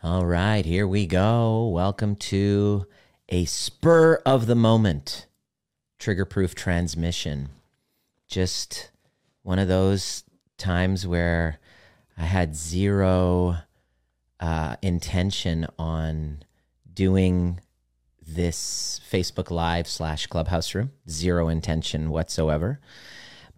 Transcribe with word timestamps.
All 0.00 0.24
right, 0.24 0.64
here 0.64 0.86
we 0.86 1.06
go. 1.06 1.66
Welcome 1.66 2.14
to 2.14 2.86
a 3.28 3.46
spur 3.46 4.22
of 4.24 4.46
the 4.46 4.54
moment 4.54 5.26
trigger 5.98 6.24
proof 6.24 6.54
transmission. 6.54 7.48
Just 8.28 8.92
one 9.42 9.58
of 9.58 9.66
those 9.66 10.22
times 10.56 11.04
where 11.04 11.58
I 12.16 12.26
had 12.26 12.54
zero 12.54 13.56
uh, 14.38 14.76
intention 14.82 15.66
on 15.80 16.44
doing 16.94 17.58
this 18.24 19.00
Facebook 19.10 19.50
Live 19.50 19.88
slash 19.88 20.28
Clubhouse 20.28 20.76
room, 20.76 20.92
zero 21.10 21.48
intention 21.48 22.10
whatsoever. 22.10 22.78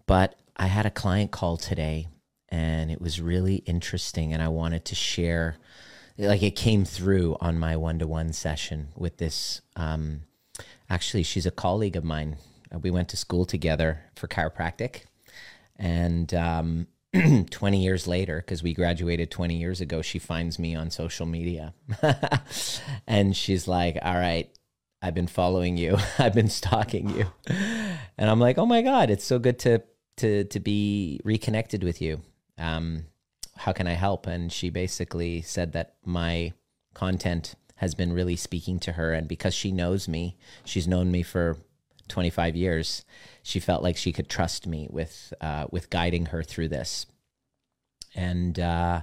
But 0.07 0.39
I 0.57 0.65
had 0.65 0.87
a 0.87 0.91
client 0.91 1.29
call 1.29 1.57
today 1.57 2.07
and 2.49 2.89
it 2.89 2.99
was 2.99 3.21
really 3.21 3.57
interesting, 3.57 4.33
and 4.33 4.41
I 4.41 4.47
wanted 4.47 4.85
to 4.85 4.95
share. 4.95 5.57
Like 6.21 6.43
it 6.43 6.55
came 6.55 6.85
through 6.85 7.35
on 7.41 7.57
my 7.57 7.75
one 7.75 7.97
to 7.99 8.07
one 8.07 8.31
session 8.31 8.89
with 8.95 9.17
this. 9.17 9.61
Um, 9.75 10.21
actually, 10.89 11.23
she's 11.23 11.47
a 11.47 11.51
colleague 11.51 11.95
of 11.95 12.03
mine. 12.03 12.37
We 12.81 12.91
went 12.91 13.09
to 13.09 13.17
school 13.17 13.45
together 13.45 14.03
for 14.15 14.27
chiropractic, 14.27 15.05
and 15.77 16.31
um, 16.33 16.87
20 17.49 17.83
years 17.83 18.07
later, 18.07 18.37
because 18.37 18.63
we 18.63 18.73
graduated 18.73 19.31
20 19.31 19.57
years 19.57 19.81
ago, 19.81 20.01
she 20.01 20.19
finds 20.19 20.59
me 20.59 20.75
on 20.75 20.91
social 20.91 21.25
media. 21.25 21.73
and 23.07 23.35
she's 23.35 23.67
like, 23.67 23.97
All 24.01 24.13
right, 24.13 24.49
I've 25.01 25.15
been 25.15 25.27
following 25.27 25.75
you, 25.75 25.97
I've 26.19 26.35
been 26.35 26.49
stalking 26.49 27.09
you. 27.09 27.25
And 28.17 28.29
I'm 28.29 28.39
like, 28.39 28.57
Oh 28.57 28.67
my 28.67 28.81
God, 28.83 29.09
it's 29.09 29.25
so 29.25 29.39
good 29.39 29.59
to. 29.59 29.83
To, 30.17 30.43
to 30.43 30.59
be 30.59 31.19
reconnected 31.23 31.83
with 31.83 31.99
you. 31.99 32.21
Um, 32.59 33.05
how 33.57 33.71
can 33.73 33.87
I 33.87 33.93
help? 33.93 34.27
And 34.27 34.51
she 34.51 34.69
basically 34.69 35.41
said 35.41 35.73
that 35.73 35.95
my 36.03 36.53
content 36.93 37.55
has 37.75 37.95
been 37.95 38.13
really 38.13 38.35
speaking 38.35 38.79
to 38.79 38.93
her. 38.93 39.13
And 39.13 39.27
because 39.27 39.53
she 39.53 39.71
knows 39.71 40.07
me, 40.07 40.37
she's 40.63 40.87
known 40.87 41.11
me 41.11 41.23
for 41.23 41.57
25 42.07 42.55
years, 42.55 43.05
she 43.41 43.59
felt 43.59 43.83
like 43.83 43.97
she 43.97 44.11
could 44.11 44.29
trust 44.29 44.67
me 44.67 44.87
with, 44.91 45.33
uh, 45.41 45.65
with 45.71 45.89
guiding 45.89 46.27
her 46.27 46.43
through 46.43 46.67
this. 46.67 47.05
And, 48.13 48.59
uh, 48.59 49.01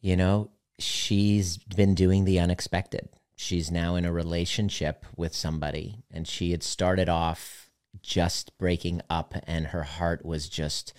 you 0.00 0.16
know, 0.16 0.50
she's 0.78 1.56
been 1.56 1.94
doing 1.94 2.24
the 2.24 2.38
unexpected. 2.38 3.08
She's 3.34 3.70
now 3.70 3.96
in 3.96 4.04
a 4.04 4.12
relationship 4.12 5.04
with 5.16 5.34
somebody, 5.34 5.96
and 6.10 6.26
she 6.26 6.52
had 6.52 6.62
started 6.62 7.08
off 7.08 7.70
just 8.00 8.56
breaking 8.58 9.02
up, 9.10 9.34
and 9.46 9.68
her 9.68 9.82
heart 9.82 10.24
was 10.24 10.48
just 10.48 10.94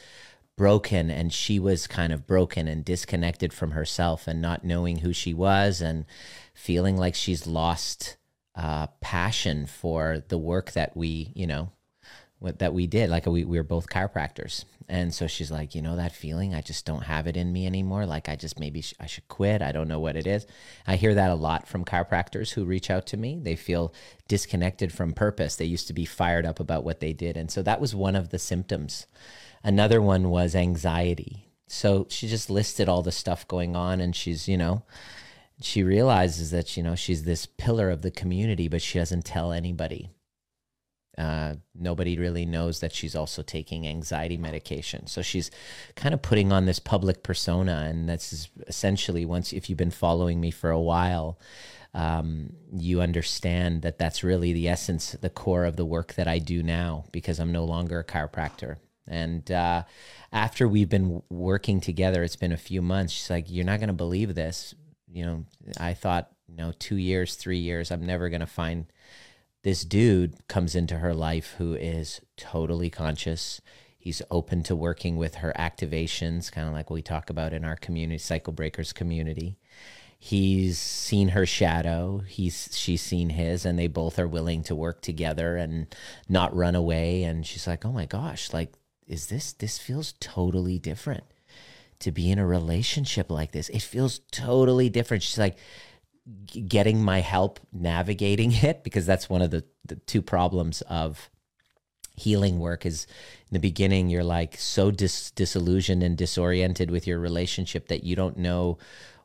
broken 0.58 1.09
and 1.09 1.31
she 1.31 1.59
was 1.59 1.88
kind 1.88 2.11
of 2.11 2.27
broken 2.27 2.67
and 2.67 2.83
disconnected 2.83 3.53
from 3.53 3.72
herself 3.72 4.27
and 4.27 4.41
not 4.41 4.66
knowing 4.66 4.97
who 4.97 5.14
she 5.14 5.33
was 5.33 5.80
and 5.81 6.05
feeling 6.53 6.97
like 6.97 7.16
she's 7.16 7.47
lost 7.47 8.17
uh, 8.55 8.88
passion 8.99 9.67
for 9.67 10.23
the 10.27 10.38
work 10.38 10.72
that 10.72 10.97
we 10.97 11.31
you 11.36 11.47
know 11.47 11.69
what, 12.39 12.59
that 12.59 12.73
we 12.73 12.88
did. 12.88 13.09
Like 13.09 13.25
we, 13.25 13.45
we 13.45 13.58
were 13.58 13.64
both 13.64 13.89
chiropractors. 13.89 14.66
And 14.89 15.14
so 15.14 15.27
she's 15.27 15.52
like 15.52 15.75
you 15.75 15.81
know 15.81 15.97
that 15.97 16.14
feeling? 16.14 16.55
I 16.55 16.61
just 16.61 16.86
don't 16.86 17.03
have 17.03 17.27
it 17.27 17.36
in 17.36 17.52
me 17.52 17.66
anymore. 17.66 18.05
Like 18.05 18.30
i 18.30 18.36
just 18.36 18.59
maybe 18.59 18.81
sh- 18.81 18.94
i 18.99 19.05
should 19.05 19.27
quit. 19.27 19.61
I 19.61 19.71
don't 19.71 19.89
know 19.89 19.99
what 19.99 20.16
it 20.16 20.25
is. 20.25 20.47
I 20.86 20.95
hear 20.95 21.14
that 21.16 21.30
a 21.30 21.36
lot 21.36 21.67
from 21.67 21.83
chiropractors 21.83 22.52
who 22.53 22.64
reach 22.64 22.89
out 22.89 23.05
to 23.08 23.17
me. 23.17 23.38
They 23.42 23.55
feel 23.55 23.94
disconnected 24.27 24.94
from 24.94 25.14
purpose. 25.14 25.55
They 25.55 25.66
used 25.66 25.88
to 25.88 25.94
be 25.94 26.05
fired 26.05 26.45
up 26.45 26.59
about 26.59 26.83
what 26.86 26.99
they 27.02 27.11
did. 27.11 27.36
And 27.36 27.52
so 27.52 27.61
that 27.64 27.81
was 27.81 27.94
one 27.94 28.16
of 28.16 28.30
the 28.30 28.39
symptoms 28.39 29.08
Another 29.68 30.02
one 30.02 30.30
was 30.30 30.56
anxiety. 30.56 31.50
So 31.68 32.08
she 32.10 32.30
just 32.30 32.50
listed 32.50 32.88
all 32.88 33.02
the 33.02 33.12
stuff 33.12 33.46
going 33.50 33.76
on 33.76 34.00
and 34.00 34.16
she's, 34.16 34.48
you 34.48 34.56
know, 34.56 34.84
she 35.60 35.84
realizes 35.84 36.52
that, 36.52 36.78
you 36.78 36.84
know, 36.84 36.96
she's 36.96 37.26
this 37.26 37.46
pillar 37.46 37.90
of 37.90 38.02
the 38.02 38.10
community, 38.10 38.70
but 38.70 38.82
she 38.82 38.98
doesn't 38.98 39.26
tell 39.26 39.52
anybody. 39.52 40.10
Uh, 41.18 41.56
nobody 41.76 42.18
really 42.18 42.45
knows 42.45 42.80
that 42.80 42.94
she's 42.94 43.14
also 43.14 43.42
taking 43.42 43.86
anxiety 43.86 44.38
medication. 44.38 45.06
So 45.06 45.22
she's 45.22 45.52
kind 45.98 46.14
of 46.14 46.22
putting 46.22 46.54
on 46.54 46.64
this 46.66 46.80
public 46.80 47.22
persona. 47.22 47.88
And 47.89 48.08
that's 48.08 48.50
essentially 48.67 49.26
once, 49.26 49.52
if 49.52 49.70
you've 49.70 49.77
been 49.77 49.92
following 49.92 50.39
me 50.39 50.50
for 50.50 50.70
a 50.70 50.80
while, 50.80 51.42
um, 51.94 52.54
you 52.72 53.02
understand 53.02 53.82
that 53.82 53.98
that's 53.98 54.23
really 54.23 54.54
the 54.54 54.70
essence, 54.70 55.11
the 55.11 55.30
core 55.30 55.66
of 55.66 55.76
the 55.76 55.83
work 55.83 56.14
that 56.14 56.30
I 56.30 56.39
do 56.39 56.64
now 56.64 57.04
because 57.11 57.38
I'm 57.38 57.52
no 57.52 57.66
longer 57.66 58.00
a 58.00 58.06
chiropractor. 58.06 58.77
And 59.08 59.50
uh, 59.52 59.84
after 60.32 60.68
we've 60.68 60.90
been 60.90 61.22
working 61.30 61.80
together, 61.82 62.23
it's 62.23 62.36
been 62.36 62.52
a 62.52 62.58
few 62.58 62.82
months. 62.82 63.14
She's 63.14 63.30
like, 63.30 63.45
"You're 63.50 63.66
not 63.66 63.80
going 63.80 63.88
to 63.88 63.94
believe 63.94 64.36
this." 64.36 64.76
You 65.12 65.26
know, 65.26 65.45
I 65.80 65.94
thought, 65.94 66.32
you 66.48 66.56
know, 66.56 66.73
two 66.78 66.98
years, 66.98 67.36
three 67.36 67.60
years, 67.60 67.92
I'm 67.92 68.06
never 68.06 68.30
going 68.30 68.42
to 68.42 68.48
find 68.48 68.86
this 69.64 69.84
dude 69.84 70.48
comes 70.48 70.76
into 70.76 71.00
her 71.00 71.14
life 71.14 71.56
who 71.58 71.73
is 71.73 72.22
totally 72.38 72.90
conscious. 72.90 73.62
He's 73.98 74.22
open 74.32 74.64
to 74.64 74.76
working 74.76 75.18
with 75.18 75.36
her 75.36 75.54
activations, 75.58 76.52
kind 76.52 76.68
of 76.68 76.74
like 76.74 76.89
we 76.89 77.02
talk 77.02 77.30
about 77.30 77.54
in 77.54 77.66
our 77.66 77.76
community, 77.76 78.18
Cycle 78.18 78.54
Breakers 78.54 78.94
community. 78.94 79.58
He's 80.20 80.80
seen 80.80 81.30
her 81.30 81.45
shadow. 81.45 82.24
He's 82.26 82.70
she's 82.72 83.02
seen 83.02 83.30
his, 83.32 83.66
and 83.66 83.78
they 83.78 83.88
both 83.88 84.18
are 84.18 84.28
willing 84.28 84.64
to 84.64 84.76
work 84.76 85.02
together 85.02 85.58
and 85.58 85.94
not 86.28 86.56
run 86.56 86.76
away. 86.76 87.24
And 87.24 87.45
she's 87.45 87.68
like, 87.68 87.86
"Oh 87.86 87.92
my 87.92 88.06
gosh, 88.06 88.54
like 88.54 88.74
is 89.08 89.28
this 89.28 89.54
this 89.54 89.78
feels 89.78 90.14
totally 90.20 90.78
different 90.78 91.23
to 92.00 92.12
be 92.12 92.30
in 92.30 92.40
a 92.40 92.45
relationship 92.45 93.32
like 93.32 93.52
this. 93.52 93.70
It 93.70 93.82
feels 93.82 94.20
totally 94.32 94.90
different. 94.90 95.23
She's 95.23 95.40
like 95.40 95.58
getting 96.52 97.02
my 97.02 97.22
help 97.22 97.60
navigating 97.72 98.52
it 98.64 98.84
because 98.84 99.06
that's 99.06 99.30
one 99.30 99.42
of 99.42 99.52
the, 99.52 99.64
the 99.86 99.95
two 99.95 100.22
problems 100.22 100.82
of 100.84 101.30
healing 102.16 102.60
work 102.60 102.84
is 102.84 103.06
in 103.50 103.54
the 103.54 103.60
beginning 103.60 104.10
you're 104.10 104.23
like 104.23 104.58
so 104.58 104.90
dis- 104.90 105.30
disillusioned 105.32 106.02
and 106.02 106.18
disoriented 106.18 106.89
with 106.89 107.06
your 107.06 107.20
relationship 107.20 107.89
that 107.89 108.04
you 108.04 108.16
don't 108.16 108.38
know 108.38 108.76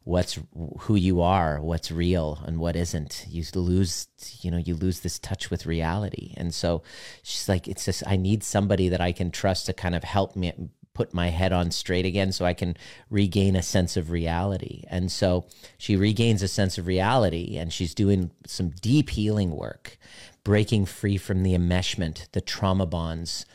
what's 0.04 0.38
who 0.80 0.96
you 0.96 1.20
are 1.20 1.60
what's 1.60 1.90
real 1.90 2.42
and 2.44 2.58
what 2.58 2.76
isn't. 2.76 3.24
You 3.28 3.44
lose 3.54 4.08
you 4.40 4.50
know 4.50 4.56
you 4.56 4.74
lose 4.74 5.00
this 5.00 5.18
touch 5.18 5.50
with 5.50 5.66
reality. 5.66 6.34
And 6.36 6.52
so 6.54 6.82
she's 7.22 7.48
like 7.48 7.68
it's 7.68 7.84
just 7.84 8.02
i 8.06 8.16
need 8.16 8.42
somebody 8.42 8.88
that 8.88 9.00
i 9.00 9.12
can 9.12 9.30
trust 9.30 9.66
to 9.66 9.72
kind 9.72 9.94
of 9.94 10.04
help 10.04 10.36
me 10.36 10.52
put 10.94 11.14
my 11.14 11.28
head 11.28 11.52
on 11.52 11.70
straight 11.70 12.04
again 12.04 12.32
so 12.32 12.44
i 12.44 12.52
can 12.52 12.76
regain 13.10 13.56
a 13.56 13.62
sense 13.62 13.96
of 13.96 14.10
reality. 14.10 14.84
And 14.88 15.10
so 15.10 15.46
she 15.78 15.96
regains 15.96 16.42
a 16.42 16.48
sense 16.48 16.78
of 16.78 16.86
reality 16.86 17.56
and 17.56 17.72
she's 17.72 17.94
doing 17.94 18.30
some 18.46 18.70
deep 18.70 19.10
healing 19.10 19.52
work 19.52 19.98
breaking 20.44 20.86
free 20.86 21.16
from 21.16 21.44
the 21.44 21.54
enmeshment 21.54 22.28
the 22.32 22.40
trauma 22.40 22.86
bonds 22.86 23.46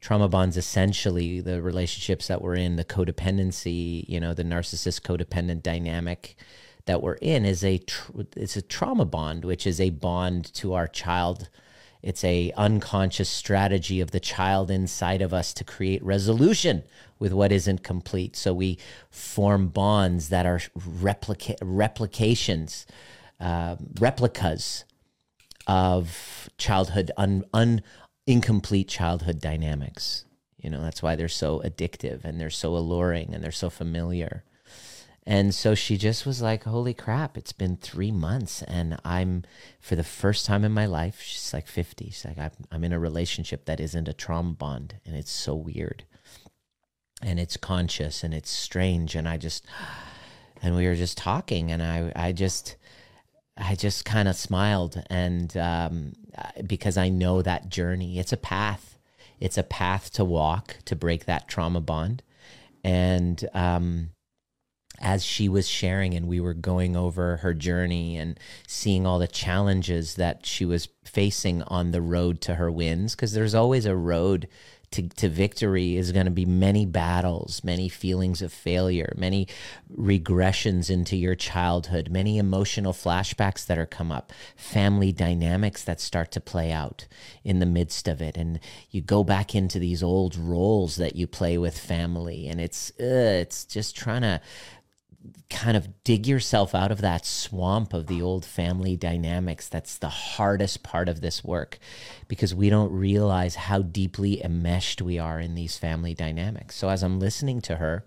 trauma 0.00 0.28
bonds 0.28 0.56
essentially 0.56 1.40
the 1.40 1.60
relationships 1.60 2.28
that 2.28 2.40
we're 2.40 2.54
in 2.54 2.76
the 2.76 2.84
codependency 2.84 4.04
you 4.08 4.18
know 4.18 4.32
the 4.32 4.44
narcissist 4.44 5.02
codependent 5.02 5.62
dynamic 5.62 6.36
that 6.86 7.02
we're 7.02 7.14
in 7.14 7.44
is 7.44 7.64
a 7.64 7.78
tr- 7.78 8.22
it's 8.36 8.56
a 8.56 8.62
trauma 8.62 9.04
bond 9.04 9.44
which 9.44 9.66
is 9.66 9.80
a 9.80 9.90
bond 9.90 10.52
to 10.54 10.74
our 10.74 10.88
child. 10.88 11.48
It's 12.02 12.24
a 12.24 12.52
unconscious 12.56 13.28
strategy 13.28 14.00
of 14.00 14.10
the 14.10 14.20
child 14.20 14.70
inside 14.70 15.20
of 15.20 15.34
us 15.34 15.52
to 15.54 15.64
create 15.64 16.02
resolution 16.02 16.82
with 17.18 17.32
what 17.32 17.52
isn't 17.52 17.84
complete. 17.84 18.34
So 18.36 18.54
we 18.54 18.78
form 19.10 19.68
bonds 19.68 20.30
that 20.30 20.46
are 20.46 20.60
replica- 20.74 21.58
replications 21.62 22.86
uh, 23.38 23.76
replicas 24.00 24.84
of 25.66 26.48
childhood 26.58 27.10
un, 27.16 27.44
un, 27.54 27.82
incomplete 28.30 28.88
childhood 28.88 29.40
dynamics. 29.40 30.24
You 30.56 30.70
know, 30.70 30.82
that's 30.82 31.02
why 31.02 31.16
they're 31.16 31.28
so 31.28 31.60
addictive 31.64 32.24
and 32.24 32.40
they're 32.40 32.50
so 32.50 32.76
alluring 32.76 33.34
and 33.34 33.42
they're 33.42 33.50
so 33.50 33.70
familiar. 33.70 34.44
And 35.26 35.54
so 35.54 35.74
she 35.74 35.96
just 35.96 36.24
was 36.24 36.40
like, 36.40 36.64
Holy 36.64 36.94
crap, 36.94 37.36
it's 37.36 37.52
been 37.52 37.76
three 37.76 38.12
months. 38.12 38.62
And 38.62 38.98
I'm, 39.04 39.44
for 39.80 39.96
the 39.96 40.04
first 40.04 40.46
time 40.46 40.64
in 40.64 40.72
my 40.72 40.86
life, 40.86 41.20
she's 41.20 41.52
like 41.52 41.66
50. 41.66 42.06
She's 42.06 42.24
like, 42.24 42.38
I'm, 42.38 42.50
I'm 42.70 42.84
in 42.84 42.92
a 42.92 42.98
relationship 42.98 43.64
that 43.64 43.80
isn't 43.80 44.08
a 44.08 44.12
trauma 44.12 44.52
bond. 44.52 44.94
And 45.04 45.16
it's 45.16 45.32
so 45.32 45.54
weird. 45.54 46.04
And 47.22 47.38
it's 47.38 47.56
conscious 47.56 48.22
and 48.22 48.32
it's 48.32 48.50
strange. 48.50 49.14
And 49.14 49.28
I 49.28 49.36
just, 49.38 49.66
and 50.62 50.76
we 50.76 50.86
were 50.86 50.94
just 50.94 51.18
talking. 51.18 51.70
And 51.72 51.82
I, 51.82 52.12
I 52.14 52.32
just, 52.32 52.76
I 53.56 53.74
just 53.74 54.04
kind 54.04 54.28
of 54.28 54.36
smiled 54.36 55.02
and 55.10 55.54
um, 55.56 56.12
because 56.66 56.96
I 56.96 57.08
know 57.08 57.42
that 57.42 57.68
journey. 57.68 58.18
It's 58.18 58.32
a 58.32 58.36
path. 58.36 58.98
It's 59.38 59.58
a 59.58 59.62
path 59.62 60.12
to 60.12 60.24
walk 60.24 60.76
to 60.84 60.96
break 60.96 61.24
that 61.24 61.48
trauma 61.48 61.80
bond. 61.80 62.22
And 62.84 63.48
um, 63.54 64.10
as 65.00 65.24
she 65.24 65.48
was 65.48 65.66
sharing 65.66 66.14
and 66.14 66.28
we 66.28 66.40
were 66.40 66.54
going 66.54 66.96
over 66.96 67.38
her 67.38 67.54
journey 67.54 68.18
and 68.18 68.38
seeing 68.66 69.06
all 69.06 69.18
the 69.18 69.26
challenges 69.26 70.16
that 70.16 70.44
she 70.44 70.64
was 70.64 70.88
facing 71.04 71.62
on 71.62 71.90
the 71.90 72.02
road 72.02 72.40
to 72.42 72.56
her 72.56 72.70
wins, 72.70 73.14
because 73.14 73.32
there's 73.32 73.54
always 73.54 73.86
a 73.86 73.96
road 73.96 74.46
to, 74.92 75.08
to 75.08 75.28
victory 75.28 75.96
is 75.96 76.10
going 76.10 76.26
to 76.26 76.32
be 76.32 76.44
many 76.44 76.84
battles, 76.84 77.62
many 77.62 77.88
feelings 77.88 78.42
of 78.42 78.52
failure, 78.52 79.12
many 79.16 79.46
regressions 79.96 80.90
into 80.90 81.16
your 81.16 81.36
childhood, 81.36 82.10
many 82.10 82.38
emotional 82.38 82.92
flashbacks 82.92 83.64
that 83.66 83.78
are 83.78 83.86
come 83.86 84.10
up, 84.10 84.32
family 84.56 85.12
dynamics 85.12 85.84
that 85.84 86.00
start 86.00 86.32
to 86.32 86.40
play 86.40 86.72
out 86.72 87.06
in 87.44 87.60
the 87.60 87.66
midst 87.66 88.08
of 88.08 88.20
it. 88.20 88.36
And 88.36 88.58
you 88.90 89.00
go 89.00 89.22
back 89.22 89.54
into 89.54 89.78
these 89.78 90.02
old 90.02 90.36
roles 90.36 90.96
that 90.96 91.14
you 91.14 91.28
play 91.28 91.56
with 91.56 91.78
family. 91.78 92.48
And 92.48 92.60
it's, 92.60 92.90
uh, 92.98 93.38
it's 93.40 93.64
just 93.64 93.96
trying 93.96 94.22
to 94.22 94.40
kind 95.50 95.76
of 95.76 96.02
dig 96.04 96.26
yourself 96.26 96.74
out 96.74 96.90
of 96.90 97.00
that 97.02 97.26
swamp 97.26 97.92
of 97.92 98.06
the 98.06 98.22
old 98.22 98.44
family 98.44 98.96
dynamics. 98.96 99.68
That's 99.68 99.98
the 99.98 100.08
hardest 100.08 100.82
part 100.82 101.08
of 101.08 101.20
this 101.20 101.44
work 101.44 101.78
because 102.28 102.54
we 102.54 102.70
don't 102.70 102.92
realize 102.92 103.54
how 103.56 103.82
deeply 103.82 104.42
enmeshed 104.42 105.02
we 105.02 105.18
are 105.18 105.38
in 105.38 105.54
these 105.54 105.76
family 105.76 106.14
dynamics. 106.14 106.76
So 106.76 106.88
as 106.88 107.02
I'm 107.02 107.18
listening 107.18 107.60
to 107.62 107.76
her, 107.76 108.04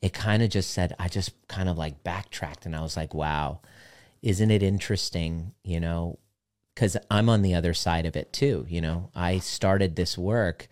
it 0.00 0.12
kind 0.12 0.42
of 0.42 0.50
just 0.50 0.70
said, 0.70 0.94
I 0.98 1.08
just 1.08 1.32
kind 1.48 1.68
of 1.68 1.76
like 1.76 2.04
backtracked 2.04 2.66
and 2.66 2.76
I 2.76 2.82
was 2.82 2.96
like, 2.96 3.12
wow, 3.12 3.60
isn't 4.22 4.50
it 4.50 4.62
interesting? 4.62 5.54
You 5.64 5.80
know, 5.80 6.18
because 6.74 6.96
I'm 7.10 7.28
on 7.28 7.42
the 7.42 7.54
other 7.54 7.74
side 7.74 8.06
of 8.06 8.14
it 8.14 8.32
too. 8.32 8.64
You 8.68 8.80
know, 8.80 9.10
I 9.14 9.38
started 9.38 9.96
this 9.96 10.16
work 10.16 10.68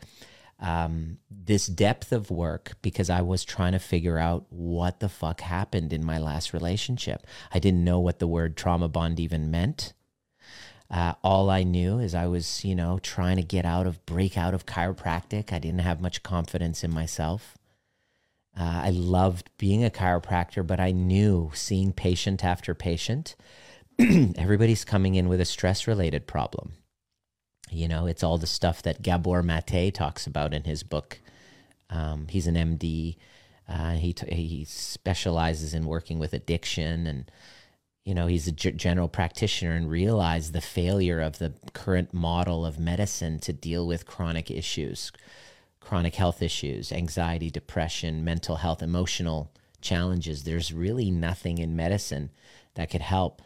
um, 0.58 1.18
this 1.30 1.66
depth 1.66 2.12
of 2.12 2.30
work 2.30 2.72
because 2.82 3.10
I 3.10 3.20
was 3.20 3.44
trying 3.44 3.72
to 3.72 3.78
figure 3.78 4.18
out 4.18 4.46
what 4.48 5.00
the 5.00 5.08
fuck 5.08 5.40
happened 5.40 5.92
in 5.92 6.04
my 6.04 6.18
last 6.18 6.52
relationship. 6.52 7.26
I 7.52 7.58
didn't 7.58 7.84
know 7.84 8.00
what 8.00 8.18
the 8.18 8.26
word 8.26 8.56
trauma 8.56 8.88
bond 8.88 9.20
even 9.20 9.50
meant. 9.50 9.92
Uh, 10.90 11.14
all 11.22 11.50
I 11.50 11.62
knew 11.62 11.98
is 11.98 12.14
I 12.14 12.26
was, 12.26 12.64
you 12.64 12.74
know, 12.74 12.98
trying 13.00 13.36
to 13.36 13.42
get 13.42 13.64
out 13.64 13.86
of, 13.86 14.04
break 14.06 14.38
out 14.38 14.54
of 14.54 14.66
chiropractic. 14.66 15.52
I 15.52 15.58
didn't 15.58 15.80
have 15.80 16.00
much 16.00 16.22
confidence 16.22 16.84
in 16.84 16.92
myself. 16.92 17.58
Uh, 18.58 18.82
I 18.84 18.90
loved 18.90 19.50
being 19.58 19.84
a 19.84 19.90
chiropractor, 19.90 20.66
but 20.66 20.80
I 20.80 20.92
knew 20.92 21.50
seeing 21.52 21.92
patient 21.92 22.44
after 22.44 22.74
patient, 22.74 23.36
everybody's 23.98 24.84
coming 24.84 25.16
in 25.16 25.28
with 25.28 25.40
a 25.40 25.44
stress 25.44 25.86
related 25.86 26.26
problem. 26.26 26.72
You 27.70 27.88
know, 27.88 28.06
it's 28.06 28.22
all 28.22 28.38
the 28.38 28.46
stuff 28.46 28.82
that 28.82 29.02
Gabor 29.02 29.42
Mate 29.42 29.92
talks 29.92 30.26
about 30.26 30.54
in 30.54 30.64
his 30.64 30.82
book. 30.82 31.18
Um, 31.90 32.26
he's 32.28 32.46
an 32.46 32.54
MD. 32.54 33.16
Uh, 33.68 33.94
he 33.94 34.12
t- 34.12 34.32
he 34.34 34.64
specializes 34.64 35.74
in 35.74 35.86
working 35.86 36.18
with 36.18 36.32
addiction, 36.32 37.06
and 37.06 37.30
you 38.04 38.14
know 38.14 38.28
he's 38.28 38.46
a 38.46 38.52
g- 38.52 38.70
general 38.72 39.08
practitioner 39.08 39.72
and 39.72 39.90
realized 39.90 40.52
the 40.52 40.60
failure 40.60 41.20
of 41.20 41.38
the 41.38 41.52
current 41.72 42.14
model 42.14 42.64
of 42.64 42.78
medicine 42.78 43.40
to 43.40 43.52
deal 43.52 43.86
with 43.86 44.06
chronic 44.06 44.50
issues, 44.50 45.10
chronic 45.80 46.14
health 46.14 46.42
issues, 46.42 46.92
anxiety, 46.92 47.50
depression, 47.50 48.24
mental 48.24 48.56
health, 48.56 48.82
emotional 48.82 49.50
challenges. 49.80 50.44
There's 50.44 50.72
really 50.72 51.10
nothing 51.10 51.58
in 51.58 51.74
medicine 51.74 52.30
that 52.74 52.90
could 52.90 53.02
help. 53.02 53.42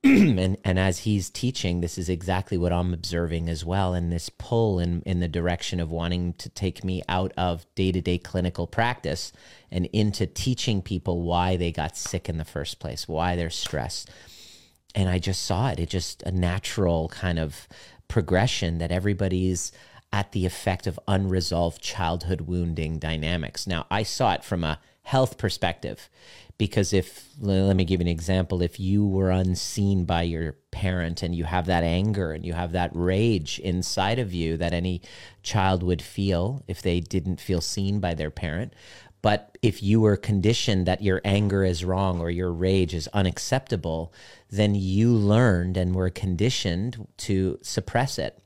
and 0.04 0.56
and 0.64 0.78
as 0.78 1.00
he's 1.00 1.28
teaching, 1.28 1.80
this 1.80 1.98
is 1.98 2.08
exactly 2.08 2.56
what 2.56 2.72
I'm 2.72 2.94
observing 2.94 3.50
as 3.50 3.66
well. 3.66 3.92
And 3.92 4.10
this 4.10 4.30
pull 4.30 4.78
in 4.78 5.02
in 5.02 5.20
the 5.20 5.28
direction 5.28 5.78
of 5.78 5.90
wanting 5.90 6.32
to 6.34 6.48
take 6.48 6.82
me 6.82 7.02
out 7.06 7.32
of 7.36 7.66
day 7.74 7.92
to 7.92 8.00
day 8.00 8.16
clinical 8.16 8.66
practice 8.66 9.30
and 9.70 9.86
into 9.92 10.26
teaching 10.26 10.80
people 10.80 11.22
why 11.22 11.56
they 11.56 11.70
got 11.70 11.98
sick 11.98 12.30
in 12.30 12.38
the 12.38 12.46
first 12.46 12.78
place, 12.78 13.06
why 13.06 13.36
they're 13.36 13.50
stressed. 13.50 14.10
And 14.94 15.08
I 15.10 15.18
just 15.18 15.42
saw 15.42 15.68
it. 15.68 15.78
It 15.78 15.90
just 15.90 16.22
a 16.22 16.32
natural 16.32 17.10
kind 17.10 17.38
of 17.38 17.68
progression 18.08 18.78
that 18.78 18.90
everybody's 18.90 19.70
at 20.12 20.32
the 20.32 20.46
effect 20.46 20.86
of 20.86 20.98
unresolved 21.06 21.82
childhood 21.82 22.40
wounding 22.42 22.98
dynamics. 22.98 23.66
Now, 23.66 23.86
I 23.90 24.02
saw 24.02 24.32
it 24.32 24.44
from 24.44 24.64
a 24.64 24.80
health 25.02 25.38
perspective 25.38 26.08
because 26.60 26.92
if 26.92 27.30
let 27.40 27.74
me 27.74 27.86
give 27.86 28.00
you 28.00 28.04
an 28.04 28.08
example. 28.08 28.60
If 28.60 28.78
you 28.78 29.06
were 29.06 29.30
unseen 29.30 30.04
by 30.04 30.24
your 30.24 30.56
parent 30.70 31.22
and 31.22 31.34
you 31.34 31.44
have 31.44 31.64
that 31.66 31.84
anger 31.84 32.32
and 32.32 32.44
you 32.44 32.52
have 32.52 32.72
that 32.72 32.90
rage 32.92 33.58
inside 33.60 34.18
of 34.18 34.34
you 34.34 34.58
that 34.58 34.74
any 34.74 35.00
child 35.42 35.82
would 35.82 36.02
feel 36.02 36.62
if 36.68 36.82
they 36.82 37.00
didn't 37.00 37.40
feel 37.40 37.62
seen 37.62 37.98
by 37.98 38.12
their 38.12 38.30
parent 38.30 38.74
but 39.22 39.56
if 39.62 39.82
you 39.82 40.02
were 40.02 40.16
conditioned 40.16 40.86
that 40.86 41.02
your 41.02 41.22
anger 41.24 41.64
is 41.64 41.82
wrong 41.82 42.20
or 42.20 42.30
your 42.30 42.52
rage 42.52 42.92
is 42.92 43.08
unacceptable 43.14 44.12
then 44.50 44.74
you 44.74 45.10
learned 45.12 45.78
and 45.78 45.94
were 45.94 46.10
conditioned 46.10 47.08
to 47.16 47.58
suppress 47.62 48.18
it. 48.18 48.38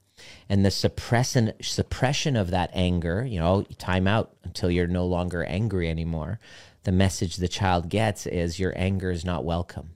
And 0.49 0.65
the 0.65 0.71
suppression 0.71 1.53
suppression 1.61 2.37
of 2.37 2.53
that 2.53 2.71
anger 2.75 3.27
you 3.27 3.41
know 3.41 3.65
time 3.79 4.07
out 4.07 4.37
until 4.45 4.71
you're 4.71 4.87
no 4.87 5.05
longer 5.05 5.43
angry 5.43 5.91
anymore 5.91 6.39
the 6.85 6.93
message 6.93 7.37
the 7.37 7.49
child 7.49 7.89
gets 7.89 8.27
is 8.27 8.61
your 8.61 8.73
anger 8.77 9.11
is 9.11 9.25
not 9.25 9.45
welcome. 9.45 9.91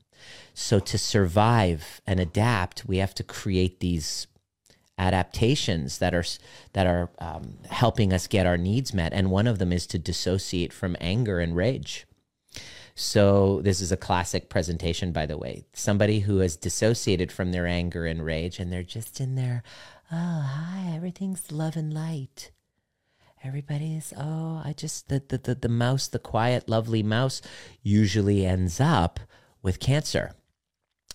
So 0.52 0.80
to 0.80 0.98
survive 0.98 2.00
and 2.06 2.18
adapt, 2.18 2.84
we 2.86 2.96
have 2.96 3.14
to 3.14 3.22
create 3.22 3.80
these 3.80 4.26
adaptations 4.98 5.98
that 5.98 6.12
are 6.12 6.24
that 6.72 6.86
are 6.86 7.10
um, 7.20 7.58
helping 7.70 8.12
us 8.12 8.26
get 8.26 8.46
our 8.46 8.56
needs 8.56 8.92
met, 8.92 9.12
and 9.12 9.30
one 9.30 9.46
of 9.46 9.58
them 9.58 9.72
is 9.72 9.86
to 9.86 9.98
dissociate 9.98 10.72
from 10.72 10.96
anger 11.00 11.38
and 11.38 11.54
rage. 11.54 12.06
So 12.96 13.60
this 13.62 13.80
is 13.80 13.92
a 13.92 13.96
classic 13.96 14.48
presentation, 14.48 15.12
by 15.12 15.26
the 15.26 15.38
way. 15.38 15.66
Somebody 15.72 16.20
who 16.20 16.38
has 16.38 16.56
dissociated 16.56 17.30
from 17.30 17.52
their 17.52 17.66
anger 17.66 18.06
and 18.06 18.24
rage, 18.24 18.58
and 18.58 18.72
they're 18.72 18.82
just 18.82 19.20
in 19.20 19.36
there. 19.36 19.62
Oh, 20.10 20.40
hi, 20.44 20.90
everything's 20.96 21.52
love 21.52 21.76
and 21.76 21.94
light 21.94 22.50
everybody's 23.44 24.12
oh 24.16 24.60
i 24.64 24.74
just 24.76 25.08
the, 25.08 25.22
the 25.28 25.38
the 25.38 25.54
the 25.54 25.68
mouse 25.68 26.08
the 26.08 26.18
quiet 26.18 26.68
lovely 26.68 27.02
mouse 27.02 27.40
usually 27.82 28.44
ends 28.44 28.80
up 28.80 29.20
with 29.62 29.80
cancer. 29.80 30.32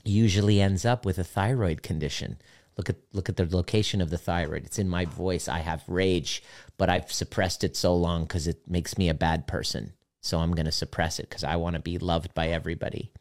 Usually 0.03 0.59
ends 0.59 0.85
up 0.85 1.05
with 1.05 1.17
a 1.17 1.23
thyroid 1.23 1.81
condition. 1.81 2.37
Look 2.77 2.89
at 2.89 2.97
look 3.13 3.29
at 3.29 3.37
the 3.37 3.47
location 3.55 4.01
of 4.01 4.09
the 4.09 4.17
thyroid. 4.17 4.65
It's 4.65 4.79
in 4.79 4.89
my 4.89 5.05
voice. 5.05 5.47
I 5.47 5.59
have 5.59 5.83
rage 5.87 6.43
but 6.77 6.89
i've 6.89 7.11
suppressed 7.11 7.63
it 7.63 7.75
so 7.77 7.95
long 7.95 8.23
because 8.23 8.47
it 8.47 8.67
makes 8.67 8.97
me 8.97 9.09
a 9.09 9.13
bad 9.13 9.47
person. 9.47 9.93
So 10.21 10.39
i'm 10.39 10.53
going 10.53 10.65
to 10.65 10.71
suppress 10.71 11.19
it 11.19 11.29
because 11.29 11.43
i 11.43 11.55
want 11.55 11.75
to 11.75 11.81
be 11.81 11.97
loved 11.97 12.33
by 12.33 12.47
everybody. 12.49 13.11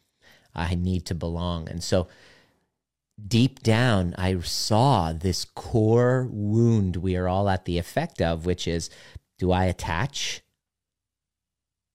I 0.54 0.74
need 0.74 1.06
to 1.06 1.14
belong. 1.14 1.68
And 1.68 1.82
so 1.82 2.08
deep 3.26 3.62
down, 3.62 4.14
I 4.18 4.38
saw 4.40 5.12
this 5.12 5.44
core 5.44 6.28
wound 6.30 6.96
we 6.96 7.16
are 7.16 7.28
all 7.28 7.48
at 7.48 7.64
the 7.64 7.78
effect 7.78 8.20
of, 8.20 8.46
which 8.46 8.66
is 8.66 8.90
do 9.38 9.52
I 9.52 9.64
attach? 9.64 10.42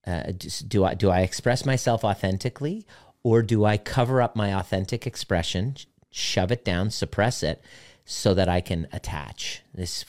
Uh, 0.06 0.32
do 0.66 0.84
I 0.84 0.94
do 0.94 1.10
I 1.10 1.20
express 1.20 1.64
myself 1.64 2.04
authentically, 2.04 2.86
or 3.22 3.42
do 3.42 3.64
I 3.64 3.76
cover 3.76 4.22
up 4.22 4.36
my 4.36 4.54
authentic 4.54 5.06
expression, 5.06 5.76
shove 6.10 6.50
it 6.50 6.64
down, 6.64 6.90
suppress 6.90 7.42
it, 7.42 7.62
so 8.04 8.34
that 8.34 8.48
I 8.48 8.60
can 8.60 8.86
attach 8.92 9.62
this 9.74 10.04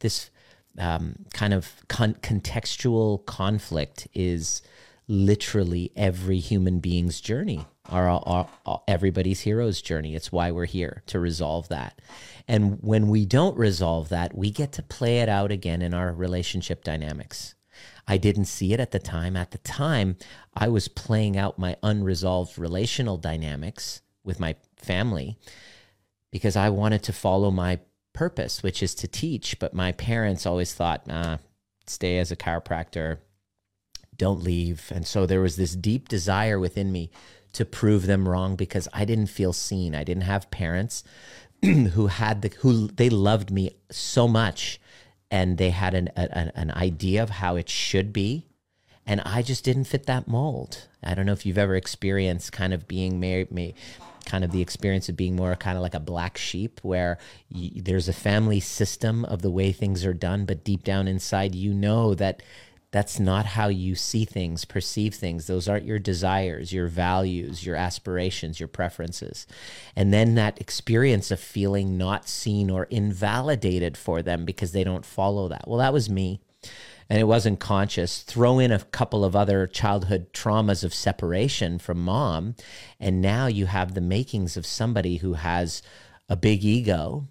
this 0.00 0.30
um, 0.78 1.26
kind 1.32 1.52
of 1.54 1.72
con- 1.88 2.14
contextual 2.14 3.24
conflict 3.26 4.08
is 4.14 4.62
literally 5.06 5.92
every 5.94 6.38
human 6.38 6.80
being's 6.80 7.20
journey 7.20 7.66
our, 7.90 8.48
everybody's 8.88 9.40
hero's 9.40 9.82
journey. 9.82 10.14
It's 10.14 10.32
why 10.32 10.50
we're 10.50 10.64
here 10.64 11.02
to 11.06 11.18
resolve 11.18 11.68
that. 11.68 12.00
And 12.48 12.78
when 12.82 13.08
we 13.08 13.26
don't 13.26 13.56
resolve 13.56 14.08
that 14.10 14.34
we 14.34 14.50
get 14.50 14.72
to 14.72 14.82
play 14.82 15.18
it 15.18 15.28
out 15.28 15.50
again 15.50 15.82
in 15.82 15.94
our 15.94 16.12
relationship 16.12 16.84
dynamics. 16.84 17.54
I 18.06 18.18
didn't 18.18 18.44
see 18.46 18.72
it 18.72 18.80
at 18.80 18.90
the 18.90 18.98
time. 18.98 19.36
At 19.36 19.50
the 19.50 19.58
time 19.58 20.16
i 20.54 20.68
was 20.68 20.88
playing 20.88 21.36
out 21.36 21.58
my 21.58 21.76
unresolved 21.82 22.58
relational 22.58 23.16
dynamics 23.16 24.02
with 24.22 24.38
my 24.38 24.54
family 24.76 25.36
because 26.30 26.54
i 26.54 26.68
wanted 26.70 27.02
to 27.02 27.12
follow 27.12 27.50
my 27.50 27.80
purpose 28.12 28.62
which 28.62 28.82
is 28.82 28.94
to 28.94 29.08
teach. 29.08 29.58
But 29.58 29.74
my 29.74 29.92
parents 29.92 30.46
always 30.46 30.72
thought 30.72 31.06
stay 31.86 32.18
as 32.18 32.32
a 32.32 32.36
chiropractor. 32.36 33.18
Don't 34.16 34.42
leave. 34.42 34.90
And 34.94 35.06
so 35.06 35.26
there 35.26 35.40
was 35.40 35.56
this 35.56 35.74
deep 35.74 36.08
desire 36.08 36.58
within 36.58 36.92
me 36.92 37.10
to 37.54 37.64
prove 37.64 38.06
them 38.06 38.28
wrong 38.28 38.56
because 38.56 38.88
I 38.92 39.04
didn't 39.04 39.26
feel 39.26 39.52
seen. 39.52 39.94
I 39.94 40.04
didn't 40.04 40.24
have 40.24 40.50
parents 40.50 41.04
who 41.62 42.08
had 42.08 42.42
the 42.42 42.50
who 42.60 42.88
they 42.88 43.08
loved 43.08 43.50
me 43.50 43.76
so 43.90 44.28
much 44.28 44.80
and 45.30 45.58
they 45.58 45.70
had 45.70 45.94
an 45.94 46.08
an, 46.16 46.52
an 46.54 46.70
idea 46.72 47.22
of 47.22 47.30
how 47.30 47.56
it 47.56 47.68
should 47.68 48.12
be 48.12 48.46
and 49.06 49.20
I 49.20 49.42
just 49.42 49.64
didn't 49.64 49.84
fit 49.84 50.06
that 50.06 50.28
mold. 50.28 50.86
I 51.02 51.14
don't 51.14 51.26
know 51.26 51.32
if 51.32 51.44
you've 51.44 51.58
ever 51.58 51.76
experienced 51.76 52.52
kind 52.52 52.72
of 52.72 52.88
being 52.88 53.20
married, 53.20 53.50
me, 53.50 53.74
kind 54.24 54.44
of 54.44 54.50
the 54.50 54.62
experience 54.62 55.08
of 55.08 55.16
being 55.16 55.36
more 55.36 55.54
kind 55.56 55.76
of 55.76 55.82
like 55.82 55.94
a 55.94 56.00
black 56.00 56.38
sheep, 56.38 56.80
where 56.82 57.18
there's 57.50 58.08
a 58.08 58.14
family 58.14 58.60
system 58.60 59.24
of 59.26 59.42
the 59.42 59.50
way 59.50 59.72
things 59.72 60.04
are 60.04 60.14
done, 60.14 60.46
but 60.46 60.64
deep 60.64 60.84
down 60.84 61.06
inside, 61.06 61.54
you 61.54 61.74
know 61.74 62.14
that 62.14 62.42
That's 62.94 63.18
not 63.18 63.44
how 63.44 63.66
you 63.66 63.96
see 63.96 64.24
things, 64.24 64.64
perceive 64.64 65.16
things. 65.16 65.48
Those 65.48 65.68
aren't 65.68 65.84
your 65.84 65.98
desires, 65.98 66.72
your 66.72 66.86
values, 66.86 67.66
your 67.66 67.74
aspirations, 67.74 68.60
your 68.60 68.68
preferences. 68.68 69.48
And 69.96 70.14
then 70.14 70.36
that 70.36 70.60
experience 70.60 71.32
of 71.32 71.40
feeling 71.40 71.98
not 71.98 72.28
seen 72.28 72.70
or 72.70 72.84
invalidated 72.84 73.96
for 73.96 74.22
them 74.22 74.44
because 74.44 74.70
they 74.70 74.84
don't 74.84 75.04
follow 75.04 75.48
that. 75.48 75.66
Well, 75.66 75.80
that 75.80 75.92
was 75.92 76.08
me 76.08 76.38
and 77.10 77.18
it 77.18 77.24
wasn't 77.24 77.58
conscious. 77.58 78.22
Throw 78.22 78.60
in 78.60 78.70
a 78.70 78.78
couple 78.78 79.24
of 79.24 79.34
other 79.34 79.66
childhood 79.66 80.32
traumas 80.32 80.84
of 80.84 80.94
separation 80.94 81.80
from 81.80 81.98
mom, 81.98 82.54
and 83.00 83.20
now 83.20 83.48
you 83.48 83.66
have 83.66 83.94
the 83.94 84.00
makings 84.00 84.56
of 84.56 84.64
somebody 84.64 85.16
who 85.16 85.32
has 85.32 85.82
a 86.28 86.36
big 86.36 86.64
ego. 86.64 87.26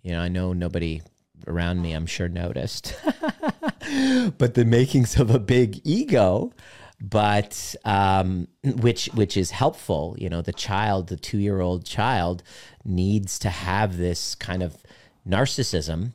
You 0.00 0.12
know, 0.12 0.22
I 0.22 0.28
know 0.28 0.54
nobody 0.54 1.02
around 1.46 1.82
me, 1.82 1.92
I'm 1.92 2.06
sure, 2.06 2.28
noticed, 2.28 2.94
but 4.38 4.54
the 4.54 4.64
makings 4.66 5.18
of 5.18 5.30
a 5.30 5.38
big 5.38 5.80
ego. 5.84 6.52
But 7.00 7.74
um, 7.84 8.46
which 8.62 9.06
which 9.06 9.36
is 9.36 9.50
helpful, 9.50 10.14
you 10.18 10.28
know. 10.28 10.40
The 10.40 10.52
child, 10.52 11.08
the 11.08 11.16
two 11.16 11.38
year 11.38 11.60
old 11.60 11.84
child, 11.84 12.44
needs 12.84 13.40
to 13.40 13.50
have 13.50 13.96
this 13.96 14.36
kind 14.36 14.62
of 14.62 14.76
narcissism 15.28 16.12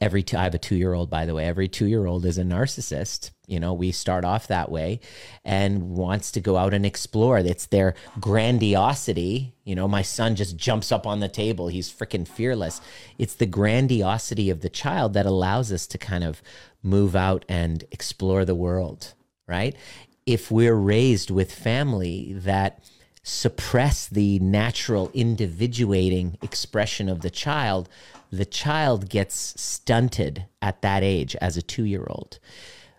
every 0.00 0.22
two, 0.22 0.36
I 0.36 0.44
have 0.44 0.54
a 0.54 0.58
two 0.58 0.76
year 0.76 0.94
old, 0.94 1.10
by 1.10 1.26
the 1.26 1.34
way. 1.34 1.44
Every 1.44 1.68
two 1.68 1.86
year 1.86 2.06
old 2.06 2.24
is 2.24 2.38
a 2.38 2.42
narcissist. 2.42 3.30
You 3.46 3.60
know, 3.60 3.74
we 3.74 3.92
start 3.92 4.24
off 4.24 4.46
that 4.46 4.70
way 4.70 5.00
and 5.44 5.90
wants 5.90 6.32
to 6.32 6.40
go 6.40 6.56
out 6.56 6.72
and 6.72 6.86
explore. 6.86 7.38
It's 7.38 7.66
their 7.66 7.94
grandiosity. 8.18 9.54
You 9.64 9.74
know, 9.74 9.88
my 9.88 10.02
son 10.02 10.36
just 10.36 10.56
jumps 10.56 10.90
up 10.90 11.06
on 11.06 11.20
the 11.20 11.28
table. 11.28 11.68
He's 11.68 11.92
freaking 11.92 12.26
fearless. 12.26 12.80
It's 13.18 13.34
the 13.34 13.46
grandiosity 13.46 14.50
of 14.50 14.60
the 14.60 14.70
child 14.70 15.12
that 15.14 15.26
allows 15.26 15.72
us 15.72 15.86
to 15.88 15.98
kind 15.98 16.24
of 16.24 16.42
move 16.82 17.14
out 17.14 17.44
and 17.48 17.84
explore 17.90 18.44
the 18.44 18.54
world, 18.54 19.14
right? 19.46 19.76
If 20.24 20.50
we're 20.50 20.76
raised 20.76 21.30
with 21.30 21.52
family 21.52 22.32
that 22.36 22.82
suppress 23.22 24.06
the 24.06 24.38
natural 24.38 25.10
individuating 25.12 26.38
expression 26.40 27.08
of 27.08 27.20
the 27.20 27.30
child, 27.30 27.88
the 28.30 28.44
child 28.44 29.08
gets 29.08 29.60
stunted 29.60 30.46
at 30.62 30.82
that 30.82 31.02
age 31.02 31.36
as 31.36 31.56
a 31.56 31.62
two 31.62 31.84
year 31.84 32.06
old. 32.08 32.38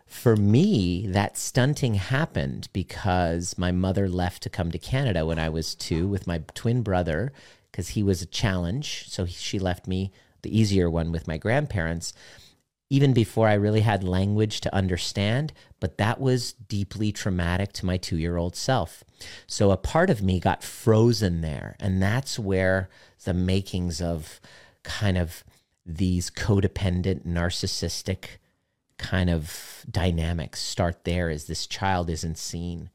For 0.05 0.35
me, 0.35 1.07
that 1.07 1.37
stunting 1.37 1.95
happened 1.95 2.67
because 2.73 3.57
my 3.57 3.71
mother 3.71 4.09
left 4.09 4.43
to 4.43 4.49
come 4.49 4.71
to 4.71 4.77
Canada 4.77 5.25
when 5.25 5.39
I 5.39 5.47
was 5.49 5.73
two 5.73 6.07
with 6.07 6.27
my 6.27 6.43
twin 6.53 6.81
brother 6.81 7.31
because 7.71 7.89
he 7.89 8.03
was 8.03 8.21
a 8.21 8.25
challenge. 8.25 9.05
So 9.07 9.25
she 9.25 9.57
left 9.57 9.87
me 9.87 10.11
the 10.41 10.57
easier 10.57 10.89
one 10.89 11.11
with 11.11 11.27
my 11.27 11.37
grandparents 11.37 12.13
even 12.91 13.13
before 13.13 13.47
I 13.47 13.53
really 13.53 13.79
had 13.79 14.03
language 14.03 14.59
to 14.61 14.75
understand, 14.75 15.53
but 15.79 15.97
that 15.97 16.19
was 16.19 16.51
deeply 16.51 17.13
traumatic 17.13 17.71
to 17.73 17.85
my 17.85 17.95
two 17.95 18.17
year 18.17 18.35
old 18.35 18.53
self. 18.53 19.05
So 19.47 19.71
a 19.71 19.77
part 19.77 20.09
of 20.09 20.21
me 20.21 20.41
got 20.41 20.61
frozen 20.61 21.39
there. 21.39 21.77
And 21.79 22.03
that's 22.03 22.37
where 22.37 22.89
the 23.23 23.33
makings 23.33 24.01
of 24.01 24.41
kind 24.83 25.17
of 25.17 25.43
these 25.85 26.29
codependent, 26.29 27.25
narcissistic 27.25 28.37
kind 28.97 29.29
of 29.29 29.85
dynamics 29.89 30.61
start 30.61 31.03
there 31.03 31.29
as 31.29 31.45
this 31.45 31.65
child 31.65 32.09
isn't 32.09 32.37
seen. 32.37 32.89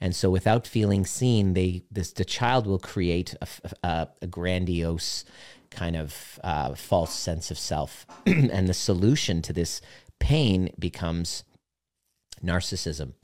And 0.00 0.14
so 0.14 0.30
without 0.30 0.66
feeling 0.66 1.04
seen, 1.04 1.54
they 1.54 1.82
this 1.90 2.12
the 2.12 2.24
child 2.24 2.66
will 2.66 2.78
create 2.78 3.34
a, 3.40 3.48
a, 3.82 4.08
a 4.22 4.26
grandiose 4.28 5.24
kind 5.70 5.96
of 5.96 6.38
uh, 6.44 6.74
false 6.74 7.12
sense 7.12 7.50
of 7.50 7.58
self. 7.58 8.06
and 8.26 8.68
the 8.68 8.74
solution 8.74 9.42
to 9.42 9.52
this 9.52 9.80
pain 10.20 10.70
becomes 10.78 11.42
narcissism. 12.44 13.14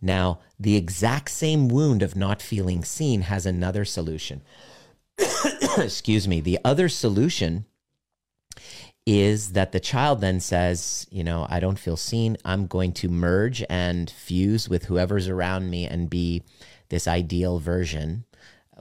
Now, 0.00 0.40
the 0.58 0.76
exact 0.76 1.30
same 1.30 1.68
wound 1.68 2.02
of 2.02 2.16
not 2.16 2.40
feeling 2.40 2.84
seen 2.84 3.22
has 3.22 3.44
another 3.46 3.84
solution. 3.84 4.42
excuse 5.84 6.28
me, 6.28 6.40
the 6.40 6.58
other 6.64 6.88
solution 6.88 7.64
is 9.06 9.52
that 9.52 9.72
the 9.72 9.80
child 9.80 10.20
then 10.20 10.40
says, 10.40 11.06
you 11.10 11.24
know, 11.24 11.46
I 11.48 11.58
don't 11.58 11.78
feel 11.78 11.96
seen. 11.96 12.36
I'm 12.44 12.66
going 12.66 12.92
to 12.94 13.08
merge 13.08 13.64
and 13.68 14.10
fuse 14.10 14.68
with 14.68 14.84
whoever's 14.84 15.26
around 15.26 15.70
me 15.70 15.86
and 15.86 16.10
be 16.10 16.42
this 16.90 17.08
ideal 17.08 17.58
version, 17.58 18.24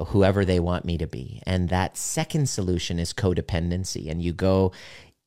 whoever 0.07 0.43
they 0.43 0.59
want 0.59 0.85
me 0.85 0.97
to 0.97 1.07
be. 1.07 1.41
And 1.45 1.69
that 1.69 1.97
second 1.97 2.49
solution 2.49 2.99
is 2.99 3.13
codependency. 3.13 4.09
And 4.09 4.21
you 4.21 4.33
go 4.33 4.71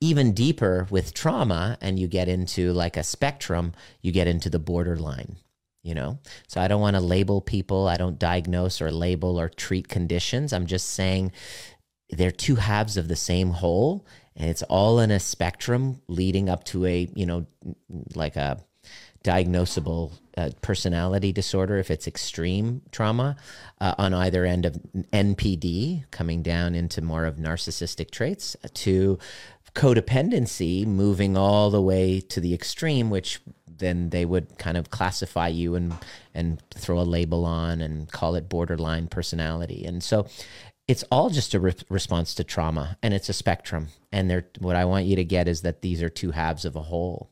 even 0.00 0.32
deeper 0.32 0.86
with 0.90 1.14
trauma 1.14 1.78
and 1.80 1.98
you 1.98 2.06
get 2.06 2.28
into 2.28 2.72
like 2.72 2.96
a 2.96 3.02
spectrum, 3.02 3.72
you 4.02 4.12
get 4.12 4.26
into 4.26 4.50
the 4.50 4.58
borderline 4.58 5.36
you 5.82 5.94
know? 5.94 6.18
So 6.48 6.60
i 6.60 6.68
don't 6.68 6.80
want 6.80 6.96
to 6.96 7.02
label 7.02 7.40
people 7.40 7.88
i 7.88 7.96
don't 7.96 8.18
diagnose 8.18 8.80
or 8.80 8.90
label 8.90 9.38
or 9.40 9.48
treat 9.48 9.88
conditions. 9.88 10.52
I'm 10.52 10.66
just 10.66 10.90
saying 10.90 11.32
they're 12.10 12.30
two 12.30 12.56
halves 12.56 12.96
of 12.96 13.08
the 13.08 13.16
same 13.16 13.50
whole 13.50 14.06
and 14.36 14.48
it's 14.48 14.62
all 14.64 15.00
in 15.00 15.10
a 15.10 15.20
spectrum 15.20 16.00
leading 16.08 16.48
up 16.48 16.64
to 16.64 16.86
a 16.86 17.08
you 17.14 17.26
know 17.26 17.46
like 18.14 18.36
a 18.36 18.58
diagnosable 19.24 20.12
uh, 20.36 20.50
personality 20.62 21.32
disorder 21.32 21.78
if 21.78 21.90
it's 21.90 22.06
extreme 22.06 22.82
trauma 22.90 23.36
uh, 23.80 23.94
on 23.98 24.12
either 24.12 24.44
end 24.44 24.66
of 24.66 24.74
npd 25.12 26.04
coming 26.10 26.42
down 26.42 26.74
into 26.74 27.00
more 27.00 27.24
of 27.24 27.36
narcissistic 27.36 28.10
traits 28.10 28.56
to 28.74 29.18
codependency 29.74 30.84
moving 30.84 31.36
all 31.36 31.70
the 31.70 31.80
way 31.80 32.20
to 32.20 32.40
the 32.40 32.52
extreme 32.52 33.10
which 33.10 33.40
then 33.82 34.10
they 34.10 34.24
would 34.24 34.58
kind 34.58 34.76
of 34.76 34.90
classify 34.90 35.48
you 35.48 35.74
and 35.74 35.94
and 36.34 36.62
throw 36.74 37.00
a 37.00 37.02
label 37.02 37.44
on 37.44 37.80
and 37.80 38.10
call 38.10 38.34
it 38.34 38.48
borderline 38.48 39.08
personality. 39.08 39.84
And 39.84 40.02
so 40.02 40.26
it's 40.88 41.04
all 41.10 41.30
just 41.30 41.54
a 41.54 41.60
re- 41.60 41.74
response 41.88 42.34
to 42.36 42.44
trauma 42.44 42.96
and 43.02 43.12
it's 43.12 43.28
a 43.28 43.34
spectrum. 43.34 43.88
And 44.10 44.30
they 44.30 44.44
what 44.58 44.76
I 44.76 44.84
want 44.84 45.06
you 45.06 45.16
to 45.16 45.24
get 45.24 45.48
is 45.48 45.62
that 45.62 45.82
these 45.82 46.02
are 46.02 46.08
two 46.08 46.30
halves 46.30 46.64
of 46.64 46.76
a 46.76 46.82
whole. 46.82 47.30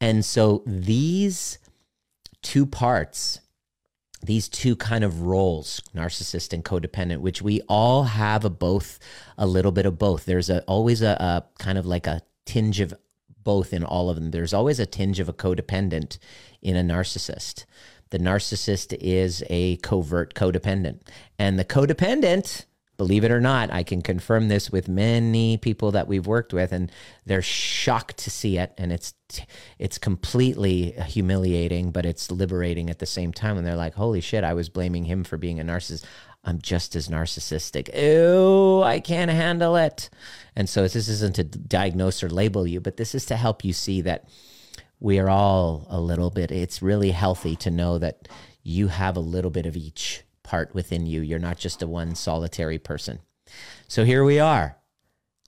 And 0.00 0.24
so 0.24 0.62
these 0.66 1.58
two 2.42 2.66
parts 2.66 3.40
these 4.22 4.48
two 4.48 4.74
kind 4.74 5.04
of 5.04 5.20
roles 5.22 5.82
narcissist 5.94 6.52
and 6.52 6.64
codependent 6.64 7.18
which 7.18 7.42
we 7.42 7.60
all 7.68 8.04
have 8.04 8.44
a 8.44 8.50
both 8.50 8.98
a 9.36 9.46
little 9.46 9.72
bit 9.72 9.84
of 9.84 9.98
both 9.98 10.24
there's 10.24 10.48
a 10.48 10.62
always 10.62 11.02
a, 11.02 11.10
a 11.20 11.44
kind 11.58 11.76
of 11.76 11.84
like 11.84 12.06
a 12.06 12.22
tinge 12.46 12.80
of 12.80 12.94
both 13.44 13.72
in 13.72 13.84
all 13.84 14.10
of 14.10 14.16
them. 14.16 14.30
There's 14.30 14.54
always 14.54 14.80
a 14.80 14.86
tinge 14.86 15.20
of 15.20 15.28
a 15.28 15.32
codependent 15.32 16.18
in 16.62 16.76
a 16.76 16.82
narcissist. 16.82 17.64
The 18.10 18.18
narcissist 18.18 18.96
is 19.00 19.44
a 19.50 19.76
covert 19.78 20.34
codependent. 20.34 21.00
And 21.38 21.58
the 21.58 21.64
codependent, 21.64 22.64
believe 22.96 23.24
it 23.24 23.30
or 23.30 23.40
not, 23.40 23.72
I 23.72 23.82
can 23.82 24.02
confirm 24.02 24.48
this 24.48 24.70
with 24.70 24.88
many 24.88 25.56
people 25.56 25.90
that 25.92 26.06
we've 26.06 26.26
worked 26.26 26.52
with 26.52 26.72
and 26.72 26.92
they're 27.26 27.42
shocked 27.42 28.18
to 28.18 28.30
see 28.30 28.58
it 28.58 28.72
and 28.78 28.92
it's 28.92 29.14
it's 29.80 29.98
completely 29.98 30.92
humiliating, 30.92 31.90
but 31.90 32.06
it's 32.06 32.30
liberating 32.30 32.88
at 32.88 33.00
the 33.00 33.06
same 33.06 33.32
time 33.32 33.58
and 33.58 33.66
they're 33.66 33.74
like, 33.74 33.94
"Holy 33.94 34.20
shit, 34.20 34.44
I 34.44 34.54
was 34.54 34.68
blaming 34.68 35.06
him 35.06 35.24
for 35.24 35.36
being 35.36 35.58
a 35.58 35.64
narcissist. 35.64 36.04
I'm 36.44 36.60
just 36.60 36.94
as 36.94 37.08
narcissistic. 37.08 37.88
Ew, 37.94 38.82
I 38.82 39.00
can't 39.00 39.30
handle 39.30 39.76
it." 39.76 40.10
And 40.54 40.68
so 40.68 40.82
this 40.82 41.08
isn't 41.08 41.36
to 41.36 41.44
diagnose 41.44 42.22
or 42.22 42.28
label 42.28 42.66
you, 42.66 42.80
but 42.80 42.96
this 42.96 43.14
is 43.14 43.24
to 43.26 43.36
help 43.36 43.64
you 43.64 43.72
see 43.72 44.00
that 44.02 44.24
we 45.00 45.18
are 45.18 45.28
all 45.28 45.86
a 45.90 46.00
little 46.00 46.30
bit, 46.30 46.50
it's 46.50 46.80
really 46.80 47.10
healthy 47.10 47.56
to 47.56 47.70
know 47.70 47.98
that 47.98 48.28
you 48.62 48.88
have 48.88 49.16
a 49.16 49.20
little 49.20 49.50
bit 49.50 49.66
of 49.66 49.76
each 49.76 50.22
part 50.42 50.74
within 50.74 51.04
you. 51.06 51.20
You're 51.20 51.38
not 51.38 51.58
just 51.58 51.82
a 51.82 51.86
one 51.86 52.14
solitary 52.14 52.78
person. 52.78 53.18
So 53.86 54.04
here 54.04 54.24
we 54.24 54.38
are, 54.38 54.78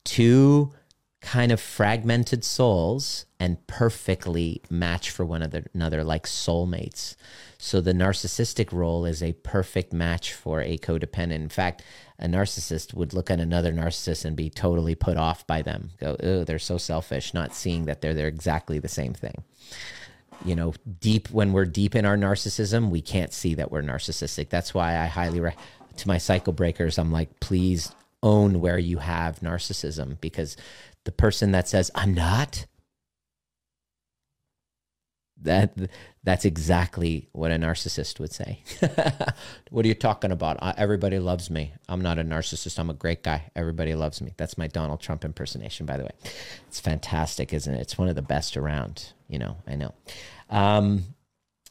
two 0.05 0.75
kind 1.23 1.50
of 1.50 1.61
fragmented 1.61 2.45
souls 2.45 3.25
and 3.41 3.67
perfectly 3.67 4.61
match 4.69 5.11
for 5.11 5.25
one 5.25 5.43
another 5.75 6.05
like 6.05 6.26
soulmates. 6.26 7.17
So 7.67 7.81
the 7.81 7.93
narcissistic 7.93 8.73
role 8.73 9.05
is 9.05 9.21
a 9.21 9.33
perfect 9.33 9.93
match 9.93 10.33
for 10.33 10.61
a 10.61 10.79
codependent. 10.79 11.33
In 11.33 11.49
fact, 11.49 11.83
a 12.17 12.29
narcissist 12.29 12.95
would 12.95 13.13
look 13.13 13.29
at 13.29 13.41
another 13.41 13.73
narcissist 13.73 14.25
and 14.25 14.37
be 14.37 14.51
totally 14.51 14.95
put 14.95 15.17
off 15.17 15.45
by 15.49 15.63
them. 15.63 15.91
Go, 15.99 16.17
oh, 16.23 16.45
they're 16.45 16.61
so 16.61 16.79
selfish, 16.79 17.35
not 17.35 17.57
seeing 17.57 17.87
that 17.87 18.03
they're 18.03 18.15
they're 18.15 18.29
exactly 18.29 18.79
the 18.79 18.87
same 18.87 19.15
thing. 19.15 19.43
You 20.45 20.55
know, 20.55 20.75
deep 21.01 21.29
when 21.31 21.53
we're 21.53 21.65
deep 21.65 21.97
in 21.97 22.07
our 22.07 22.17
narcissism, 22.17 22.89
we 22.91 23.03
can't 23.03 23.33
see 23.33 23.55
that 23.55 23.73
we're 23.73 23.83
narcissistic. 23.83 24.49
That's 24.49 24.73
why 24.73 24.97
I 25.01 25.07
highly 25.07 25.41
re- 25.41 25.57
to 25.97 26.07
my 26.07 26.19
cycle 26.19 26.53
breakers, 26.53 26.99
I'm 26.99 27.11
like, 27.11 27.41
please 27.41 27.91
own 28.23 28.61
where 28.61 28.79
you 28.79 28.99
have 28.99 29.41
narcissism 29.41 30.21
because 30.21 30.57
the 31.03 31.11
person 31.11 31.51
that 31.51 31.67
says 31.67 31.91
I'm 31.97 32.15
not 32.15 32.67
that 35.43 35.75
that's 36.25 36.45
exactly 36.45 37.28
what 37.33 37.50
a 37.50 37.57
narcissist 37.57 38.19
would 38.19 38.33
say. 38.33 38.61
what 39.71 39.85
are 39.85 39.88
you 39.88 39.95
talking 39.95 40.33
about? 40.33 40.59
Everybody 40.78 41.19
loves 41.19 41.50
me. 41.50 41.75
I'm 41.88 42.00
not 42.00 42.19
a 42.19 42.25
narcissist. 42.25 42.78
I'm 42.78 42.90
a 42.90 42.95
great 42.95 43.23
guy. 43.23 43.50
Everybody 43.55 43.95
loves 43.95 44.21
me. 44.21 44.33
That's 44.37 44.57
my 44.57 44.66
Donald 44.66 45.00
Trump 45.00 45.25
impersonation, 45.25 45.87
by 45.87 45.99
the 45.99 46.05
way. 46.05 46.12
It's 46.69 46.81
fantastic, 46.81 47.52
isn't 47.52 47.73
it? 47.73 47.81
It's 47.81 47.99
one 47.99 48.09
of 48.09 48.14
the 48.14 48.23
best 48.23 48.57
around. 48.57 49.12
You 49.28 49.38
know, 49.38 49.57
I 49.66 49.76
know. 49.76 49.95
Um, 50.49 51.05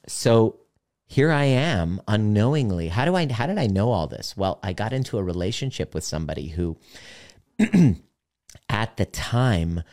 so 0.08 0.60
here 1.08 1.32
I 1.32 1.46
am 1.46 2.02
unknowingly. 2.08 2.88
How 2.90 3.06
do 3.06 3.16
I? 3.16 3.32
How 3.32 3.48
did 3.48 3.58
I 3.58 3.68
know 3.68 3.92
all 3.92 4.08
this? 4.08 4.38
Well, 4.38 4.60
I 4.64 4.74
got 4.74 4.94
into 4.94 5.18
a 5.18 5.24
relationship 5.24 5.94
with 5.94 6.04
somebody 6.04 6.50
who, 6.50 6.78
at 8.70 8.98
the 8.98 9.06
time 9.06 9.84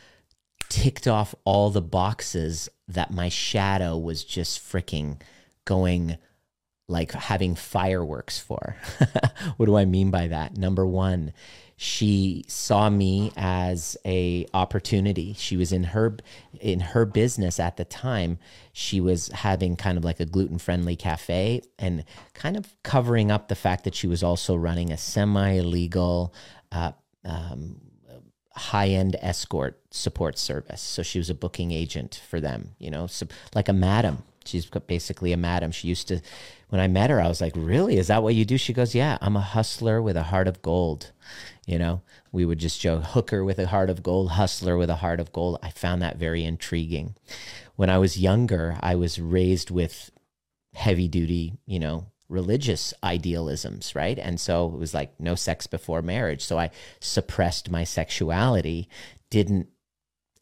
ticked 0.73 1.07
off 1.07 1.35
all 1.45 1.69
the 1.69 1.83
boxes 1.83 2.67
that 2.87 3.13
my 3.13 3.29
shadow 3.29 3.95
was 3.95 4.23
just 4.23 4.59
freaking 4.59 5.21
going 5.65 6.17
like 6.87 7.11
having 7.11 7.53
fireworks 7.53 8.39
for. 8.39 8.75
what 9.57 9.67
do 9.67 9.77
I 9.77 9.85
mean 9.85 10.09
by 10.09 10.25
that? 10.27 10.57
Number 10.57 10.83
1, 10.83 11.31
she 11.77 12.43
saw 12.47 12.89
me 12.89 13.31
as 13.37 13.95
a 14.03 14.47
opportunity. 14.51 15.35
She 15.37 15.57
was 15.57 15.71
in 15.71 15.83
her 15.83 16.17
in 16.59 16.79
her 16.79 17.05
business 17.05 17.59
at 17.59 17.77
the 17.77 17.85
time. 17.85 18.39
She 18.71 18.99
was 18.99 19.27
having 19.27 19.75
kind 19.75 19.99
of 19.99 20.03
like 20.03 20.19
a 20.19 20.25
gluten-friendly 20.25 20.95
cafe 20.95 21.61
and 21.77 22.03
kind 22.33 22.57
of 22.57 22.73
covering 22.81 23.29
up 23.29 23.47
the 23.47 23.55
fact 23.55 23.83
that 23.83 23.93
she 23.93 24.07
was 24.07 24.23
also 24.23 24.55
running 24.55 24.91
a 24.91 24.97
semi-illegal 24.97 26.33
uh, 26.71 26.93
um, 27.23 27.79
high 28.55 28.89
end 28.89 29.15
escort 29.19 29.79
support 29.91 30.37
service. 30.37 30.81
So 30.81 31.03
she 31.03 31.17
was 31.17 31.29
a 31.29 31.35
booking 31.35 31.71
agent 31.71 32.21
for 32.29 32.39
them, 32.39 32.71
you 32.77 32.91
know, 32.91 33.07
so 33.07 33.27
like 33.55 33.69
a 33.69 33.73
madam. 33.73 34.23
She's 34.45 34.65
basically 34.65 35.31
a 35.31 35.37
madam. 35.37 35.71
She 35.71 35.87
used 35.87 36.09
to, 36.09 36.19
when 36.67 36.81
I 36.81 36.87
met 36.87 37.09
her, 37.09 37.21
I 37.21 37.29
was 37.29 37.39
like, 37.39 37.53
really? 37.55 37.97
Is 37.97 38.07
that 38.07 38.23
what 38.23 38.35
you 38.35 38.43
do? 38.43 38.57
She 38.57 38.73
goes, 38.73 38.93
yeah, 38.93 39.17
I'm 39.21 39.37
a 39.37 39.41
hustler 39.41 40.01
with 40.01 40.17
a 40.17 40.23
heart 40.23 40.49
of 40.49 40.61
gold. 40.61 41.11
You 41.65 41.79
know, 41.79 42.01
we 42.33 42.43
would 42.43 42.59
just 42.59 42.81
joke, 42.81 43.03
hooker 43.05 43.45
with 43.45 43.57
a 43.57 43.67
heart 43.67 43.89
of 43.89 44.03
gold, 44.03 44.31
hustler 44.31 44.75
with 44.75 44.89
a 44.89 44.97
heart 44.97 45.21
of 45.21 45.31
gold. 45.31 45.59
I 45.63 45.69
found 45.69 46.01
that 46.01 46.17
very 46.17 46.43
intriguing. 46.43 47.15
When 47.77 47.89
I 47.89 47.97
was 47.99 48.19
younger, 48.19 48.77
I 48.81 48.95
was 48.95 49.17
raised 49.17 49.71
with 49.71 50.11
heavy 50.73 51.07
duty, 51.07 51.53
you 51.65 51.79
know, 51.79 52.07
religious 52.33 52.93
idealisms, 53.03 53.95
right? 53.95 54.17
And 54.17 54.39
so 54.39 54.65
it 54.65 54.79
was 54.79 54.93
like 54.93 55.19
no 55.19 55.35
sex 55.35 55.67
before 55.67 56.01
marriage. 56.01 56.43
So 56.43 56.57
I 56.57 56.71
suppressed 56.99 57.69
my 57.69 57.83
sexuality, 57.83 58.89
didn't 59.29 59.67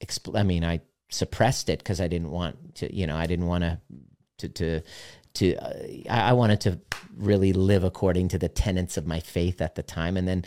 expl- 0.03 0.39
I 0.39 0.43
mean, 0.43 0.63
I 0.63 0.79
suppressed 1.09 1.69
it 1.69 1.79
because 1.79 1.99
I 1.99 2.07
didn't 2.07 2.31
want 2.31 2.75
to, 2.75 2.95
you 2.95 3.05
know, 3.05 3.17
I 3.17 3.27
didn't 3.27 3.47
want 3.47 3.63
to 3.65 3.79
to 4.39 4.49
to 4.49 4.81
to 5.33 5.55
uh, 5.57 5.73
I 6.09 6.33
wanted 6.33 6.61
to 6.61 6.79
really 7.15 7.51
live 7.53 7.83
according 7.83 8.29
to 8.29 8.39
the 8.39 8.49
tenets 8.49 8.95
of 8.97 9.05
my 9.05 9.19
faith 9.19 9.61
at 9.61 9.75
the 9.75 9.83
time 9.83 10.15
and 10.17 10.27
then 10.27 10.45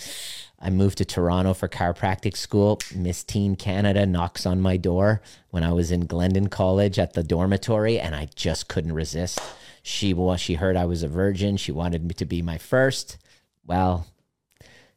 I 0.59 0.71
moved 0.71 0.99
to 0.99 1.05
Toronto 1.05 1.53
for 1.53 1.69
chiropractic 1.69 2.37
school. 2.39 2.81
Miss 2.95 3.23
Teen 3.23 3.55
Canada 3.55 4.07
knocks 4.07 4.47
on 4.47 4.63
my 4.63 4.79
door 4.79 5.21
when 5.51 5.63
I 5.63 5.73
was 5.73 5.91
in 5.91 6.07
Glendon 6.07 6.49
College 6.49 6.99
at 6.99 7.13
the 7.13 7.23
dormitory 7.23 8.01
and 8.01 8.15
I 8.15 8.29
just 8.35 8.67
couldn't 8.67 8.95
resist. 8.95 9.39
She 9.87 10.15
well, 10.15 10.37
she 10.39 10.55
heard 10.55 10.79
I 10.79 10.87
was 10.87 11.03
a 11.03 11.09
virgin. 11.09 11.59
She 11.59 11.71
wanted 11.71 12.03
me 12.03 12.15
to 12.15 12.25
be 12.25 12.41
my 12.41 12.57
first. 12.57 13.19
Well, 13.67 14.07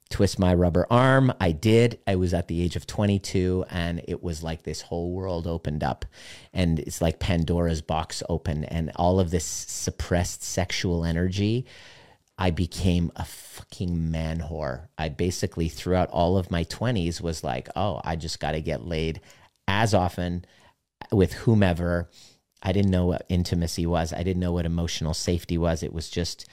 twist 0.10 0.40
my 0.40 0.54
rubber 0.54 0.88
arm. 0.90 1.34
I 1.42 1.52
did. 1.52 2.00
I 2.08 2.16
was 2.16 2.34
at 2.34 2.48
the 2.48 2.62
age 2.62 2.78
of 2.78 2.88
22 2.88 3.66
and 3.70 4.02
it 4.08 4.24
was 4.24 4.44
like 4.44 4.64
this 4.64 4.80
whole 4.80 5.12
world 5.12 5.46
opened 5.46 5.84
up 5.84 6.06
and 6.54 6.80
it's 6.80 7.02
like 7.02 7.20
Pandora's 7.20 7.82
box 7.82 8.24
open 8.30 8.64
and 8.64 8.94
all 8.96 9.20
of 9.20 9.30
this 9.30 9.44
suppressed 9.44 10.42
sexual 10.42 11.04
energy. 11.04 11.66
I 12.38 12.52
became 12.52 13.12
a 13.18 13.26
fucking 13.26 14.10
man 14.10 14.40
whore. 14.40 14.88
I 14.98 15.10
basically 15.10 15.68
throughout 15.68 16.10
all 16.12 16.38
of 16.38 16.50
my 16.50 16.64
20s 16.64 17.20
was 17.20 17.44
like, 17.44 17.68
"Oh, 17.76 18.00
I 18.06 18.16
just 18.16 18.40
got 18.40 18.54
to 18.54 18.62
get 18.62 18.86
laid 18.86 19.20
as 19.68 19.94
often 19.94 20.46
with 21.12 21.34
whomever 21.34 22.10
I 22.64 22.72
didn't 22.72 22.92
know 22.92 23.06
what 23.06 23.26
intimacy 23.30 23.86
was. 23.86 24.14
I 24.14 24.24
didn't 24.24 24.40
know 24.40 24.52
what 24.52 24.66
emotional 24.66 25.14
safety 25.14 25.58
was. 25.58 25.84
It 25.84 25.94
was 25.94 26.10
just, 26.10 26.48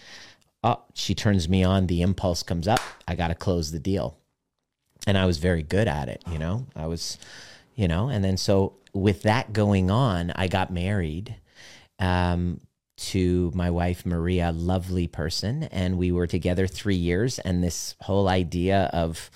oh, 0.62 0.82
she 0.94 1.14
turns 1.14 1.48
me 1.48 1.64
on. 1.64 1.86
The 1.86 2.02
impulse 2.02 2.42
comes 2.42 2.68
up. 2.68 2.80
I 3.08 3.14
got 3.14 3.28
to 3.28 3.34
close 3.34 3.70
the 3.70 3.78
deal. 3.78 4.18
And 5.06 5.18
I 5.18 5.26
was 5.26 5.38
very 5.38 5.62
good 5.62 5.88
at 5.88 6.08
it, 6.08 6.22
you 6.30 6.38
know? 6.38 6.66
I 6.76 6.86
was, 6.86 7.18
you 7.74 7.88
know, 7.88 8.08
and 8.08 8.24
then 8.24 8.36
so 8.36 8.76
with 8.92 9.22
that 9.22 9.52
going 9.52 9.90
on, 9.90 10.30
I 10.30 10.48
got 10.48 10.72
married 10.72 11.36
um, 11.98 12.60
to 12.96 13.50
my 13.54 13.70
wife, 13.70 14.06
Maria, 14.06 14.52
lovely 14.52 15.06
person. 15.08 15.64
And 15.64 15.98
we 15.98 16.12
were 16.12 16.26
together 16.26 16.66
three 16.66 16.96
years. 16.96 17.38
And 17.38 17.62
this 17.62 17.96
whole 18.00 18.28
idea 18.28 18.90
of, 18.92 19.30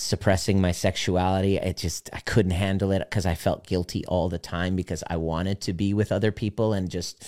suppressing 0.00 0.60
my 0.60 0.70
sexuality. 0.70 1.56
It 1.56 1.76
just, 1.76 2.08
I 2.12 2.20
couldn't 2.20 2.52
handle 2.52 2.92
it 2.92 3.00
because 3.00 3.26
I 3.26 3.34
felt 3.34 3.66
guilty 3.66 4.04
all 4.06 4.28
the 4.28 4.38
time 4.38 4.76
because 4.76 5.02
I 5.08 5.16
wanted 5.16 5.60
to 5.62 5.72
be 5.72 5.92
with 5.92 6.12
other 6.12 6.30
people 6.30 6.72
and 6.72 6.88
just 6.88 7.18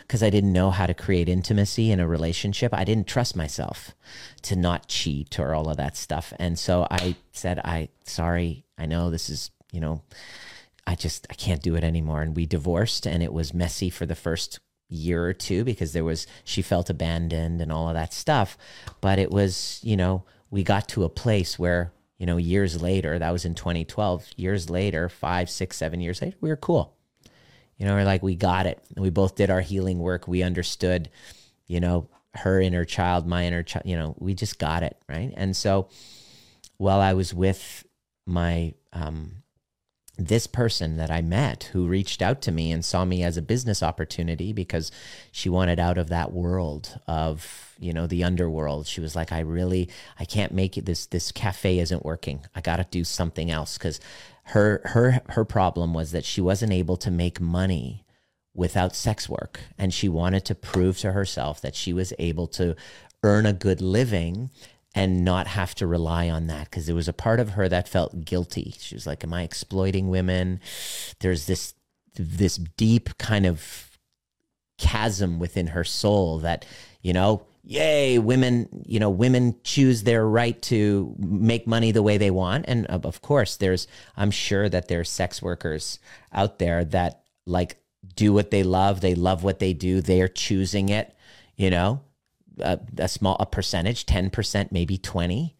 because 0.00 0.20
I 0.20 0.28
didn't 0.28 0.52
know 0.52 0.72
how 0.72 0.86
to 0.86 0.94
create 0.94 1.28
intimacy 1.28 1.92
in 1.92 2.00
a 2.00 2.08
relationship. 2.08 2.74
I 2.74 2.82
didn't 2.82 3.06
trust 3.06 3.36
myself 3.36 3.94
to 4.42 4.56
not 4.56 4.88
cheat 4.88 5.38
or 5.38 5.54
all 5.54 5.70
of 5.70 5.76
that 5.76 5.96
stuff. 5.96 6.32
And 6.40 6.58
so 6.58 6.88
I 6.90 7.14
said, 7.30 7.60
I, 7.60 7.88
sorry, 8.02 8.64
I 8.76 8.86
know 8.86 9.10
this 9.10 9.30
is, 9.30 9.52
you 9.70 9.80
know, 9.80 10.02
I 10.88 10.96
just, 10.96 11.24
I 11.30 11.34
can't 11.34 11.62
do 11.62 11.76
it 11.76 11.84
anymore. 11.84 12.22
And 12.22 12.34
we 12.34 12.46
divorced 12.46 13.06
and 13.06 13.22
it 13.22 13.32
was 13.32 13.54
messy 13.54 13.90
for 13.90 14.06
the 14.06 14.16
first 14.16 14.58
year 14.88 15.24
or 15.24 15.34
two 15.34 15.62
because 15.62 15.92
there 15.92 16.04
was, 16.04 16.26
she 16.42 16.62
felt 16.62 16.90
abandoned 16.90 17.60
and 17.60 17.70
all 17.70 17.86
of 17.86 17.94
that 17.94 18.12
stuff. 18.12 18.58
But 19.00 19.20
it 19.20 19.30
was, 19.30 19.78
you 19.84 19.96
know, 19.96 20.24
we 20.50 20.64
got 20.64 20.88
to 20.88 21.04
a 21.04 21.08
place 21.08 21.60
where 21.60 21.92
you 22.18 22.26
know, 22.26 22.36
years 22.36 22.82
later, 22.82 23.18
that 23.18 23.30
was 23.30 23.44
in 23.44 23.54
2012, 23.54 24.26
years 24.36 24.68
later, 24.68 25.08
five, 25.08 25.48
six, 25.48 25.76
seven 25.76 26.00
years 26.00 26.20
later, 26.20 26.36
we 26.40 26.48
were 26.48 26.56
cool. 26.56 26.96
You 27.76 27.86
know, 27.86 27.94
we're 27.94 28.04
like, 28.04 28.24
we 28.24 28.34
got 28.34 28.66
it. 28.66 28.82
We 28.96 29.10
both 29.10 29.36
did 29.36 29.50
our 29.50 29.60
healing 29.60 30.00
work. 30.00 30.26
We 30.26 30.42
understood, 30.42 31.10
you 31.68 31.78
know, 31.78 32.08
her 32.34 32.60
inner 32.60 32.84
child, 32.84 33.26
my 33.26 33.44
inner 33.44 33.62
child, 33.62 33.86
you 33.86 33.96
know, 33.96 34.16
we 34.18 34.34
just 34.34 34.58
got 34.58 34.82
it. 34.82 34.96
Right. 35.08 35.32
And 35.36 35.56
so 35.56 35.88
while 36.76 37.00
I 37.00 37.12
was 37.14 37.32
with 37.32 37.84
my 38.26 38.74
um, 38.92 39.42
this 40.18 40.48
person 40.48 40.96
that 40.96 41.12
I 41.12 41.22
met 41.22 41.70
who 41.72 41.86
reached 41.86 42.20
out 42.20 42.42
to 42.42 42.52
me 42.52 42.72
and 42.72 42.84
saw 42.84 43.04
me 43.04 43.22
as 43.22 43.36
a 43.36 43.42
business 43.42 43.84
opportunity 43.84 44.52
because 44.52 44.90
she 45.30 45.48
wanted 45.48 45.78
out 45.78 45.96
of 45.96 46.08
that 46.08 46.32
world 46.32 46.98
of, 47.06 47.74
you 47.78 47.92
know, 47.92 48.08
the 48.08 48.24
underworld. 48.24 48.88
She 48.88 49.00
was 49.00 49.14
like, 49.14 49.30
I 49.30 49.38
really, 49.38 49.88
I 50.18 50.24
can't 50.24 50.52
make 50.52 50.76
it. 50.76 50.86
This, 50.86 51.06
this 51.06 51.30
cafe 51.30 51.78
isn't 51.78 52.04
working. 52.04 52.40
I 52.52 52.60
got 52.60 52.76
to 52.76 52.86
do 52.90 53.04
something 53.04 53.48
else. 53.48 53.78
Cause 53.78 54.00
her, 54.44 54.80
her, 54.86 55.20
her 55.28 55.44
problem 55.44 55.94
was 55.94 56.10
that 56.10 56.24
she 56.24 56.40
wasn't 56.40 56.72
able 56.72 56.96
to 56.96 57.12
make 57.12 57.40
money 57.40 58.04
without 58.54 58.96
sex 58.96 59.28
work. 59.28 59.60
And 59.78 59.94
she 59.94 60.08
wanted 60.08 60.44
to 60.46 60.54
prove 60.56 60.98
to 60.98 61.12
herself 61.12 61.60
that 61.60 61.76
she 61.76 61.92
was 61.92 62.12
able 62.18 62.48
to 62.48 62.74
earn 63.22 63.46
a 63.46 63.52
good 63.52 63.80
living 63.80 64.50
and 64.98 65.24
not 65.24 65.46
have 65.46 65.76
to 65.76 65.86
rely 65.86 66.28
on 66.28 66.48
that 66.48 66.64
because 66.64 66.86
there 66.86 66.94
was 66.94 67.06
a 67.06 67.12
part 67.12 67.38
of 67.38 67.50
her 67.50 67.68
that 67.68 67.86
felt 67.86 68.24
guilty. 68.24 68.74
She 68.80 68.96
was 68.96 69.06
like, 69.06 69.22
"Am 69.22 69.32
I 69.32 69.44
exploiting 69.44 70.08
women?" 70.08 70.58
There's 71.20 71.46
this 71.46 71.74
this 72.16 72.56
deep 72.56 73.16
kind 73.16 73.46
of 73.46 73.96
chasm 74.76 75.38
within 75.38 75.68
her 75.68 75.84
soul 75.84 76.40
that 76.40 76.64
you 77.00 77.12
know 77.12 77.46
yay 77.62 78.18
women 78.18 78.68
you 78.86 78.98
know 78.98 79.10
women 79.10 79.54
choose 79.62 80.02
their 80.02 80.26
right 80.26 80.60
to 80.62 81.14
make 81.18 81.66
money 81.66 81.92
the 81.92 82.02
way 82.02 82.16
they 82.16 82.30
want 82.30 82.64
and 82.68 82.86
uh, 82.88 82.98
of 83.02 83.20
course 83.20 83.56
there's 83.56 83.88
i'm 84.16 84.30
sure 84.30 84.68
that 84.68 84.86
there's 84.86 85.10
sex 85.10 85.42
workers 85.42 85.98
out 86.32 86.60
there 86.60 86.84
that 86.84 87.22
like 87.44 87.76
do 88.14 88.32
what 88.32 88.52
they 88.52 88.62
love 88.62 89.00
they 89.00 89.16
love 89.16 89.42
what 89.42 89.58
they 89.58 89.72
do 89.72 90.00
they're 90.00 90.28
choosing 90.28 90.88
it 90.88 91.14
you 91.56 91.70
know 91.70 92.00
a, 92.60 92.80
a 92.98 93.08
small 93.08 93.36
a 93.40 93.46
percentage, 93.46 94.06
10%, 94.06 94.72
maybe 94.72 94.98
20 94.98 95.54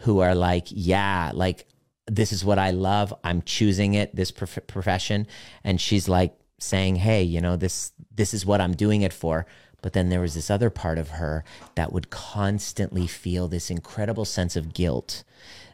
who 0.00 0.20
are 0.20 0.34
like, 0.34 0.66
yeah, 0.68 1.30
like 1.34 1.66
this 2.06 2.32
is 2.32 2.44
what 2.44 2.58
I 2.58 2.70
love. 2.70 3.14
I'm 3.24 3.42
choosing 3.42 3.94
it, 3.94 4.14
this 4.14 4.30
prof- 4.30 4.66
profession. 4.66 5.26
And 5.62 5.80
she's 5.80 6.08
like 6.08 6.34
saying, 6.58 6.96
hey, 6.96 7.22
you 7.22 7.40
know, 7.40 7.56
this 7.56 7.92
this 8.14 8.34
is 8.34 8.46
what 8.46 8.60
I'm 8.60 8.74
doing 8.74 9.02
it 9.02 9.12
for. 9.12 9.46
But 9.82 9.92
then 9.92 10.08
there 10.08 10.20
was 10.20 10.34
this 10.34 10.50
other 10.50 10.70
part 10.70 10.98
of 10.98 11.10
her 11.10 11.44
that 11.74 11.92
would 11.92 12.10
constantly 12.10 13.06
feel 13.06 13.48
this 13.48 13.70
incredible 13.70 14.24
sense 14.24 14.56
of 14.56 14.72
guilt 14.72 15.24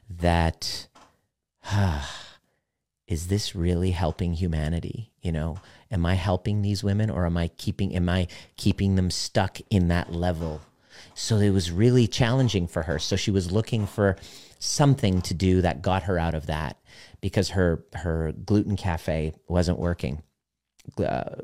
that, 0.08 0.88
ah, 1.66 2.28
is 3.06 3.28
this 3.28 3.56
really 3.56 3.90
helping 3.90 4.34
humanity? 4.34 5.10
You 5.20 5.32
know, 5.32 5.58
am 5.90 6.06
I 6.06 6.14
helping 6.14 6.62
these 6.62 6.84
women 6.84 7.10
or 7.10 7.26
am 7.26 7.36
I 7.36 7.48
keeping 7.48 7.94
am 7.94 8.08
I 8.08 8.28
keeping 8.56 8.94
them 8.94 9.10
stuck 9.10 9.58
in 9.70 9.88
that 9.88 10.12
level 10.12 10.60
so 11.14 11.38
it 11.38 11.50
was 11.50 11.70
really 11.70 12.06
challenging 12.06 12.66
for 12.66 12.82
her. 12.82 12.98
So 12.98 13.16
she 13.16 13.30
was 13.30 13.52
looking 13.52 13.86
for 13.86 14.16
something 14.58 15.22
to 15.22 15.34
do 15.34 15.62
that 15.62 15.82
got 15.82 16.04
her 16.04 16.18
out 16.18 16.34
of 16.34 16.46
that 16.46 16.76
because 17.20 17.50
her 17.50 17.84
her 17.94 18.32
gluten 18.32 18.76
cafe 18.76 19.34
wasn't 19.48 19.78
working. 19.78 20.22
uh, 20.98 21.36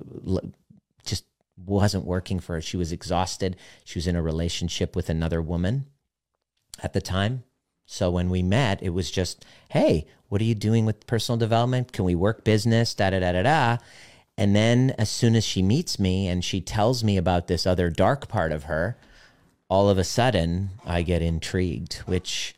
just 1.04 1.24
wasn't 1.56 2.04
working 2.04 2.40
for 2.40 2.54
her. 2.54 2.60
She 2.60 2.76
was 2.76 2.92
exhausted. 2.92 3.56
She 3.84 3.98
was 3.98 4.06
in 4.06 4.16
a 4.16 4.22
relationship 4.22 4.94
with 4.96 5.08
another 5.08 5.40
woman 5.40 5.86
at 6.82 6.92
the 6.92 7.00
time. 7.00 7.44
So 7.86 8.10
when 8.10 8.28
we 8.28 8.42
met, 8.42 8.82
it 8.82 8.90
was 8.90 9.10
just, 9.10 9.44
hey, 9.70 10.06
what 10.28 10.40
are 10.40 10.44
you 10.44 10.56
doing 10.56 10.84
with 10.84 11.06
personal 11.06 11.38
development? 11.38 11.92
Can 11.92 12.04
we 12.04 12.14
work 12.14 12.44
business? 12.44 12.94
Da 12.94 13.10
da 13.10 13.20
da 13.20 13.32
da 13.32 13.42
da. 13.42 13.76
And 14.36 14.54
then 14.54 14.94
as 14.98 15.08
soon 15.08 15.34
as 15.34 15.44
she 15.44 15.62
meets 15.62 15.98
me 15.98 16.28
and 16.28 16.44
she 16.44 16.60
tells 16.60 17.02
me 17.02 17.16
about 17.16 17.46
this 17.46 17.66
other 17.66 17.88
dark 17.88 18.28
part 18.28 18.52
of 18.52 18.64
her, 18.64 18.98
all 19.68 19.88
of 19.88 19.98
a 19.98 20.04
sudden 20.04 20.70
I 20.84 21.02
get 21.02 21.22
intrigued, 21.22 21.94
which 22.06 22.54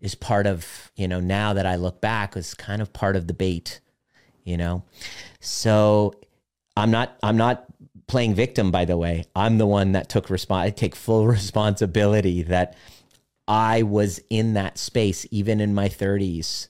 is 0.00 0.14
part 0.14 0.46
of, 0.46 0.90
you 0.96 1.08
know, 1.08 1.20
now 1.20 1.52
that 1.54 1.66
I 1.66 1.76
look 1.76 2.00
back, 2.00 2.36
is 2.36 2.54
kind 2.54 2.82
of 2.82 2.92
part 2.92 3.16
of 3.16 3.26
the 3.26 3.34
bait, 3.34 3.80
you 4.44 4.56
know. 4.56 4.82
So 5.40 6.14
I'm 6.76 6.90
not 6.90 7.16
I'm 7.22 7.36
not 7.36 7.64
playing 8.06 8.34
victim 8.34 8.70
by 8.70 8.84
the 8.84 8.96
way. 8.96 9.24
I'm 9.34 9.58
the 9.58 9.66
one 9.66 9.92
that 9.92 10.08
took 10.08 10.28
response 10.30 10.66
I 10.66 10.70
take 10.70 10.94
full 10.94 11.26
responsibility 11.38 12.42
that 12.42 12.76
I 13.46 13.82
was 13.82 14.20
in 14.30 14.54
that 14.54 14.78
space 14.78 15.26
even 15.30 15.60
in 15.60 15.74
my 15.74 15.88
30s, 15.88 16.68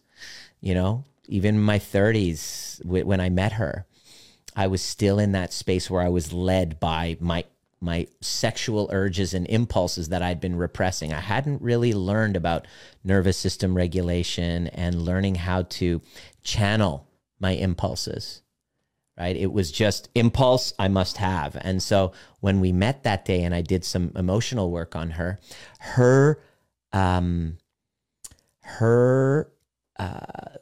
you 0.60 0.74
know, 0.74 1.04
even 1.28 1.56
in 1.56 1.62
my 1.62 1.78
30s 1.78 2.84
when 2.84 3.20
I 3.20 3.30
met 3.30 3.52
her. 3.52 3.86
I 4.56 4.68
was 4.68 4.82
still 4.82 5.18
in 5.18 5.32
that 5.32 5.52
space 5.52 5.90
where 5.90 6.02
I 6.02 6.08
was 6.08 6.32
led 6.32 6.78
by 6.78 7.16
my 7.18 7.44
my 7.84 8.06
sexual 8.20 8.88
urges 8.90 9.34
and 9.34 9.46
impulses 9.48 10.08
that 10.08 10.22
I'd 10.22 10.40
been 10.40 10.56
repressing. 10.56 11.12
I 11.12 11.20
hadn't 11.20 11.62
really 11.62 11.92
learned 11.92 12.36
about 12.36 12.66
nervous 13.04 13.36
system 13.36 13.76
regulation 13.76 14.68
and 14.68 15.02
learning 15.02 15.36
how 15.36 15.62
to 15.62 16.00
channel 16.42 17.06
my 17.38 17.52
impulses. 17.52 18.40
Right? 19.16 19.36
It 19.36 19.52
was 19.52 19.70
just 19.70 20.08
impulse 20.16 20.72
I 20.76 20.88
must 20.88 21.18
have. 21.18 21.56
And 21.60 21.80
so 21.80 22.12
when 22.40 22.58
we 22.60 22.72
met 22.72 23.04
that 23.04 23.24
day 23.24 23.44
and 23.44 23.54
I 23.54 23.60
did 23.60 23.84
some 23.84 24.10
emotional 24.16 24.72
work 24.72 24.96
on 24.96 25.10
her, 25.10 25.38
her 25.78 26.42
um 26.92 27.58
her 28.60 29.52
uh 29.98 30.56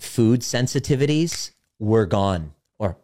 food 0.00 0.40
sensitivities 0.40 1.52
were 1.78 2.04
gone 2.04 2.52
or 2.78 2.98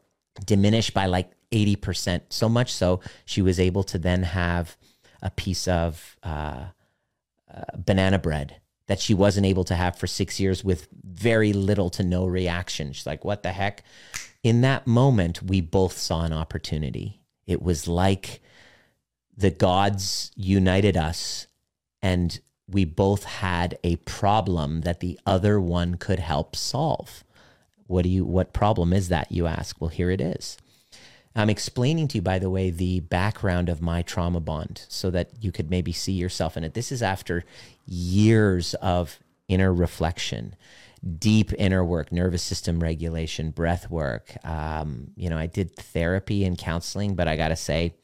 diminished 0.45 0.93
by 0.93 1.07
like 1.07 1.31
80%. 1.55 2.23
So 2.31 2.49
much 2.49 2.73
so, 2.73 3.01
she 3.25 3.41
was 3.41 3.61
able 3.61 3.85
to 3.85 3.99
then 3.99 4.25
have 4.25 4.77
a 5.23 5.31
piece 5.31 5.69
of 5.69 6.17
uh, 6.23 6.65
uh, 7.53 7.63
banana 7.77 8.19
bread 8.19 8.57
that 8.87 9.01
she 9.01 9.15
wasn't 9.15 9.47
able 9.47 9.65
to 9.65 9.75
have 9.75 9.97
for 9.97 10.07
six 10.07 10.39
years 10.39 10.63
with 10.63 10.89
very 11.03 11.53
little 11.53 11.89
to 11.91 12.03
no 12.03 12.27
reaction. 12.27 12.93
She's 12.93 13.07
like, 13.07 13.25
what 13.25 13.43
the 13.43 13.53
heck? 13.53 13.83
In 14.43 14.61
that 14.61 14.87
moment, 14.87 15.43
we 15.43 15.63
both 15.63 15.97
saw 15.97 16.25
an 16.25 16.33
opportunity. 16.33 17.23
It 17.47 17.63
was 17.63 17.89
like 17.89 18.41
the 19.37 19.51
gods 19.51 20.33
united 20.37 20.97
us 20.97 21.47
and 22.03 22.39
we 22.69 22.85
both 22.85 23.25
had 23.25 23.79
a 23.85 23.97
problem 23.97 24.83
that 24.83 25.01
the 25.01 25.19
other 25.27 25.61
one 25.61 25.97
could 25.97 26.19
help 26.19 26.57
solve. 26.57 27.25
What 27.87 28.03
do 28.03 28.09
you 28.09 28.25
what 28.25 28.53
problem 28.53 28.93
is 28.93 29.09
that 29.09 29.31
you 29.31 29.47
ask? 29.47 29.81
Well, 29.81 29.91
here 29.91 30.11
it 30.11 30.21
is. 30.21 30.57
I'm 31.37 31.51
explaining 31.51 32.09
to 32.09 32.19
you, 32.19 32.23
by 32.23 32.39
the 32.39 32.51
way, 32.51 32.71
the 32.71 33.01
background 33.01 33.69
of 33.69 33.83
my 33.83 34.03
trauma 34.03 34.41
bond 34.41 34.85
so 34.89 35.11
that 35.11 35.31
you 35.41 35.51
could 35.51 35.69
maybe 35.69 35.93
see 35.93 36.13
yourself 36.13 36.57
in 36.57 36.63
it. 36.63 36.75
This 36.75 36.93
is 36.93 37.03
after 37.03 37.45
years 37.87 38.75
of 38.75 39.19
inner 39.49 39.75
reflection, 39.75 40.55
deep 41.19 41.53
inner 41.59 41.85
work, 41.85 42.13
nervous 42.13 42.43
system 42.43 42.81
regulation, 42.81 43.51
breath 43.51 43.91
work. 43.91 44.37
Um, 44.45 45.09
you 45.17 45.29
know, 45.29 45.37
I 45.37 45.47
did 45.47 45.75
therapy 45.75 46.45
and 46.45 46.57
counseling, 46.57 47.15
but 47.17 47.27
I 47.27 47.37
got 47.37 47.49
to 47.49 47.57
say, 47.57 47.95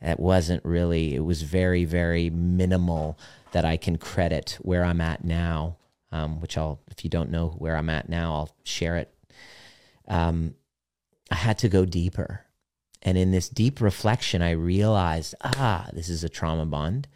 it 0.00 0.20
wasn't 0.20 0.64
really, 0.64 1.14
it 1.14 1.24
was 1.24 1.42
very, 1.42 1.84
very 1.84 2.30
minimal 2.30 3.18
that 3.52 3.64
I 3.64 3.76
can 3.76 3.98
credit 3.98 4.58
where 4.62 4.84
I'm 4.84 5.00
at 5.00 5.24
now, 5.24 5.76
um, 6.12 6.40
which 6.40 6.56
I'll, 6.56 6.80
if 6.90 7.02
you 7.02 7.10
don't 7.10 7.30
know 7.30 7.48
where 7.48 7.76
I'm 7.76 7.90
at 7.90 8.08
now, 8.08 8.32
I'll 8.32 8.56
share 8.64 8.96
it. 8.96 9.12
Um, 10.06 10.54
I 11.30 11.34
had 11.34 11.58
to 11.58 11.68
go 11.68 11.84
deeper. 11.84 12.45
And 13.06 13.16
in 13.16 13.30
this 13.30 13.48
deep 13.48 13.80
reflection, 13.80 14.42
I 14.42 14.50
realized, 14.50 15.36
ah, 15.40 15.88
this 15.92 16.08
is 16.08 16.24
a 16.24 16.28
trauma 16.28 16.66
bond. 16.66 17.06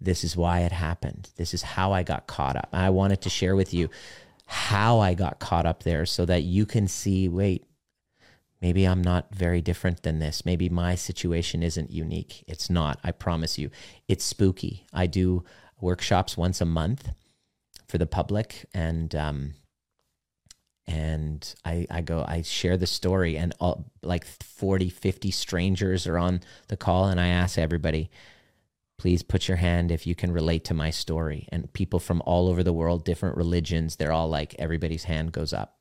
This 0.00 0.24
is 0.24 0.38
why 0.38 0.60
it 0.60 0.72
happened. 0.72 1.28
This 1.36 1.52
is 1.52 1.62
how 1.62 1.92
I 1.92 2.02
got 2.02 2.26
caught 2.26 2.56
up. 2.56 2.70
I 2.72 2.88
wanted 2.88 3.20
to 3.20 3.30
share 3.30 3.54
with 3.54 3.74
you 3.74 3.90
how 4.46 5.00
I 5.00 5.12
got 5.12 5.40
caught 5.40 5.66
up 5.66 5.82
there 5.82 6.06
so 6.06 6.24
that 6.24 6.44
you 6.44 6.64
can 6.64 6.88
see 6.88 7.28
wait, 7.28 7.66
maybe 8.62 8.86
I'm 8.86 9.02
not 9.02 9.34
very 9.34 9.60
different 9.60 10.02
than 10.02 10.18
this. 10.18 10.46
Maybe 10.46 10.70
my 10.70 10.94
situation 10.94 11.62
isn't 11.62 11.90
unique. 11.90 12.42
It's 12.48 12.70
not, 12.70 12.98
I 13.04 13.12
promise 13.12 13.58
you. 13.58 13.70
It's 14.08 14.24
spooky. 14.24 14.86
I 14.94 15.06
do 15.06 15.44
workshops 15.78 16.38
once 16.38 16.62
a 16.62 16.66
month 16.66 17.10
for 17.86 17.98
the 17.98 18.06
public 18.06 18.64
and 18.72 19.14
um, 19.14 19.54
and 20.86 21.54
I, 21.64 21.86
I 21.90 22.02
go 22.02 22.24
i 22.28 22.42
share 22.42 22.76
the 22.76 22.86
story 22.86 23.36
and 23.38 23.54
all, 23.58 23.90
like 24.02 24.26
40 24.26 24.90
50 24.90 25.30
strangers 25.30 26.06
are 26.06 26.18
on 26.18 26.40
the 26.68 26.76
call 26.76 27.06
and 27.06 27.18
i 27.20 27.28
ask 27.28 27.56
everybody 27.56 28.10
please 28.98 29.22
put 29.22 29.48
your 29.48 29.56
hand 29.56 29.90
if 29.90 30.06
you 30.06 30.14
can 30.14 30.32
relate 30.32 30.64
to 30.64 30.74
my 30.74 30.90
story. 30.90 31.48
And 31.50 31.72
people 31.72 32.00
from 32.00 32.22
all 32.24 32.48
over 32.48 32.62
the 32.62 32.72
world 32.72 33.04
different 33.04 33.36
religions 33.36 33.96
they're 33.96 34.12
all 34.12 34.28
like 34.28 34.54
everybody's 34.58 35.04
hand 35.04 35.32
goes 35.32 35.52
up. 35.52 35.76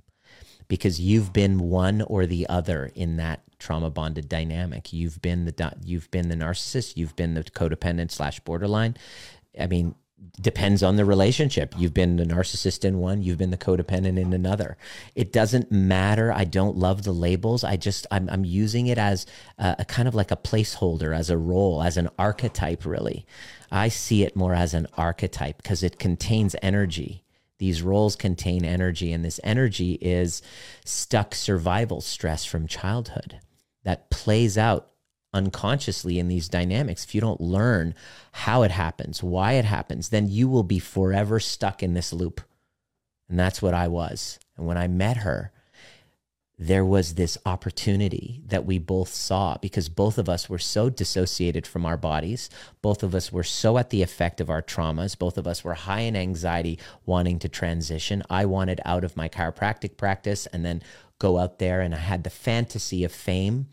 Because 0.67 0.99
you've 0.99 1.33
been 1.33 1.59
one 1.59 2.01
or 2.01 2.25
the 2.25 2.47
other 2.47 2.91
in 2.95 3.17
that 3.17 3.41
trauma 3.59 3.89
bonded 3.89 4.29
dynamic. 4.29 4.91
You've 4.93 5.21
been 5.21 5.45
the 5.45 5.73
you've 5.85 6.09
been 6.11 6.29
the 6.29 6.35
narcissist 6.35 6.97
you've 6.97 7.15
been 7.15 7.33
the 7.33 7.43
codependent 7.43 8.11
slash 8.11 8.39
borderline. 8.39 8.97
I 9.59 9.67
mean 9.67 9.95
depends 10.41 10.81
on 10.81 10.95
the 10.95 11.05
relationship. 11.05 11.73
You've 11.77 11.93
been 11.93 12.15
the 12.17 12.25
narcissist 12.25 12.83
in 12.83 12.99
one, 12.99 13.21
you've 13.21 13.37
been 13.37 13.51
the 13.51 13.57
codependent 13.57 14.17
in 14.17 14.33
another. 14.33 14.77
It 15.15 15.31
doesn't 15.31 15.71
matter. 15.71 16.31
I 16.31 16.43
don't 16.43 16.77
love 16.77 17.03
the 17.03 17.11
labels. 17.11 17.63
I 17.63 17.77
just 17.77 18.07
I'm 18.11 18.29
I'm 18.29 18.45
using 18.45 18.87
it 18.87 18.97
as 18.97 19.25
a, 19.57 19.75
a, 19.79 19.85
kind 19.85 20.07
of 20.07 20.15
like 20.15 20.31
a 20.31 20.37
placeholder, 20.37 21.15
as 21.15 21.29
a 21.29 21.37
role, 21.37 21.83
as 21.83 21.97
an 21.97 22.09
archetype. 22.17 22.85
Really, 22.85 23.25
I 23.71 23.89
see 23.89 24.23
it 24.23 24.35
more 24.35 24.53
as 24.53 24.73
an 24.73 24.87
archetype 24.97 25.57
because 25.57 25.83
it 25.83 25.99
contains 25.99 26.55
energy. 26.61 27.23
These 27.59 27.81
roles 27.81 28.15
contain 28.15 28.65
energy, 28.65 29.11
and 29.11 29.23
this 29.23 29.39
energy 29.43 29.93
is 30.01 30.41
stuck 30.83 31.35
survival 31.35 32.01
stress 32.01 32.43
from 32.43 32.67
childhood 32.67 33.39
that 33.83 34.09
plays 34.09 34.57
out 34.57 34.92
unconsciously 35.33 36.19
in 36.19 36.27
these 36.27 36.47
dynamics, 36.47 37.03
if 37.03 37.15
you 37.15 37.21
don't 37.21 37.41
learn 37.41 37.95
how 38.31 38.63
it 38.63 38.71
happens, 38.71 39.23
why 39.23 39.53
it 39.53 39.65
happens, 39.65 40.09
then 40.09 40.29
you 40.29 40.47
will 40.47 40.63
be 40.63 40.79
forever 40.79 41.39
stuck 41.39 41.81
in 41.81 41.93
this 41.93 42.13
loop. 42.13 42.41
And 43.29 43.39
that's 43.39 43.61
what 43.61 43.73
I 43.73 43.87
was. 43.87 44.39
And 44.57 44.67
when 44.67 44.77
I 44.77 44.87
met 44.87 45.17
her, 45.17 45.51
there 46.59 46.85
was 46.85 47.15
this 47.15 47.37
opportunity 47.45 48.41
that 48.45 48.65
we 48.65 48.77
both 48.77 49.09
saw 49.09 49.57
because 49.57 49.89
both 49.89 50.17
of 50.17 50.29
us 50.29 50.47
were 50.47 50.59
so 50.59 50.89
dissociated 50.89 51.65
from 51.65 51.85
our 51.85 51.97
bodies. 51.97 52.49
Both 52.81 53.01
of 53.01 53.15
us 53.15 53.31
were 53.31 53.43
so 53.43 53.77
at 53.79 53.89
the 53.89 54.03
effect 54.03 54.39
of 54.39 54.49
our 54.49 54.61
traumas. 54.61 55.17
Both 55.17 55.37
of 55.37 55.47
us 55.47 55.63
were 55.63 55.73
high 55.73 56.01
in 56.01 56.15
anxiety, 56.15 56.77
wanting 57.05 57.39
to 57.39 57.49
transition. 57.49 58.21
I 58.29 58.45
wanted 58.45 58.79
out 58.85 59.03
of 59.03 59.17
my 59.17 59.27
chiropractic 59.27 59.97
practice 59.97 60.45
and 60.47 60.63
then 60.63 60.83
go 61.17 61.39
out 61.39 61.57
there, 61.57 61.81
and 61.81 61.95
I 61.95 61.99
had 61.99 62.23
the 62.23 62.29
fantasy 62.29 63.03
of 63.03 63.11
fame 63.11 63.67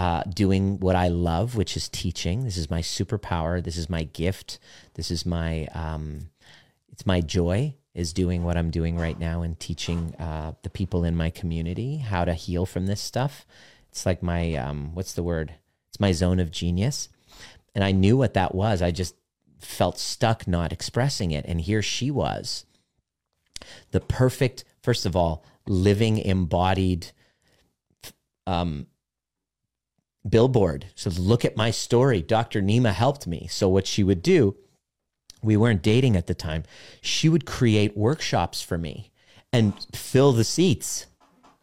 uh, 0.00 0.22
doing 0.22 0.80
what 0.80 0.96
I 0.96 1.08
love, 1.08 1.56
which 1.56 1.76
is 1.76 1.86
teaching. 1.90 2.44
This 2.44 2.56
is 2.56 2.70
my 2.70 2.80
superpower. 2.80 3.62
This 3.62 3.76
is 3.76 3.90
my 3.90 4.04
gift. 4.04 4.58
This 4.94 5.10
is 5.10 5.26
my 5.26 5.66
um, 5.74 6.30
it's 6.90 7.04
my 7.04 7.20
joy 7.20 7.74
is 7.92 8.14
doing 8.14 8.42
what 8.42 8.56
I'm 8.56 8.70
doing 8.70 8.96
right 8.96 9.18
now 9.18 9.42
and 9.42 9.60
teaching 9.60 10.14
uh, 10.18 10.52
the 10.62 10.70
people 10.70 11.04
in 11.04 11.16
my 11.16 11.28
community 11.28 11.98
how 11.98 12.24
to 12.24 12.32
heal 12.32 12.64
from 12.64 12.86
this 12.86 13.02
stuff. 13.02 13.44
It's 13.90 14.06
like 14.06 14.22
my 14.22 14.54
um, 14.54 14.94
what's 14.94 15.12
the 15.12 15.22
word? 15.22 15.52
It's 15.90 16.00
my 16.00 16.12
zone 16.12 16.40
of 16.40 16.50
genius, 16.50 17.10
and 17.74 17.84
I 17.84 17.92
knew 17.92 18.16
what 18.16 18.32
that 18.32 18.54
was. 18.54 18.80
I 18.80 18.92
just 18.92 19.16
felt 19.58 19.98
stuck 19.98 20.48
not 20.48 20.72
expressing 20.72 21.30
it, 21.30 21.44
and 21.46 21.60
here 21.60 21.82
she 21.82 22.10
was, 22.10 22.64
the 23.90 24.00
perfect. 24.00 24.64
First 24.82 25.04
of 25.04 25.14
all, 25.14 25.44
living 25.66 26.16
embodied 26.16 27.08
um, 28.46 28.86
billboard. 30.28 30.86
So 30.94 31.10
look 31.10 31.44
at 31.44 31.56
my 31.56 31.70
story. 31.70 32.22
Dr. 32.22 32.60
Nima 32.60 32.92
helped 32.92 33.26
me. 33.26 33.46
So 33.50 33.68
what 33.68 33.86
she 33.86 34.04
would 34.04 34.22
do, 34.22 34.56
we 35.42 35.56
weren't 35.56 35.82
dating 35.82 36.16
at 36.16 36.26
the 36.26 36.34
time. 36.34 36.64
She 37.00 37.28
would 37.28 37.46
create 37.46 37.96
workshops 37.96 38.62
for 38.62 38.76
me 38.76 39.10
and 39.52 39.74
fill 39.94 40.32
the 40.32 40.44
seats. 40.44 41.06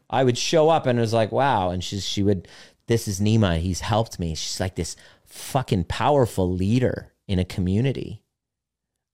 I 0.09 0.23
would 0.23 0.37
show 0.37 0.69
up 0.69 0.85
and 0.85 0.97
it 0.97 1.01
was 1.01 1.13
like, 1.13 1.31
wow. 1.31 1.69
And 1.69 1.83
she's 1.83 2.05
she 2.05 2.23
would, 2.23 2.47
this 2.87 3.07
is 3.07 3.19
Nima. 3.19 3.59
He's 3.59 3.81
helped 3.81 4.19
me. 4.19 4.35
She's 4.35 4.59
like 4.59 4.75
this 4.75 4.95
fucking 5.25 5.85
powerful 5.85 6.51
leader 6.51 7.13
in 7.27 7.37
a 7.39 7.45
community, 7.45 8.23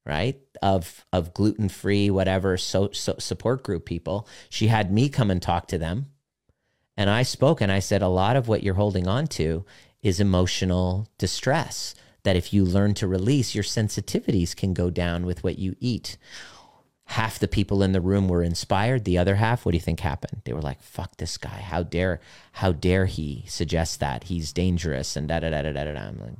right? 0.05 0.39
Of 0.61 1.05
of 1.11 1.33
gluten 1.33 1.67
free, 1.67 2.09
whatever, 2.09 2.57
so, 2.57 2.91
so 2.91 3.15
support 3.17 3.63
group 3.63 3.85
people. 3.85 4.27
She 4.49 4.67
had 4.67 4.91
me 4.91 5.09
come 5.09 5.31
and 5.31 5.41
talk 5.41 5.67
to 5.67 5.77
them 5.77 6.12
And 6.95 7.09
I 7.09 7.23
spoke 7.23 7.61
and 7.61 7.71
I 7.71 7.79
said, 7.79 8.01
a 8.01 8.07
lot 8.07 8.35
of 8.35 8.47
what 8.47 8.63
you're 8.63 8.75
holding 8.75 9.07
on 9.07 9.27
to 9.27 9.65
is 10.01 10.19
emotional 10.19 11.07
distress. 11.17 11.95
That 12.23 12.35
if 12.35 12.53
you 12.53 12.63
learn 12.63 12.93
to 12.95 13.07
release, 13.07 13.53
your 13.53 13.65
sensitivities 13.65 14.55
can 14.55 14.73
go 14.73 14.89
down 14.89 15.25
with 15.25 15.43
what 15.43 15.59
you 15.59 15.75
eat. 15.79 16.17
Half 17.05 17.39
the 17.39 17.49
people 17.49 17.83
in 17.83 17.91
the 17.91 17.99
room 17.99 18.29
were 18.29 18.41
inspired. 18.43 19.03
The 19.03 19.17
other 19.17 19.35
half, 19.35 19.65
what 19.65 19.73
do 19.73 19.77
you 19.77 19.81
think 19.81 19.99
happened? 19.99 20.41
They 20.45 20.53
were 20.53 20.61
like, 20.61 20.81
fuck 20.81 21.17
this 21.17 21.37
guy. 21.37 21.49
How 21.49 21.83
dare, 21.83 22.21
how 22.53 22.71
dare 22.71 23.07
he 23.07 23.43
suggest 23.47 23.99
that? 23.99 24.25
He's 24.25 24.53
dangerous 24.53 25.17
and 25.17 25.27
da 25.27 25.39
da 25.39 25.49
da 25.49 25.63
da 25.63 25.71
da 25.73 25.83
da. 25.83 25.99
I'm 25.99 26.19
like, 26.19 26.33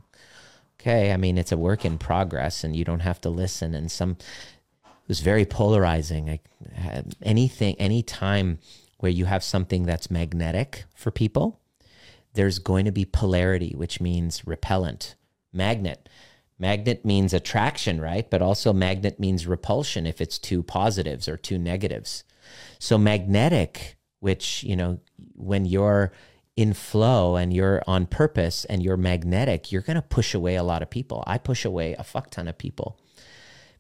okay, 0.80 1.12
I 1.12 1.18
mean, 1.18 1.38
it's 1.38 1.52
a 1.52 1.58
work 1.58 1.84
in 1.84 1.98
progress 1.98 2.64
and 2.64 2.76
you 2.76 2.86
don't 2.86 3.02
have 3.02 3.20
to 3.22 3.30
listen. 3.30 3.74
And 3.74 3.92
some, 3.92 4.12
it 4.12 5.10
was 5.10 5.20
very 5.20 5.46
polarizing. 5.46 6.28
Like 6.28 6.46
anything, 7.22 7.76
any 7.78 8.02
time 8.02 8.60
where 9.04 9.12
you 9.12 9.26
have 9.26 9.44
something 9.44 9.84
that's 9.84 10.10
magnetic 10.10 10.86
for 10.96 11.12
people, 11.12 11.60
there's 12.36 12.58
going 12.58 12.86
to 12.86 12.92
be 12.92 13.04
polarity, 13.04 13.74
which 13.76 14.00
means 14.00 14.48
repellent. 14.48 15.16
Magnet. 15.52 16.08
Magnet 16.58 17.04
means 17.04 17.34
attraction, 17.34 18.00
right? 18.00 18.30
But 18.30 18.42
also 18.42 18.72
magnet 18.72 19.20
means 19.20 19.46
repulsion 19.46 20.06
if 20.06 20.22
it's 20.22 20.40
two 20.40 20.64
positives 20.64 21.28
or 21.28 21.36
two 21.36 21.58
negatives. 21.58 22.24
So 22.80 22.98
magnetic, 22.98 23.98
which, 24.22 24.64
you 24.64 24.78
know, 24.78 25.02
when 25.34 25.66
you're 25.66 26.14
in 26.56 26.74
flow 26.74 27.36
and 27.36 27.54
you're 27.54 27.84
on 27.86 28.06
purpose 28.06 28.64
and 28.64 28.82
you're 28.82 28.96
magnetic, 28.96 29.70
you're 29.70 29.82
going 29.82 29.96
to 29.96 30.02
push 30.02 30.34
away 30.34 30.56
a 30.56 30.64
lot 30.64 30.82
of 30.82 30.90
people. 30.90 31.26
I 31.28 31.40
push 31.40 31.66
away 31.66 31.92
a 32.00 32.06
fuck 32.06 32.30
ton 32.30 32.48
of 32.48 32.58
people 32.58 32.98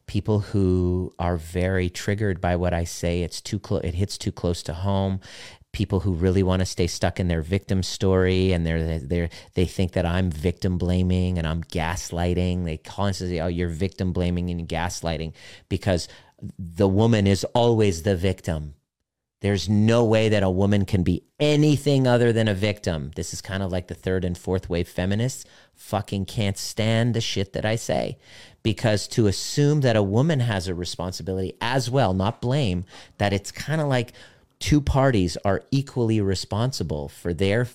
people 0.05 0.39
who 0.39 1.13
are 1.19 1.37
very 1.37 1.89
triggered 1.89 2.41
by 2.41 2.55
what 2.55 2.73
I 2.73 2.83
say. 2.83 3.23
It's 3.23 3.41
too 3.41 3.59
close. 3.59 3.81
It 3.83 3.95
hits 3.95 4.17
too 4.17 4.31
close 4.31 4.63
to 4.63 4.73
home. 4.73 5.19
People 5.71 6.01
who 6.01 6.13
really 6.13 6.43
want 6.43 6.59
to 6.59 6.65
stay 6.67 6.87
stuck 6.87 7.19
in 7.19 7.29
their 7.29 7.41
victim 7.41 7.81
story 7.81 8.51
and 8.51 8.65
they're 8.65 8.99
they 8.99 9.29
they 9.55 9.65
think 9.65 9.93
that 9.93 10.05
I'm 10.05 10.29
victim 10.29 10.77
blaming 10.77 11.37
and 11.37 11.47
I'm 11.47 11.63
gaslighting. 11.63 12.65
They 12.65 12.77
constantly, 12.77 13.41
oh, 13.41 13.47
you're 13.47 13.69
victim 13.69 14.13
blaming 14.13 14.49
and 14.49 14.67
gaslighting 14.67 15.33
because 15.69 16.07
the 16.59 16.87
woman 16.87 17.25
is 17.25 17.43
always 17.55 18.03
the 18.03 18.15
victim. 18.15 18.75
There's 19.41 19.67
no 19.67 20.05
way 20.05 20.29
that 20.29 20.41
a 20.43 20.49
woman 20.49 20.85
can 20.85 21.03
be 21.03 21.25
anything 21.37 22.07
other 22.07 22.31
than 22.31 22.47
a 22.47 22.53
victim. 22.53 23.11
This 23.15 23.33
is 23.33 23.41
kind 23.41 23.61
of 23.61 23.71
like 23.73 23.87
the 23.87 23.93
third 23.93 24.23
and 24.23 24.37
fourth 24.37 24.69
wave 24.69 24.87
feminists 24.87 25.43
fucking 25.75 26.25
can't 26.25 26.57
stand 26.57 27.13
the 27.13 27.19
shit 27.19 27.51
that 27.53 27.65
I 27.65 27.75
say 27.75 28.19
because 28.63 29.07
to 29.09 29.27
assume 29.27 29.81
that 29.81 29.95
a 29.95 30.03
woman 30.03 30.39
has 30.39 30.67
a 30.67 30.73
responsibility 30.73 31.53
as 31.61 31.89
well, 31.89 32.13
not 32.13 32.41
blame, 32.41 32.85
that 33.17 33.33
it's 33.33 33.51
kind 33.51 33.81
of 33.81 33.87
like 33.87 34.13
two 34.59 34.79
parties 34.81 35.37
are 35.43 35.63
equally 35.71 36.21
responsible 36.21 37.09
for 37.09 37.33
their 37.33 37.67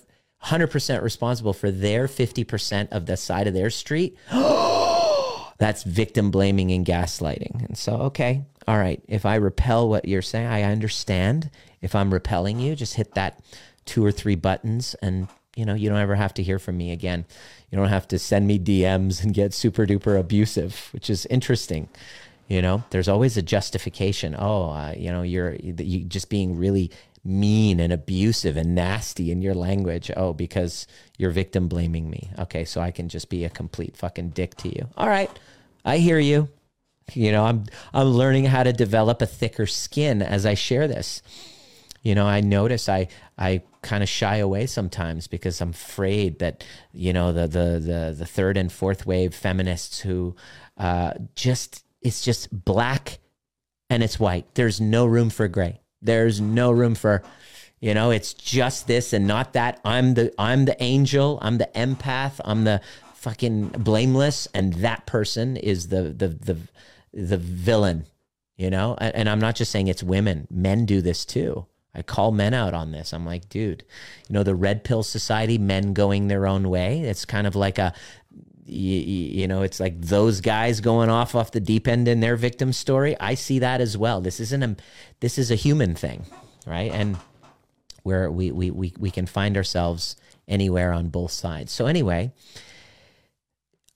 100% 0.45 1.01
responsible 1.03 1.53
for 1.53 1.69
their 1.69 2.07
50% 2.07 2.89
of 2.91 3.05
the 3.05 3.17
side 3.17 3.47
of 3.47 3.53
their 3.53 3.69
street. 3.69 4.17
That's 5.59 5.83
victim 5.83 6.31
blaming 6.31 6.71
and 6.71 6.85
gaslighting. 6.85 7.65
And 7.65 7.77
so, 7.77 7.93
okay, 8.03 8.45
all 8.67 8.77
right, 8.77 9.01
if 9.07 9.25
I 9.25 9.35
repel 9.35 9.89
what 9.89 10.07
you're 10.07 10.21
saying, 10.21 10.47
I 10.47 10.63
understand. 10.63 11.51
If 11.81 11.95
I'm 11.95 12.13
repelling 12.13 12.59
you, 12.59 12.75
just 12.75 12.95
hit 12.95 13.13
that 13.15 13.41
two 13.85 14.03
or 14.03 14.11
three 14.11 14.35
buttons 14.35 14.95
and 15.01 15.27
you 15.55 15.65
know, 15.65 15.73
you 15.73 15.89
don't 15.89 15.99
ever 15.99 16.15
have 16.15 16.33
to 16.35 16.43
hear 16.43 16.57
from 16.57 16.77
me 16.77 16.91
again. 16.93 17.25
You 17.71 17.77
don't 17.77 17.89
have 17.89 18.07
to 18.09 18.19
send 18.19 18.47
me 18.47 18.57
DMs 18.59 19.23
and 19.23 19.33
get 19.33 19.53
super 19.53 19.85
duper 19.85 20.19
abusive, 20.19 20.89
which 20.91 21.09
is 21.09 21.25
interesting. 21.27 21.89
You 22.47 22.63
know, 22.63 22.83
there's 22.89 23.07
always 23.07 23.37
a 23.37 23.43
justification. 23.43 24.35
Oh, 24.37 24.71
uh, 24.71 24.93
you 24.97 25.11
know, 25.11 25.21
you're 25.21 25.53
you 25.53 26.03
just 26.03 26.29
being 26.29 26.57
really 26.57 26.89
mean 27.23 27.79
and 27.79 27.93
abusive 27.93 28.57
and 28.57 28.73
nasty 28.73 29.31
in 29.31 29.41
your 29.41 29.53
language. 29.53 30.09
Oh, 30.17 30.33
because 30.33 30.87
you're 31.17 31.29
victim 31.29 31.67
blaming 31.67 32.09
me. 32.09 32.31
Okay, 32.39 32.65
so 32.65 32.81
I 32.81 32.89
can 32.89 33.07
just 33.07 33.29
be 33.29 33.45
a 33.45 33.49
complete 33.49 33.95
fucking 33.95 34.29
dick 34.29 34.55
to 34.57 34.69
you. 34.69 34.89
All 34.97 35.07
right, 35.07 35.29
I 35.85 35.97
hear 35.97 36.17
you. 36.17 36.49
You 37.13 37.31
know, 37.31 37.45
I'm 37.45 37.65
I'm 37.93 38.07
learning 38.07 38.45
how 38.45 38.63
to 38.63 38.73
develop 38.73 39.21
a 39.21 39.27
thicker 39.27 39.67
skin 39.67 40.23
as 40.23 40.45
I 40.45 40.55
share 40.55 40.87
this. 40.87 41.21
You 42.01 42.15
know, 42.15 42.25
I 42.25 42.41
notice 42.41 42.89
I 42.89 43.09
I 43.37 43.61
kind 43.81 44.03
of 44.03 44.09
shy 44.09 44.37
away 44.37 44.65
sometimes 44.65 45.27
because 45.27 45.61
I'm 45.61 45.69
afraid 45.69 46.39
that 46.39 46.63
you 46.91 47.13
know 47.13 47.31
the 47.31 47.47
the 47.47 47.79
the 47.79 48.15
the 48.17 48.25
third 48.25 48.57
and 48.57 48.71
fourth 48.71 49.05
wave 49.05 49.33
feminists 49.33 49.99
who 49.99 50.35
uh, 50.77 51.13
just 51.35 51.85
it's 52.01 52.23
just 52.23 52.65
black 52.65 53.19
and 53.89 54.03
it's 54.03 54.19
white. 54.19 54.53
There's 54.55 54.79
no 54.79 55.05
room 55.05 55.29
for 55.29 55.47
gray. 55.47 55.81
There's 56.01 56.39
no 56.39 56.71
room 56.71 56.95
for 56.95 57.23
you 57.79 57.93
know 57.93 58.11
it's 58.11 58.33
just 58.33 58.87
this 58.87 59.13
and 59.13 59.27
not 59.27 59.53
that. 59.53 59.79
I'm 59.85 60.13
the 60.13 60.33
I'm 60.37 60.65
the 60.65 60.81
angel. 60.83 61.39
I'm 61.41 61.57
the 61.57 61.69
empath. 61.75 62.39
I'm 62.43 62.65
the 62.65 62.81
fucking 63.15 63.69
blameless, 63.69 64.47
and 64.53 64.73
that 64.75 65.05
person 65.05 65.57
is 65.57 65.87
the 65.87 66.03
the 66.03 66.27
the 66.27 66.57
the 67.13 67.37
villain. 67.37 68.05
You 68.57 68.69
know, 68.69 68.97
and 68.99 69.29
I'm 69.29 69.39
not 69.39 69.55
just 69.55 69.71
saying 69.71 69.87
it's 69.87 70.03
women. 70.03 70.45
Men 70.51 70.85
do 70.85 71.01
this 71.01 71.23
too 71.23 71.65
I 71.93 72.01
call 72.03 72.31
men 72.31 72.53
out 72.53 72.73
on 72.73 72.91
this. 72.91 73.13
I'm 73.13 73.25
like, 73.25 73.49
dude, 73.49 73.83
you 74.27 74.33
know, 74.33 74.43
the 74.43 74.55
red 74.55 74.83
pill 74.83 75.03
society, 75.03 75.57
men 75.57 75.93
going 75.93 76.27
their 76.27 76.45
own 76.45 76.69
way. 76.69 77.01
It's 77.01 77.25
kind 77.25 77.47
of 77.47 77.55
like 77.55 77.79
a, 77.79 77.93
you, 78.65 78.99
you, 78.99 79.47
know, 79.47 79.63
it's 79.63 79.79
like 79.79 79.99
those 79.99 80.41
guys 80.41 80.81
going 80.81 81.09
off 81.09 81.33
off 81.33 81.51
the 81.51 81.59
deep 81.59 81.87
end 81.87 82.07
in 82.07 82.19
their 82.19 82.35
victim 82.35 82.71
story. 82.73 83.19
I 83.19 83.33
see 83.33 83.59
that 83.59 83.81
as 83.81 83.97
well. 83.97 84.21
This 84.21 84.39
isn't 84.39 84.63
a, 84.63 84.75
this 85.19 85.39
is 85.39 85.49
a 85.49 85.55
human 85.55 85.95
thing, 85.95 86.25
right? 86.67 86.91
And 86.91 87.17
where 88.03 88.31
we 88.31 88.51
we 88.51 88.71
we 88.71 88.93
we 88.97 89.11
can 89.11 89.25
find 89.25 89.57
ourselves 89.57 90.15
anywhere 90.47 90.93
on 90.93 91.09
both 91.09 91.31
sides. 91.31 91.71
So 91.71 91.87
anyway, 91.87 92.31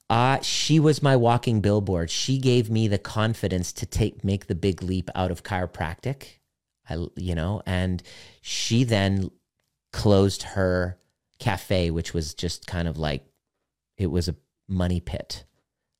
uh, 0.09 0.41
she 0.41 0.79
was 0.79 1.01
my 1.01 1.15
walking 1.15 1.61
billboard. 1.61 2.09
She 2.09 2.37
gave 2.39 2.69
me 2.69 2.87
the 2.87 2.97
confidence 2.97 3.71
to 3.73 3.85
take 3.85 4.23
make 4.23 4.47
the 4.47 4.55
big 4.55 4.81
leap 4.81 5.09
out 5.15 5.31
of 5.31 5.43
chiropractic 5.43 6.37
I, 6.89 7.05
you 7.15 7.35
know, 7.35 7.61
and 7.65 8.03
she 8.41 8.83
then 8.83 9.31
closed 9.91 10.43
her 10.43 10.97
cafe, 11.39 11.91
which 11.91 12.13
was 12.13 12.33
just 12.33 12.67
kind 12.67 12.87
of 12.87 12.97
like 12.97 13.25
it 13.97 14.07
was 14.07 14.27
a 14.27 14.35
money 14.67 14.99
pit. 14.99 15.45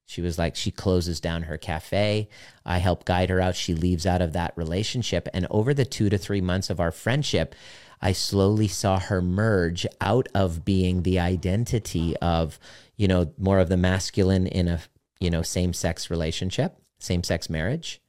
She 0.06 0.22
was 0.22 0.38
like, 0.38 0.56
she 0.56 0.70
closes 0.70 1.20
down 1.20 1.44
her 1.44 1.58
cafe. 1.58 2.28
I 2.66 2.80
help 2.80 3.06
guide 3.06 3.30
her 3.30 3.40
out. 3.40 3.56
She 3.56 3.74
leaves 3.74 4.06
out 4.06 4.22
of 4.22 4.34
that 4.34 4.54
relationship. 4.56 5.28
And 5.34 5.48
over 5.50 5.74
the 5.74 5.86
two 5.86 6.10
to 6.10 6.18
three 6.18 6.42
months 6.42 6.70
of 6.70 6.80
our 6.80 6.92
friendship, 6.92 7.56
I 8.02 8.12
slowly 8.12 8.68
saw 8.68 9.00
her 9.00 9.22
merge 9.22 9.88
out 10.02 10.28
of 10.36 10.66
being 10.66 11.04
the 11.04 11.20
identity 11.20 12.18
of, 12.18 12.60
you 12.98 13.08
know, 13.08 13.32
more 13.38 13.60
of 13.60 13.70
the 13.70 13.78
masculine 13.78 14.46
in 14.46 14.68
a, 14.68 14.82
you 15.20 15.30
know, 15.30 15.42
same 15.42 15.72
sex 15.74 16.10
relationship, 16.10 16.78
same 17.00 17.24
sex 17.24 17.50
marriage 17.50 18.03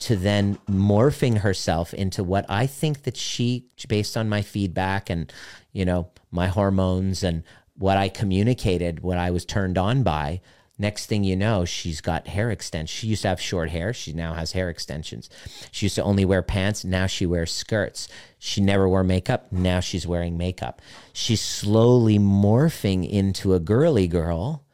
to 0.00 0.16
then 0.16 0.58
morphing 0.68 1.38
herself 1.38 1.94
into 1.94 2.24
what 2.24 2.46
I 2.48 2.66
think 2.66 3.02
that 3.02 3.16
she, 3.16 3.66
based 3.88 4.16
on 4.16 4.28
my 4.28 4.42
feedback 4.42 5.10
and, 5.10 5.32
you 5.72 5.84
know, 5.84 6.10
my 6.30 6.48
hormones 6.48 7.22
and 7.22 7.42
what 7.76 7.96
I 7.96 8.08
communicated, 8.08 9.00
what 9.00 9.18
I 9.18 9.30
was 9.30 9.44
turned 9.44 9.78
on 9.78 10.02
by, 10.02 10.40
next 10.78 11.06
thing 11.06 11.22
you 11.22 11.36
know, 11.36 11.66
she's 11.66 12.00
got 12.00 12.28
hair 12.28 12.50
extensions. 12.50 12.90
She 12.90 13.08
used 13.08 13.22
to 13.22 13.28
have 13.28 13.40
short 13.40 13.68
hair. 13.70 13.92
She 13.92 14.14
now 14.14 14.32
has 14.32 14.52
hair 14.52 14.70
extensions. 14.70 15.28
She 15.70 15.86
used 15.86 15.96
to 15.96 16.02
only 16.02 16.24
wear 16.24 16.42
pants. 16.42 16.84
Now 16.84 17.06
she 17.06 17.26
wears 17.26 17.52
skirts. 17.52 18.08
She 18.38 18.62
never 18.62 18.88
wore 18.88 19.04
makeup. 19.04 19.52
Now 19.52 19.80
she's 19.80 20.06
wearing 20.06 20.38
makeup. 20.38 20.80
She's 21.12 21.42
slowly 21.42 22.18
morphing 22.18 23.08
into 23.08 23.52
a 23.52 23.60
girly 23.60 24.08
girl. 24.08 24.64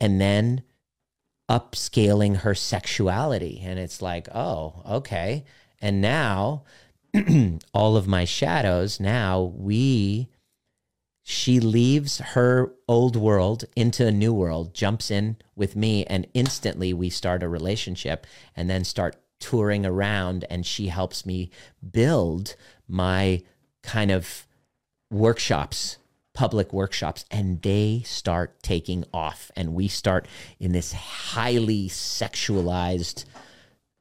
And 0.00 0.18
then 0.18 0.62
upscaling 1.50 2.38
her 2.38 2.54
sexuality. 2.54 3.60
And 3.64 3.78
it's 3.78 4.00
like, 4.00 4.28
oh, 4.32 4.82
okay. 4.88 5.44
And 5.80 6.00
now 6.00 6.62
all 7.74 7.96
of 7.96 8.06
my 8.06 8.24
shadows, 8.24 9.00
now 9.00 9.42
we, 9.42 10.28
she 11.24 11.58
leaves 11.58 12.18
her 12.18 12.72
old 12.86 13.16
world 13.16 13.64
into 13.74 14.06
a 14.06 14.12
new 14.12 14.32
world, 14.32 14.72
jumps 14.72 15.10
in 15.10 15.36
with 15.56 15.74
me, 15.74 16.04
and 16.04 16.28
instantly 16.34 16.94
we 16.94 17.10
start 17.10 17.42
a 17.42 17.48
relationship 17.48 18.28
and 18.56 18.70
then 18.70 18.84
start 18.84 19.16
touring 19.40 19.84
around. 19.84 20.44
And 20.48 20.64
she 20.64 20.86
helps 20.86 21.26
me 21.26 21.50
build 21.90 22.54
my 22.86 23.42
kind 23.82 24.12
of 24.12 24.46
workshops 25.10 25.98
public 26.34 26.72
workshops 26.72 27.24
and 27.30 27.60
they 27.62 28.02
start 28.04 28.62
taking 28.62 29.04
off. 29.12 29.50
And 29.56 29.74
we 29.74 29.88
start 29.88 30.26
in 30.58 30.72
this 30.72 30.92
highly 30.92 31.88
sexualized 31.88 33.24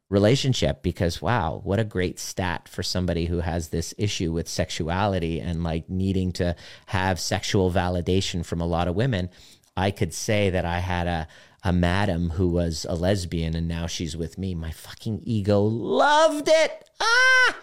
relationship 0.09 0.81
because 0.81 1.21
wow 1.21 1.61
what 1.63 1.77
a 1.77 1.83
great 1.83 2.17
stat 2.17 2.67
for 2.67 2.81
somebody 2.81 3.25
who 3.27 3.41
has 3.41 3.67
this 3.67 3.93
issue 3.95 4.31
with 4.31 4.47
sexuality 4.47 5.39
and 5.39 5.63
like 5.63 5.87
needing 5.87 6.31
to 6.31 6.55
have 6.87 7.19
sexual 7.19 7.71
validation 7.71 8.43
from 8.43 8.59
a 8.59 8.65
lot 8.65 8.87
of 8.87 8.95
women. 8.95 9.29
I 9.77 9.91
could 9.91 10.13
say 10.13 10.49
that 10.49 10.65
i 10.65 10.79
had 10.79 11.07
a 11.07 11.27
a 11.63 11.73
madam 11.73 12.31
who 12.31 12.47
was 12.47 12.85
a 12.89 12.95
lesbian 12.95 13.53
and 13.53 13.67
now 13.67 13.85
she's 13.85 14.15
with 14.15 14.37
me. 14.37 14.55
My 14.55 14.71
fucking 14.71 15.21
ego 15.25 15.61
loved 15.61 16.47
it. 16.47 16.89
Ah 16.99 17.55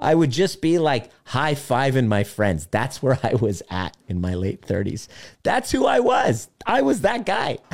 I 0.00 0.14
would 0.14 0.30
just 0.30 0.60
be 0.62 0.78
like 0.78 1.10
high 1.24 1.54
fiving 1.54 2.06
my 2.06 2.24
friends. 2.24 2.66
That's 2.70 3.02
where 3.02 3.18
I 3.22 3.34
was 3.34 3.62
at 3.70 3.96
in 4.06 4.20
my 4.20 4.34
late 4.34 4.62
30s. 4.62 5.08
That's 5.42 5.70
who 5.70 5.86
I 5.86 6.00
was. 6.00 6.48
I 6.66 6.82
was 6.82 7.00
that 7.00 7.26
guy. 7.26 7.58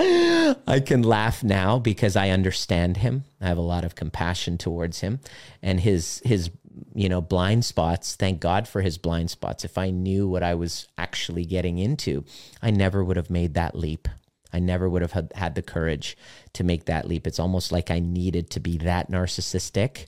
I 0.00 0.80
can 0.84 1.02
laugh 1.02 1.42
now 1.42 1.78
because 1.78 2.14
I 2.14 2.30
understand 2.30 2.98
him. 2.98 3.24
I 3.40 3.46
have 3.48 3.58
a 3.58 3.62
lot 3.62 3.84
of 3.84 3.94
compassion 3.94 4.56
towards 4.58 5.00
him 5.00 5.20
and 5.62 5.80
his 5.80 6.22
his 6.24 6.50
you 6.94 7.08
know 7.08 7.20
blind 7.20 7.64
spots. 7.64 8.14
Thank 8.14 8.40
God 8.40 8.68
for 8.68 8.82
his 8.82 8.98
blind 8.98 9.30
spots. 9.30 9.64
If 9.64 9.76
I 9.76 9.90
knew 9.90 10.28
what 10.28 10.42
I 10.42 10.54
was 10.54 10.86
actually 10.96 11.44
getting 11.44 11.78
into, 11.78 12.24
I 12.62 12.70
never 12.70 13.02
would 13.02 13.16
have 13.16 13.30
made 13.30 13.54
that 13.54 13.74
leap. 13.74 14.08
I 14.52 14.58
never 14.58 14.88
would 14.88 15.02
have 15.02 15.30
had, 15.34 15.54
the 15.54 15.62
courage 15.62 16.16
to 16.54 16.64
make 16.64 16.86
that 16.86 17.06
leap. 17.06 17.26
It's 17.26 17.38
almost 17.38 17.72
like 17.72 17.90
I 17.90 17.98
needed 17.98 18.50
to 18.50 18.60
be 18.60 18.78
that 18.78 19.10
narcissistic 19.10 20.06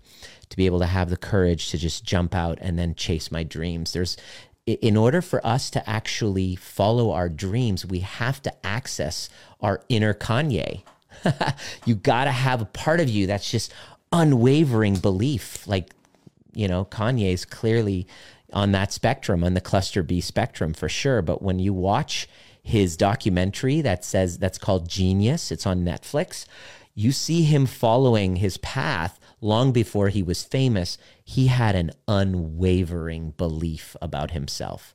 to 0.49 0.57
be 0.57 0.67
able 0.67 0.81
to 0.81 0.87
have 0.87 1.11
the 1.11 1.17
courage 1.17 1.71
to 1.71 1.79
just 1.79 2.05
jump 2.05 2.35
out 2.35 2.59
and 2.61 2.79
then 2.79 2.95
chase 2.95 3.31
my 3.31 3.43
dreams. 3.43 3.93
There's 3.93 4.17
in 4.67 4.97
order 4.97 5.23
for 5.23 5.45
us 5.45 5.71
to 5.71 5.89
actually 5.89 6.55
follow 6.55 7.11
our 7.13 7.29
dreams, 7.29 7.85
we 7.85 8.01
have 8.01 8.43
to 8.43 8.67
access 8.67 9.29
our 9.61 9.83
inner 9.89 10.15
Kanye. 10.15 10.83
you 11.85 11.95
got 11.95 12.25
to 12.25 12.31
have 12.31 12.61
a 12.61 12.67
part 12.67 13.01
of 13.01 13.09
you 13.09 13.27
that's 13.27 13.51
just 13.51 13.73
unwavering 14.13 14.97
belief. 14.97 15.67
Like, 15.67 15.93
you 16.53 16.69
know, 16.69 16.85
Kanye 16.85 17.33
is 17.33 17.45
clearly 17.45 18.07
on 18.53 18.73
that 18.73 18.93
spectrum, 18.93 19.45
on 19.45 19.55
the 19.55 19.61
cluster 19.61 20.03
B 20.03 20.21
spectrum 20.21 20.75
for 20.75 20.89
sure. 20.89 21.23
But 21.23 21.43
when 21.43 21.59
you 21.59 21.73
watch 21.73 22.29
his 22.63 22.97
documentary 22.97 23.81
that 23.81 24.05
says 24.05 24.39
that's 24.39 24.59
called 24.59 24.89
Genius, 24.89 25.51
it's 25.51 25.67
on 25.67 25.85
Netflix, 25.85 26.47
you 26.95 27.13
see 27.13 27.43
him 27.43 27.67
following 27.67 28.37
his 28.37 28.59
path 28.59 29.21
long 29.41 29.73
before 29.73 30.09
he 30.09 30.23
was 30.23 30.43
famous, 30.43 30.99
he 31.25 31.47
had 31.47 31.75
an 31.75 31.91
unwavering 32.07 33.31
belief 33.37 33.97
about 34.03 34.33
himself. 34.33 34.95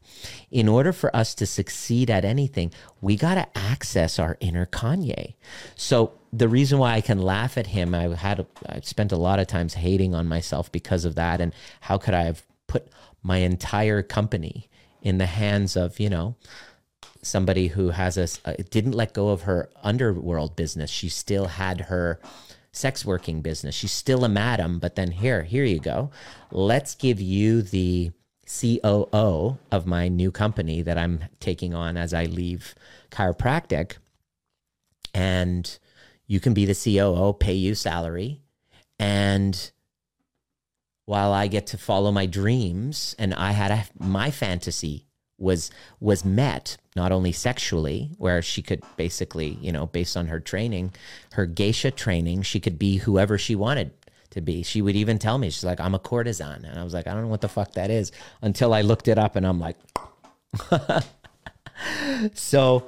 In 0.51 0.67
order 0.67 0.93
for 0.93 1.15
us 1.15 1.33
to 1.35 1.45
succeed 1.45 2.09
at 2.09 2.25
anything, 2.25 2.71
we 3.01 3.15
got 3.15 3.35
to 3.35 3.57
access 3.57 4.19
our 4.19 4.37
inner 4.39 4.65
Kanye. 4.65 5.33
So 5.75 6.13
the 6.31 6.47
reason 6.47 6.77
why 6.77 6.93
I 6.93 7.01
can 7.01 7.21
laugh 7.21 7.57
at 7.57 7.67
him, 7.67 7.95
I 7.95 8.15
had 8.15 8.45
I 8.67 8.81
spent 8.81 9.11
a 9.11 9.17
lot 9.17 9.39
of 9.39 9.47
times 9.47 9.75
hating 9.75 10.13
on 10.13 10.27
myself 10.27 10.71
because 10.71 11.05
of 11.05 11.15
that 11.15 11.41
and 11.41 11.53
how 11.81 11.97
could 11.97 12.13
I 12.13 12.23
have 12.23 12.45
put 12.67 12.87
my 13.23 13.37
entire 13.37 14.03
company 14.03 14.69
in 15.01 15.17
the 15.17 15.25
hands 15.25 15.75
of, 15.75 15.99
you 15.99 16.09
know, 16.09 16.35
somebody 17.25 17.67
who 17.67 17.89
has 17.89 18.17
a, 18.17 18.27
uh, 18.49 18.53
didn't 18.69 18.91
let 18.91 19.13
go 19.13 19.29
of 19.29 19.43
her 19.43 19.69
underworld 19.83 20.55
business. 20.55 20.89
She 20.89 21.09
still 21.09 21.45
had 21.45 21.81
her 21.81 22.19
sex 22.71 23.05
working 23.05 23.41
business. 23.41 23.73
She's 23.73 23.91
still 23.91 24.23
a 24.23 24.29
madam, 24.29 24.79
but 24.79 24.95
then 24.95 25.11
here, 25.11 25.43
here 25.43 25.63
you 25.63 25.79
go. 25.79 26.11
Let's 26.51 26.93
give 26.93 27.19
you 27.19 27.61
the 27.61 28.11
COO 28.47 29.57
of 29.71 29.85
my 29.87 30.07
new 30.07 30.31
company 30.31 30.81
that 30.83 30.97
I'm 30.97 31.23
taking 31.39 31.73
on 31.73 31.97
as 31.97 32.13
I 32.13 32.25
leave 32.25 32.75
chiropractic. 33.11 33.93
And 35.13 35.77
you 36.27 36.39
can 36.39 36.53
be 36.53 36.65
the 36.65 36.75
COO, 36.75 37.33
pay 37.33 37.53
you 37.53 37.73
salary. 37.73 38.41
And 38.99 39.71
while 41.05 41.33
I 41.33 41.47
get 41.47 41.67
to 41.67 41.77
follow 41.77 42.11
my 42.11 42.25
dreams 42.25 43.15
and 43.17 43.33
I 43.33 43.51
had 43.51 43.71
a, 43.71 43.85
my 43.97 44.31
fantasy 44.31 45.05
was 45.37 45.69
was 45.99 46.23
met 46.23 46.77
not 46.95 47.11
only 47.11 47.31
sexually 47.31 48.11
where 48.17 48.41
she 48.41 48.61
could 48.61 48.81
basically 48.95 49.57
you 49.61 49.71
know 49.71 49.85
based 49.85 50.15
on 50.15 50.27
her 50.27 50.39
training 50.39 50.93
her 51.33 51.45
geisha 51.45 51.91
training 51.91 52.41
she 52.41 52.59
could 52.59 52.79
be 52.79 52.97
whoever 52.97 53.37
she 53.37 53.53
wanted 53.55 53.91
to 54.35 54.41
be. 54.41 54.63
She 54.63 54.81
would 54.81 54.95
even 54.95 55.17
tell 55.17 55.37
me 55.37 55.49
she's 55.49 55.63
like 55.63 55.79
i'm 55.79 55.95
a 55.95 55.99
courtesan. 55.99 56.65
And 56.65 56.79
i 56.79 56.83
was 56.83 56.93
like 56.93 57.07
i 57.07 57.13
don't 57.13 57.23
know 57.23 57.29
what 57.29 57.41
the 57.41 57.49
fuck 57.49 57.71
that 57.73 57.89
is 57.89 58.11
until 58.41 58.73
i 58.73 58.81
looked 58.81 59.07
it 59.07 59.17
up 59.17 59.35
and 59.35 59.47
i'm 59.47 59.59
like 59.59 59.77
so 62.33 62.87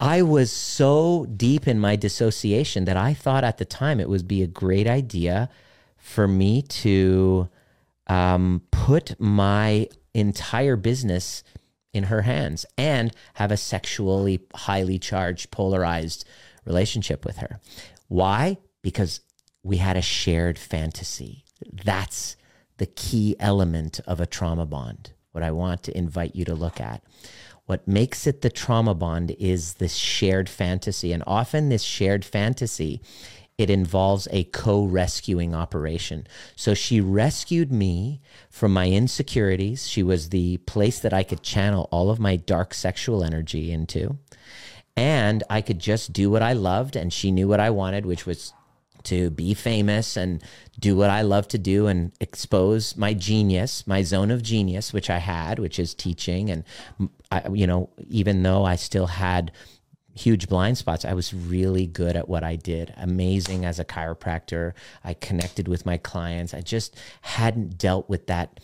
i 0.00 0.20
was 0.22 0.50
so 0.50 1.26
deep 1.36 1.68
in 1.68 1.78
my 1.78 1.96
dissociation 1.96 2.84
that 2.86 2.96
i 2.96 3.14
thought 3.14 3.44
at 3.44 3.58
the 3.58 3.64
time 3.64 4.00
it 4.00 4.08
would 4.08 4.26
be 4.26 4.42
a 4.42 4.46
great 4.46 4.86
idea 4.86 5.48
for 5.96 6.26
me 6.26 6.62
to 6.62 7.48
um, 8.06 8.62
put 8.70 9.18
my 9.20 9.86
entire 10.14 10.76
business 10.76 11.44
in 11.92 12.04
her 12.04 12.22
hands 12.22 12.64
and 12.78 13.12
have 13.34 13.50
a 13.50 13.56
sexually 13.56 14.40
highly 14.54 14.98
charged, 14.98 15.50
polarized 15.50 16.24
relationship 16.64 17.24
with 17.24 17.38
her. 17.38 17.60
Why? 18.08 18.58
Because 18.82 19.20
we 19.62 19.78
had 19.78 19.96
a 19.96 20.02
shared 20.02 20.58
fantasy. 20.58 21.44
That's 21.84 22.36
the 22.78 22.86
key 22.86 23.36
element 23.38 24.00
of 24.06 24.20
a 24.20 24.26
trauma 24.26 24.66
bond. 24.66 25.12
What 25.32 25.44
I 25.44 25.50
want 25.50 25.82
to 25.84 25.96
invite 25.96 26.34
you 26.34 26.44
to 26.46 26.54
look 26.54 26.80
at. 26.80 27.02
What 27.66 27.86
makes 27.86 28.26
it 28.26 28.40
the 28.40 28.50
trauma 28.50 28.94
bond 28.94 29.36
is 29.38 29.74
this 29.74 29.94
shared 29.94 30.48
fantasy. 30.48 31.12
And 31.12 31.22
often, 31.26 31.68
this 31.68 31.82
shared 31.82 32.24
fantasy 32.24 33.00
it 33.60 33.68
involves 33.68 34.26
a 34.30 34.44
co 34.44 34.84
rescuing 34.84 35.54
operation. 35.54 36.26
So 36.56 36.72
she 36.72 36.98
rescued 36.98 37.70
me 37.70 38.22
from 38.48 38.72
my 38.72 38.88
insecurities. 38.88 39.86
She 39.86 40.02
was 40.02 40.30
the 40.30 40.56
place 40.58 40.98
that 41.00 41.12
I 41.12 41.22
could 41.22 41.42
channel 41.42 41.86
all 41.92 42.08
of 42.08 42.18
my 42.18 42.36
dark 42.36 42.72
sexual 42.72 43.22
energy 43.22 43.70
into. 43.70 44.16
And 44.96 45.44
I 45.50 45.60
could 45.60 45.78
just 45.78 46.14
do 46.14 46.30
what 46.30 46.40
I 46.40 46.54
loved. 46.54 46.96
And 46.96 47.12
she 47.12 47.30
knew 47.30 47.48
what 47.48 47.60
I 47.60 47.68
wanted, 47.68 48.06
which 48.06 48.24
was 48.24 48.54
to 49.02 49.28
be 49.28 49.52
famous 49.52 50.16
and 50.16 50.42
do 50.78 50.96
what 50.96 51.10
I 51.10 51.20
love 51.20 51.46
to 51.48 51.58
do 51.58 51.86
and 51.86 52.12
expose 52.18 52.96
my 52.96 53.12
genius, 53.12 53.86
my 53.86 54.02
zone 54.02 54.30
of 54.30 54.42
genius, 54.42 54.94
which 54.94 55.10
I 55.10 55.18
had, 55.18 55.58
which 55.58 55.78
is 55.78 55.94
teaching. 55.94 56.48
And, 56.48 56.64
I, 57.30 57.46
you 57.52 57.66
know, 57.66 57.90
even 58.08 58.42
though 58.42 58.64
I 58.64 58.76
still 58.76 59.06
had 59.06 59.52
huge 60.14 60.48
blind 60.48 60.78
spots. 60.78 61.04
I 61.04 61.14
was 61.14 61.32
really 61.32 61.86
good 61.86 62.16
at 62.16 62.28
what 62.28 62.44
I 62.44 62.56
did, 62.56 62.92
amazing 62.96 63.64
as 63.64 63.78
a 63.78 63.84
chiropractor. 63.84 64.72
I 65.04 65.14
connected 65.14 65.68
with 65.68 65.86
my 65.86 65.96
clients. 65.96 66.52
I 66.54 66.60
just 66.60 66.96
hadn't 67.22 67.78
dealt 67.78 68.08
with 68.08 68.26
that 68.26 68.60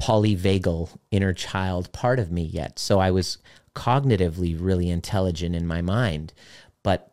polyvagal 0.00 0.90
inner 1.10 1.32
child 1.32 1.92
part 1.92 2.18
of 2.18 2.32
me 2.32 2.42
yet. 2.42 2.78
So 2.78 2.98
I 2.98 3.10
was 3.10 3.38
cognitively 3.74 4.56
really 4.58 4.90
intelligent 4.90 5.54
in 5.54 5.66
my 5.66 5.80
mind, 5.80 6.32
but 6.82 7.12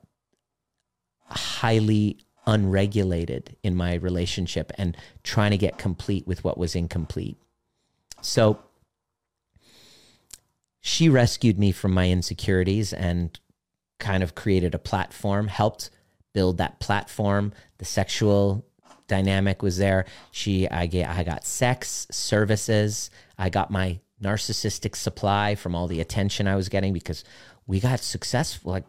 highly 1.25 2.17
unregulated 2.47 3.55
in 3.61 3.75
my 3.75 3.93
relationship 3.93 4.71
and 4.77 4.97
trying 5.23 5.51
to 5.51 5.57
get 5.57 5.77
complete 5.77 6.25
with 6.25 6.43
what 6.43 6.57
was 6.57 6.75
incomplete. 6.75 7.37
So 8.21 8.59
she 10.89 11.07
rescued 11.07 11.59
me 11.59 11.71
from 11.71 11.93
my 11.93 12.09
insecurities 12.09 12.93
and 12.93 13.39
kind 13.99 14.23
of 14.23 14.33
created 14.33 14.73
a 14.73 14.79
platform, 14.79 15.47
helped 15.47 15.91
build 16.33 16.57
that 16.57 16.79
platform. 16.79 17.53
The 17.77 17.85
sexual 17.85 18.65
dynamic 19.07 19.61
was 19.61 19.77
there. 19.77 20.05
She, 20.31 20.67
I 20.67 20.87
get, 20.87 21.07
I 21.07 21.23
got 21.23 21.45
sex 21.45 22.07
services. 22.09 23.11
I 23.37 23.49
got 23.49 23.69
my 23.69 23.99
narcissistic 24.21 24.95
supply 24.95 25.53
from 25.53 25.75
all 25.75 25.87
the 25.87 26.01
attention 26.01 26.47
I 26.47 26.55
was 26.55 26.69
getting 26.69 26.91
because 26.91 27.23
we 27.67 27.79
got 27.79 27.99
successful, 27.99 28.71
like 28.71 28.85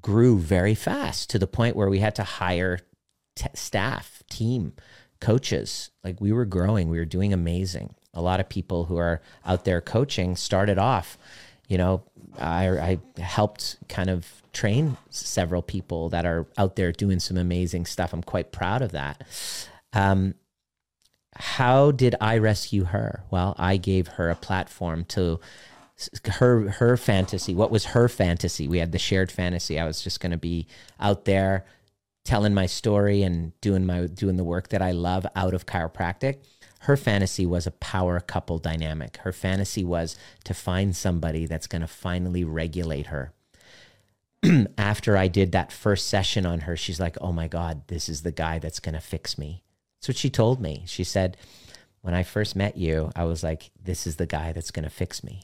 grew 0.00 0.38
very 0.38 0.74
fast 0.74 1.28
to 1.30 1.38
the 1.38 1.46
point 1.46 1.76
where 1.76 1.90
we 1.90 1.98
had 1.98 2.14
to 2.14 2.24
hire 2.24 2.78
t- 3.36 3.46
staff, 3.52 4.22
team, 4.30 4.72
coaches. 5.20 5.90
Like 6.02 6.18
we 6.22 6.32
were 6.32 6.46
growing, 6.46 6.88
we 6.88 6.98
were 6.98 7.04
doing 7.04 7.34
amazing 7.34 7.94
a 8.14 8.22
lot 8.22 8.40
of 8.40 8.48
people 8.48 8.84
who 8.84 8.96
are 8.96 9.20
out 9.44 9.64
there 9.64 9.80
coaching 9.80 10.36
started 10.36 10.78
off 10.78 11.18
you 11.68 11.78
know 11.78 12.02
I, 12.38 12.98
I, 13.16 13.20
helped 13.20 13.78
kind 13.88 14.10
of 14.10 14.42
train 14.52 14.96
several 15.10 15.62
people 15.62 16.08
that 16.10 16.26
are 16.26 16.46
out 16.58 16.74
there 16.74 16.90
doing 16.90 17.20
some 17.20 17.36
amazing 17.36 17.86
stuff. 17.86 18.12
I'm 18.12 18.24
quite 18.24 18.50
proud 18.50 18.82
of 18.82 18.90
that. 18.90 19.22
Um, 19.92 20.34
how 21.36 21.92
did 21.92 22.14
i 22.20 22.38
rescue 22.38 22.84
her? 22.84 23.24
Well 23.30 23.54
i 23.58 23.76
gave 23.76 24.06
her 24.08 24.30
a 24.30 24.36
platform 24.36 25.04
to 25.06 25.40
her 26.26 26.70
her 26.70 26.96
fantasy. 26.96 27.54
What 27.54 27.70
was 27.70 27.86
her 27.86 28.08
fantasy? 28.08 28.68
We 28.68 28.78
had 28.78 28.92
the 28.92 28.98
shared 28.98 29.30
fantasy. 29.32 29.78
I 29.78 29.84
was 29.84 30.02
just 30.02 30.20
going 30.20 30.32
to 30.32 30.38
be 30.38 30.66
out 31.00 31.24
there 31.24 31.64
telling 32.24 32.54
my 32.54 32.66
story 32.66 33.22
and 33.22 33.58
doing 33.60 33.84
my 33.84 34.06
doing 34.06 34.36
the 34.36 34.44
work 34.44 34.68
that 34.68 34.80
i 34.80 34.92
love 34.92 35.26
out 35.36 35.52
of 35.52 35.66
chiropractic 35.66 36.38
her 36.84 36.96
fantasy 36.98 37.46
was 37.46 37.66
a 37.66 37.70
power 37.70 38.20
couple 38.20 38.58
dynamic. 38.58 39.16
Her 39.18 39.32
fantasy 39.32 39.82
was 39.82 40.16
to 40.44 40.52
find 40.52 40.94
somebody 40.94 41.46
that's 41.46 41.66
going 41.66 41.80
to 41.80 41.88
finally 41.88 42.44
regulate 42.44 43.06
her. 43.06 43.32
After 44.78 45.16
I 45.16 45.28
did 45.28 45.52
that 45.52 45.72
first 45.72 46.08
session 46.08 46.44
on 46.44 46.60
her, 46.60 46.76
she's 46.76 47.00
like, 47.00 47.16
oh 47.22 47.32
my 47.32 47.48
God, 47.48 47.88
this 47.88 48.10
is 48.10 48.22
the 48.22 48.32
guy 48.32 48.58
that's 48.58 48.80
going 48.80 48.94
to 48.94 49.00
fix 49.00 49.38
me. 49.38 49.64
That's 49.96 50.08
what 50.08 50.16
she 50.18 50.28
told 50.28 50.60
me. 50.60 50.82
She 50.86 51.04
said, 51.04 51.38
when 52.02 52.12
I 52.12 52.22
first 52.22 52.54
met 52.54 52.76
you, 52.76 53.10
I 53.16 53.24
was 53.24 53.42
like, 53.42 53.70
this 53.82 54.06
is 54.06 54.16
the 54.16 54.26
guy 54.26 54.52
that's 54.52 54.70
going 54.70 54.84
to 54.84 54.90
fix 54.90 55.24
me. 55.24 55.42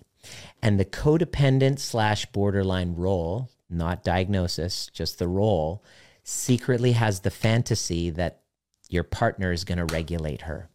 And 0.61 0.79
the 0.79 0.85
codependent 0.85 1.79
slash 1.79 2.27
borderline 2.27 2.97
role, 2.97 3.49
not 3.71 4.05
diagnosis, 4.05 4.91
just 4.93 5.19
the 5.19 5.29
role, 5.29 5.83
secretly 6.23 6.93
has 6.93 7.21
the 7.21 7.31
fantasy 7.31 8.11
that 8.11 8.43
your 8.91 9.05
partner 9.05 9.53
is 9.53 9.65
going 9.65 9.79
to 9.79 9.87
regulate 9.87 10.43
her. 10.43 10.69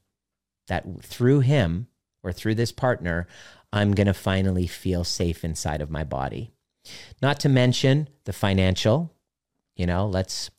That 0.67 1.03
through 1.03 1.41
him 1.41 1.87
or 2.23 2.31
through 2.31 2.55
this 2.55 2.71
partner, 2.71 3.27
I'm 3.71 3.93
going 3.93 4.07
to 4.07 4.13
finally 4.13 4.67
feel 4.67 5.03
safe 5.03 5.43
inside 5.43 5.81
of 5.81 5.91
my 5.91 6.03
body. 6.03 6.51
Not 7.21 7.39
to 7.41 7.49
mention 7.49 8.09
the 8.25 8.33
financial, 8.33 9.13
you 9.75 9.85
know, 9.85 10.07
let's 10.07 10.49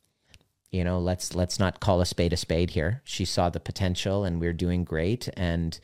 you 0.71 0.83
know, 0.83 0.99
let's 0.99 1.33
let's 1.33 1.59
not 1.59 1.79
call 1.79 2.01
a 2.01 2.05
spade 2.05 2.33
a 2.33 2.37
spade 2.37 2.71
here. 2.71 3.01
She 3.05 3.25
saw 3.25 3.49
the 3.49 3.59
potential 3.59 4.23
and 4.23 4.39
we're 4.39 4.53
doing 4.53 4.83
great 4.83 5.29
and 5.35 5.79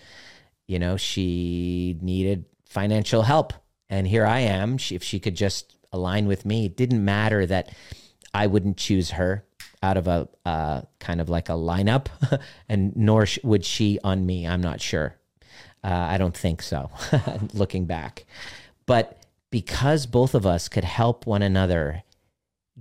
you 0.68 0.80
know, 0.80 0.98
she 0.98 1.98
needed 2.02 2.46
financial 2.66 3.24
help. 3.24 3.54
And 3.90 4.08
here 4.08 4.26
I 4.26 4.40
am. 4.40 4.78
She, 4.78 4.96
if 4.96 5.04
she 5.04 5.20
could 5.20 5.36
just 5.36 5.78
align 5.92 6.26
with 6.26 6.46
me, 6.46 6.66
it 6.66 6.78
didn't 6.78 7.04
matter 7.04 7.46
that 7.46 7.74
I 8.34 8.48
wouldn't 8.48 8.78
choose 8.78 9.12
her 9.12 9.46
out 9.84 9.98
of 9.98 10.08
a 10.08 10.28
uh, 10.46 10.82
kind 11.00 11.22
of 11.22 11.30
like 11.30 11.50
a 11.50 11.54
lineup, 11.54 12.08
and 12.70 12.96
nor 12.96 13.28
would 13.44 13.66
she 13.66 14.00
on 14.04 14.26
me. 14.26 14.48
I'm 14.48 14.62
not 14.62 14.82
sure. 14.82 15.18
Uh, 15.84 16.08
I 16.10 16.18
don't 16.18 16.36
think 16.36 16.62
so, 16.62 16.90
looking 17.54 17.86
back. 17.86 18.26
But 18.86 19.22
because 19.52 20.06
both 20.06 20.34
of 20.34 20.48
us 20.48 20.70
could 20.70 20.86
help 20.86 21.28
one 21.28 21.44
another 21.44 22.04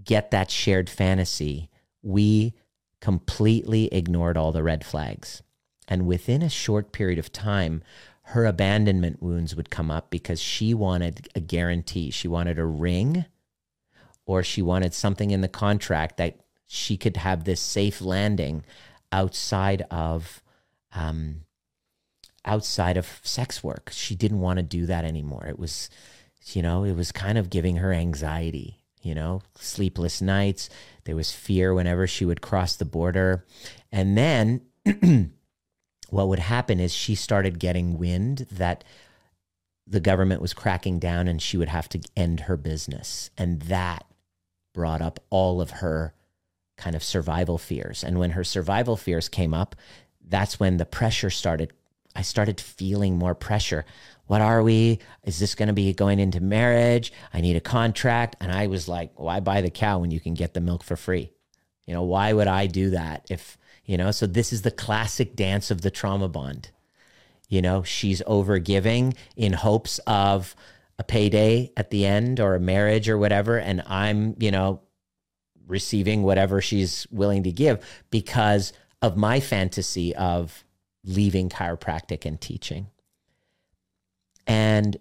get 0.02 0.30
that 0.30 0.50
shared 0.50 0.88
fantasy, 0.88 1.68
we 2.02 2.54
completely 3.00 3.92
ignored 3.92 4.36
all 4.36 4.52
the 4.52 4.62
red 4.62 4.84
flags. 4.84 5.42
And 5.88 6.06
within 6.06 6.40
a 6.40 6.48
short 6.48 6.92
period 6.92 7.18
of 7.18 7.32
time, 7.32 7.82
her 8.26 8.46
abandonment 8.46 9.20
wounds 9.20 9.56
would 9.56 9.70
come 9.70 9.90
up 9.90 10.08
because 10.08 10.40
she 10.40 10.72
wanted 10.72 11.28
a 11.34 11.40
guarantee. 11.40 12.10
She 12.10 12.28
wanted 12.28 12.58
a 12.58 12.64
ring 12.64 13.24
or 14.24 14.44
she 14.44 14.62
wanted 14.62 14.94
something 14.94 15.32
in 15.32 15.40
the 15.40 15.48
contract 15.48 16.16
that 16.18 16.38
she 16.74 16.96
could 16.96 17.18
have 17.18 17.44
this 17.44 17.60
safe 17.60 18.00
landing 18.00 18.64
outside 19.12 19.84
of 19.90 20.42
um, 20.94 21.42
outside 22.46 22.96
of 22.96 23.20
sex 23.22 23.62
work. 23.62 23.90
She 23.92 24.14
didn't 24.16 24.40
want 24.40 24.56
to 24.56 24.62
do 24.62 24.86
that 24.86 25.04
anymore. 25.04 25.44
It 25.46 25.58
was, 25.58 25.90
you 26.46 26.62
know, 26.62 26.84
it 26.84 26.96
was 26.96 27.12
kind 27.12 27.36
of 27.36 27.50
giving 27.50 27.76
her 27.76 27.92
anxiety, 27.92 28.78
you 29.02 29.14
know, 29.14 29.42
sleepless 29.54 30.22
nights. 30.22 30.70
There 31.04 31.14
was 31.14 31.30
fear 31.30 31.74
whenever 31.74 32.06
she 32.06 32.24
would 32.24 32.40
cross 32.40 32.74
the 32.74 32.86
border. 32.86 33.44
And 33.92 34.16
then 34.16 34.62
what 36.08 36.28
would 36.28 36.38
happen 36.38 36.80
is 36.80 36.94
she 36.94 37.14
started 37.14 37.58
getting 37.58 37.98
wind 37.98 38.46
that 38.50 38.82
the 39.86 40.00
government 40.00 40.40
was 40.40 40.54
cracking 40.54 40.98
down 40.98 41.28
and 41.28 41.42
she 41.42 41.58
would 41.58 41.68
have 41.68 41.90
to 41.90 42.00
end 42.16 42.40
her 42.40 42.56
business. 42.56 43.28
And 43.36 43.60
that 43.62 44.06
brought 44.72 45.02
up 45.02 45.20
all 45.28 45.60
of 45.60 45.70
her 45.70 46.14
kind 46.82 46.96
of 46.96 47.04
survival 47.04 47.58
fears. 47.58 48.02
And 48.02 48.18
when 48.18 48.30
her 48.30 48.42
survival 48.42 48.96
fears 48.96 49.28
came 49.28 49.54
up, 49.54 49.76
that's 50.28 50.58
when 50.58 50.78
the 50.78 50.84
pressure 50.84 51.30
started. 51.30 51.72
I 52.16 52.22
started 52.22 52.60
feeling 52.60 53.16
more 53.16 53.36
pressure. 53.36 53.84
What 54.26 54.40
are 54.40 54.64
we? 54.64 54.98
Is 55.22 55.38
this 55.38 55.54
going 55.54 55.68
to 55.68 55.72
be 55.72 55.92
going 55.92 56.18
into 56.18 56.40
marriage? 56.40 57.12
I 57.32 57.40
need 57.40 57.54
a 57.54 57.60
contract. 57.60 58.34
And 58.40 58.50
I 58.50 58.66
was 58.66 58.88
like, 58.88 59.12
why 59.14 59.38
buy 59.38 59.60
the 59.60 59.70
cow 59.70 60.00
when 60.00 60.10
you 60.10 60.18
can 60.18 60.34
get 60.34 60.54
the 60.54 60.60
milk 60.60 60.82
for 60.82 60.96
free? 60.96 61.30
You 61.86 61.94
know, 61.94 62.02
why 62.02 62.32
would 62.32 62.48
I 62.48 62.66
do 62.66 62.90
that 62.90 63.26
if, 63.30 63.56
you 63.84 63.96
know, 63.96 64.10
so 64.10 64.26
this 64.26 64.52
is 64.52 64.62
the 64.62 64.70
classic 64.72 65.36
dance 65.36 65.70
of 65.70 65.82
the 65.82 65.90
trauma 65.90 66.28
bond. 66.28 66.70
You 67.48 67.62
know, 67.62 67.84
she's 67.84 68.22
over 68.26 68.58
giving 68.58 69.14
in 69.36 69.52
hopes 69.52 70.00
of 70.06 70.56
a 70.98 71.04
payday 71.04 71.70
at 71.76 71.90
the 71.90 72.06
end 72.06 72.40
or 72.40 72.56
a 72.56 72.60
marriage 72.60 73.08
or 73.08 73.18
whatever. 73.18 73.58
And 73.58 73.82
I'm, 73.86 74.34
you 74.40 74.50
know, 74.50 74.80
receiving 75.66 76.22
whatever 76.22 76.60
she's 76.60 77.06
willing 77.10 77.42
to 77.44 77.52
give 77.52 77.84
because 78.10 78.72
of 79.00 79.16
my 79.16 79.40
fantasy 79.40 80.14
of 80.14 80.64
leaving 81.04 81.48
chiropractic 81.48 82.24
and 82.24 82.40
teaching. 82.40 82.86
And 84.46 84.96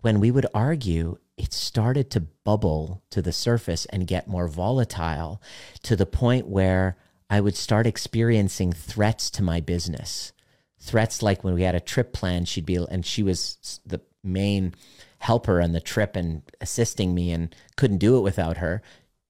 when 0.00 0.20
we 0.20 0.30
would 0.30 0.46
argue, 0.54 1.18
it 1.36 1.52
started 1.52 2.10
to 2.10 2.20
bubble 2.20 3.02
to 3.10 3.20
the 3.20 3.32
surface 3.32 3.86
and 3.86 4.06
get 4.06 4.28
more 4.28 4.46
volatile 4.46 5.42
to 5.82 5.96
the 5.96 6.06
point 6.06 6.46
where 6.46 6.96
I 7.28 7.40
would 7.40 7.56
start 7.56 7.86
experiencing 7.86 8.72
threats 8.72 9.30
to 9.30 9.42
my 9.42 9.60
business. 9.60 10.32
Threats 10.78 11.22
like 11.22 11.42
when 11.42 11.54
we 11.54 11.62
had 11.62 11.74
a 11.74 11.80
trip 11.80 12.12
planned, 12.12 12.48
she'd 12.48 12.66
be, 12.66 12.76
and 12.76 13.04
she 13.04 13.22
was 13.22 13.80
the 13.84 14.00
main 14.22 14.74
helper 15.18 15.60
on 15.60 15.72
the 15.72 15.80
trip 15.80 16.16
and 16.16 16.42
assisting 16.60 17.14
me 17.14 17.32
and 17.32 17.54
couldn't 17.76 17.98
do 17.98 18.18
it 18.18 18.20
without 18.20 18.58
her 18.58 18.82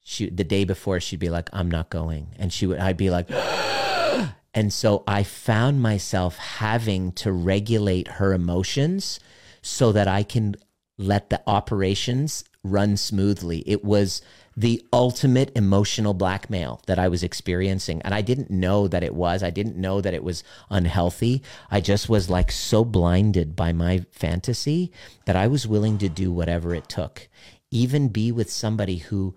she 0.04 0.28
the 0.30 0.44
day 0.44 0.64
before 0.64 1.00
she'd 1.00 1.18
be 1.18 1.30
like 1.30 1.50
i'm 1.52 1.70
not 1.70 1.90
going 1.90 2.28
and 2.38 2.52
she 2.52 2.66
would 2.66 2.78
i'd 2.78 2.96
be 2.96 3.10
like 3.10 3.28
and 4.54 4.72
so 4.72 5.02
i 5.08 5.24
found 5.24 5.82
myself 5.82 6.36
having 6.36 7.10
to 7.10 7.32
regulate 7.32 8.06
her 8.06 8.32
emotions 8.32 9.18
so 9.62 9.90
that 9.90 10.06
i 10.06 10.22
can 10.22 10.54
let 10.96 11.30
the 11.30 11.42
operations 11.46 12.44
run 12.62 12.96
smoothly 12.96 13.64
it 13.66 13.84
was 13.84 14.22
the 14.56 14.84
ultimate 14.92 15.50
emotional 15.56 16.14
blackmail 16.14 16.80
that 16.86 16.98
I 16.98 17.08
was 17.08 17.22
experiencing. 17.22 18.00
And 18.02 18.14
I 18.14 18.20
didn't 18.20 18.50
know 18.50 18.86
that 18.88 19.02
it 19.02 19.14
was. 19.14 19.42
I 19.42 19.50
didn't 19.50 19.76
know 19.76 20.00
that 20.00 20.14
it 20.14 20.22
was 20.22 20.44
unhealthy. 20.70 21.42
I 21.70 21.80
just 21.80 22.08
was 22.08 22.30
like 22.30 22.52
so 22.52 22.84
blinded 22.84 23.56
by 23.56 23.72
my 23.72 24.04
fantasy 24.12 24.92
that 25.24 25.36
I 25.36 25.48
was 25.48 25.66
willing 25.66 25.98
to 25.98 26.08
do 26.08 26.30
whatever 26.30 26.74
it 26.74 26.88
took, 26.88 27.28
even 27.70 28.08
be 28.08 28.30
with 28.30 28.50
somebody 28.50 28.98
who 28.98 29.34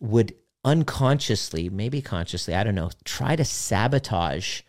would 0.00 0.34
unconsciously, 0.64 1.68
maybe 1.68 2.02
consciously, 2.02 2.54
I 2.54 2.64
don't 2.64 2.74
know, 2.74 2.90
try 3.04 3.36
to 3.36 3.44
sabotage 3.44 4.62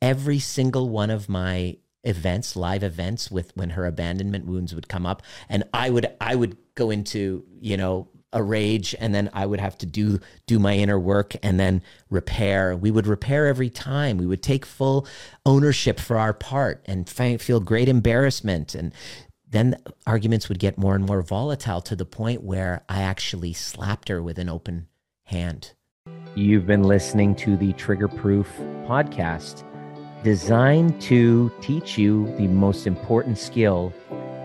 every 0.00 0.38
single 0.38 0.88
one 0.88 1.10
of 1.10 1.28
my 1.28 1.76
events, 2.04 2.56
live 2.56 2.82
events 2.82 3.30
with 3.30 3.56
when 3.56 3.70
her 3.70 3.86
abandonment 3.86 4.46
wounds 4.46 4.74
would 4.74 4.88
come 4.88 5.06
up 5.06 5.22
and 5.48 5.64
I 5.72 5.90
would 5.90 6.10
I 6.20 6.34
would 6.34 6.56
go 6.74 6.90
into, 6.90 7.44
you 7.60 7.76
know, 7.76 8.08
a 8.32 8.42
rage 8.42 8.94
and 9.00 9.14
then 9.14 9.30
I 9.32 9.46
would 9.46 9.60
have 9.60 9.78
to 9.78 9.86
do 9.86 10.20
do 10.46 10.58
my 10.58 10.74
inner 10.74 10.98
work 10.98 11.34
and 11.42 11.58
then 11.58 11.82
repair. 12.10 12.76
We 12.76 12.90
would 12.90 13.06
repair 13.06 13.46
every 13.46 13.70
time. 13.70 14.18
We 14.18 14.26
would 14.26 14.42
take 14.42 14.66
full 14.66 15.06
ownership 15.46 15.98
for 15.98 16.18
our 16.18 16.34
part 16.34 16.84
and 16.86 17.08
feel 17.08 17.60
great 17.60 17.88
embarrassment 17.88 18.74
and 18.74 18.92
then 19.50 19.76
arguments 20.06 20.48
would 20.48 20.58
get 20.58 20.78
more 20.78 20.94
and 20.94 21.06
more 21.06 21.22
volatile 21.22 21.80
to 21.82 21.96
the 21.96 22.04
point 22.04 22.42
where 22.42 22.84
I 22.88 23.02
actually 23.02 23.52
slapped 23.52 24.08
her 24.08 24.22
with 24.22 24.38
an 24.38 24.48
open 24.48 24.88
hand. 25.24 25.72
You've 26.34 26.66
been 26.66 26.82
listening 26.82 27.34
to 27.36 27.56
the 27.56 27.72
Trigger 27.74 28.08
Proof 28.08 28.48
podcast, 28.86 29.64
designed 30.22 31.00
to 31.02 31.50
teach 31.60 31.96
you 31.96 32.34
the 32.36 32.46
most 32.46 32.86
important 32.86 33.38
skill 33.38 33.92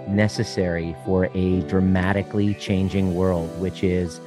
necessary 0.07 0.95
for 1.05 1.29
a 1.33 1.61
dramatically 1.61 2.53
changing 2.55 3.13
world, 3.15 3.49
which 3.59 3.83
is 3.83 4.19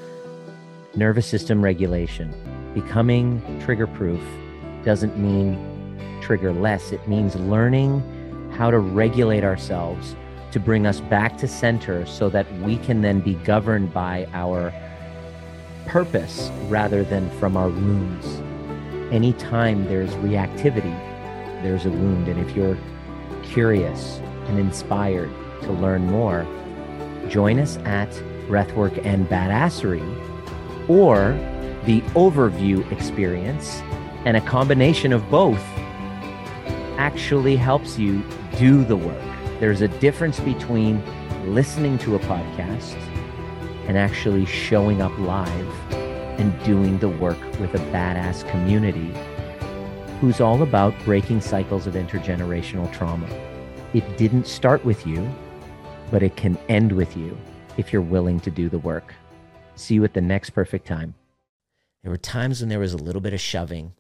nervous 0.95 1.27
system 1.27 1.63
regulation. 1.63 2.35
Becoming 2.75 3.61
trigger 3.61 3.87
proof 3.87 4.23
doesn't 4.85 5.19
mean 5.19 6.21
trigger 6.21 6.53
less, 6.53 6.93
it 6.93 7.07
means 7.09 7.35
learning 7.37 8.03
how 8.57 8.71
to 8.71 8.79
regulate 8.79 9.45
ourselves 9.45 10.15
to 10.53 10.61
bring 10.61 10.87
us 10.87 11.01
back 11.01 11.37
to 11.39 11.49
center 11.49 12.07
so 12.07 12.29
that 12.31 12.51
we 12.61 12.77
can 12.79 13.03
then 13.03 13.21
be 13.21 13.35
governed 13.35 13.93
by 13.93 14.27
our 14.33 14.73
purpose 15.87 16.51
rather 16.69 17.05
than 17.05 17.31
from 17.39 17.57
our 17.57 17.69
wounds. 17.69 18.27
Anytime 19.13 19.85
there's 19.87 20.11
reactivity, 20.15 20.95
there's 21.63 21.87
a 21.87 21.91
wound. 21.91 22.29
And 22.29 22.41
if 22.41 22.57
you're 22.57 22.79
curious 23.43 24.19
and 24.47 24.59
inspired 24.59 25.31
to 25.63 25.73
learn 25.73 26.07
more, 26.07 26.47
join 27.29 27.59
us 27.59 27.77
at 27.79 28.11
Breathwork 28.49 29.05
and 29.05 29.29
Badassery 29.29 30.05
or 30.89 31.33
the 31.85 32.01
overview 32.15 32.91
experience, 32.91 33.81
and 34.25 34.37
a 34.37 34.41
combination 34.41 35.13
of 35.13 35.29
both 35.31 35.63
actually 36.99 37.57
helps 37.57 37.99
you 37.99 38.25
do 38.59 38.85
the 38.85 38.97
work. 38.97 39.36
There's 39.59 39.81
a 39.81 39.89
difference 39.89 40.39
between 40.39 41.03
listening 41.55 41.97
to 41.99 42.15
a 42.15 42.19
podcast 42.19 42.95
and 43.87 43.97
actually 43.97 44.45
showing 44.45 45.01
up 45.01 45.17
live 45.19 45.93
and 46.39 46.65
doing 46.65 46.99
the 46.99 47.09
work 47.09 47.41
with 47.59 47.75
a 47.75 47.79
badass 47.91 48.47
community 48.51 49.15
who's 50.21 50.43
all 50.43 50.63
about 50.63 50.95
breaking 51.05 51.41
cycles 51.41 51.87
of 51.87 51.95
intergenerational 51.95 52.93
trauma. 52.93 53.29
It 53.95 54.19
didn't 54.19 54.47
start 54.47 54.85
with 54.85 55.07
you, 55.07 55.27
but 56.11 56.23
it 56.23 56.37
can 56.37 56.59
end 56.69 56.93
with 56.93 57.17
you 57.17 57.35
if 57.79 57.95
you're 57.95 58.03
willing 58.03 58.41
to 58.41 58.51
do 58.51 58.69
the 58.69 58.79
work. 58.79 59.15
See 59.75 59.95
you 59.95 60.05
at 60.05 60.13
the 60.13 60.21
next 60.21 60.51
perfect 60.51 60.87
time. 60.87 61.15
There 62.03 62.11
were 62.11 62.19
times 62.19 62.61
when 62.61 62.69
there 62.69 62.79
was 62.79 62.93
a 62.93 62.99
little 62.99 63.23
bit 63.23 63.33
of 63.33 63.41
shoving. 63.41 63.95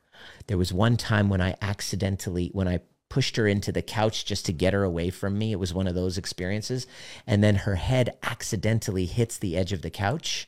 There 0.48 0.58
was 0.58 0.70
one 0.72 0.98
time 0.98 1.30
when 1.30 1.40
I 1.40 1.56
accidentally, 1.62 2.50
when 2.52 2.68
I 2.68 2.80
pushed 3.16 3.36
her 3.36 3.46
into 3.46 3.72
the 3.72 3.80
couch 3.80 4.26
just 4.26 4.44
to 4.44 4.52
get 4.52 4.74
her 4.74 4.84
away 4.84 5.08
from 5.08 5.38
me. 5.38 5.50
It 5.50 5.58
was 5.58 5.72
one 5.72 5.86
of 5.86 5.94
those 5.94 6.18
experiences. 6.18 6.86
And 7.26 7.42
then 7.42 7.54
her 7.54 7.76
head 7.76 8.14
accidentally 8.22 9.06
hits 9.06 9.38
the 9.38 9.56
edge 9.56 9.72
of 9.72 9.80
the 9.80 9.88
couch 9.88 10.46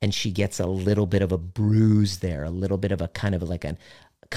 and 0.00 0.14
she 0.14 0.30
gets 0.30 0.58
a 0.58 0.64
little 0.64 1.04
bit 1.04 1.20
of 1.20 1.30
a 1.30 1.36
bruise 1.36 2.20
there, 2.20 2.42
a 2.42 2.48
little 2.48 2.78
bit 2.78 2.90
of 2.90 3.02
a 3.02 3.08
kind 3.08 3.34
of 3.34 3.42
like 3.42 3.64
an 3.64 3.76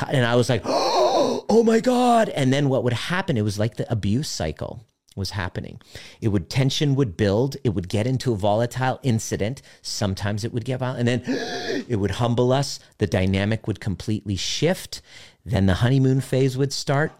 and 0.09 0.25
I 0.25 0.36
was 0.36 0.49
like, 0.49 0.61
oh 0.65 1.63
my 1.65 1.80
God. 1.80 2.27
And 2.27 2.51
then 2.51 2.67
what 2.67 2.84
would 2.84 2.91
happen? 2.91 3.38
It 3.38 3.43
was 3.43 3.57
like 3.57 3.77
the 3.77 3.89
abuse 3.89 4.27
cycle 4.27 4.84
was 5.15 5.30
happening. 5.30 5.80
It 6.19 6.27
would 6.27 6.49
tension 6.49 6.95
would 6.95 7.15
build, 7.15 7.55
it 7.63 7.69
would 7.69 7.88
get 7.88 8.07
into 8.07 8.34
a 8.34 8.36
volatile 8.36 8.99
incident. 9.03 9.61
Sometimes 9.82 10.43
it 10.43 10.51
would 10.51 10.65
get 10.65 10.80
violent, 10.80 11.07
and 11.07 11.23
then 11.23 11.86
it 11.88 11.95
would 11.95 12.11
humble 12.11 12.51
us. 12.51 12.82
The 12.97 13.07
dynamic 13.07 13.67
would 13.67 13.80
completely 13.80 14.36
shift. 14.36 15.01
Then 15.45 15.65
the 15.65 15.75
honeymoon 15.75 16.19
phase 16.19 16.57
would 16.57 16.73
start. 16.73 17.13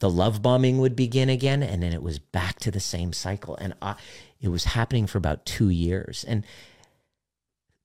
The 0.00 0.10
love 0.10 0.42
bombing 0.42 0.78
would 0.78 0.96
begin 0.96 1.28
again, 1.28 1.62
and 1.62 1.82
then 1.82 1.92
it 1.92 2.02
was 2.02 2.18
back 2.18 2.58
to 2.60 2.70
the 2.70 2.80
same 2.80 3.12
cycle. 3.12 3.56
And 3.56 3.74
I, 3.82 3.96
it 4.40 4.48
was 4.48 4.64
happening 4.64 5.06
for 5.06 5.18
about 5.18 5.44
two 5.44 5.70
years. 5.70 6.24
And 6.26 6.44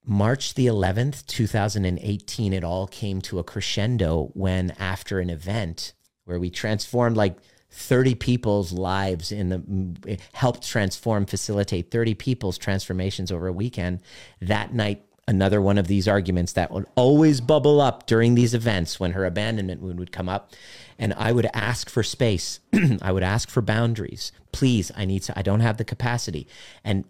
March 0.05 0.53
the 0.53 0.67
11th, 0.67 1.25
2018, 1.27 2.53
it 2.53 2.63
all 2.63 2.87
came 2.87 3.21
to 3.21 3.39
a 3.39 3.43
crescendo 3.43 4.31
when, 4.33 4.71
after 4.77 5.19
an 5.19 5.29
event 5.29 5.93
where 6.25 6.39
we 6.39 6.49
transformed 6.49 7.17
like 7.17 7.37
30 7.71 8.15
people's 8.15 8.71
lives 8.71 9.31
in 9.31 9.49
the 9.49 10.19
helped 10.33 10.67
transform 10.67 11.25
facilitate 11.25 11.89
30 11.89 12.13
people's 12.13 12.57
transformations 12.57 13.31
over 13.31 13.47
a 13.47 13.53
weekend 13.53 13.99
that 14.39 14.73
night 14.73 15.03
another 15.27 15.59
one 15.59 15.79
of 15.79 15.87
these 15.87 16.07
arguments 16.07 16.53
that 16.53 16.69
would 16.71 16.85
always 16.95 17.41
bubble 17.41 17.81
up 17.81 18.05
during 18.05 18.35
these 18.35 18.53
events 18.53 18.99
when 18.99 19.13
her 19.13 19.25
abandonment 19.25 19.81
wound 19.81 19.97
would 19.97 20.11
come 20.11 20.29
up 20.29 20.51
and 20.97 21.13
i 21.13 21.31
would 21.31 21.47
ask 21.53 21.89
for 21.89 22.03
space. 22.03 22.59
I 23.01 23.11
would 23.11 23.23
ask 23.23 23.49
for 23.49 23.61
boundaries. 23.61 24.31
Please 24.51 24.91
i 24.95 25.05
need 25.05 25.23
to 25.23 25.37
i 25.37 25.41
don't 25.41 25.61
have 25.61 25.77
the 25.77 25.85
capacity. 25.85 26.47
And 26.83 27.05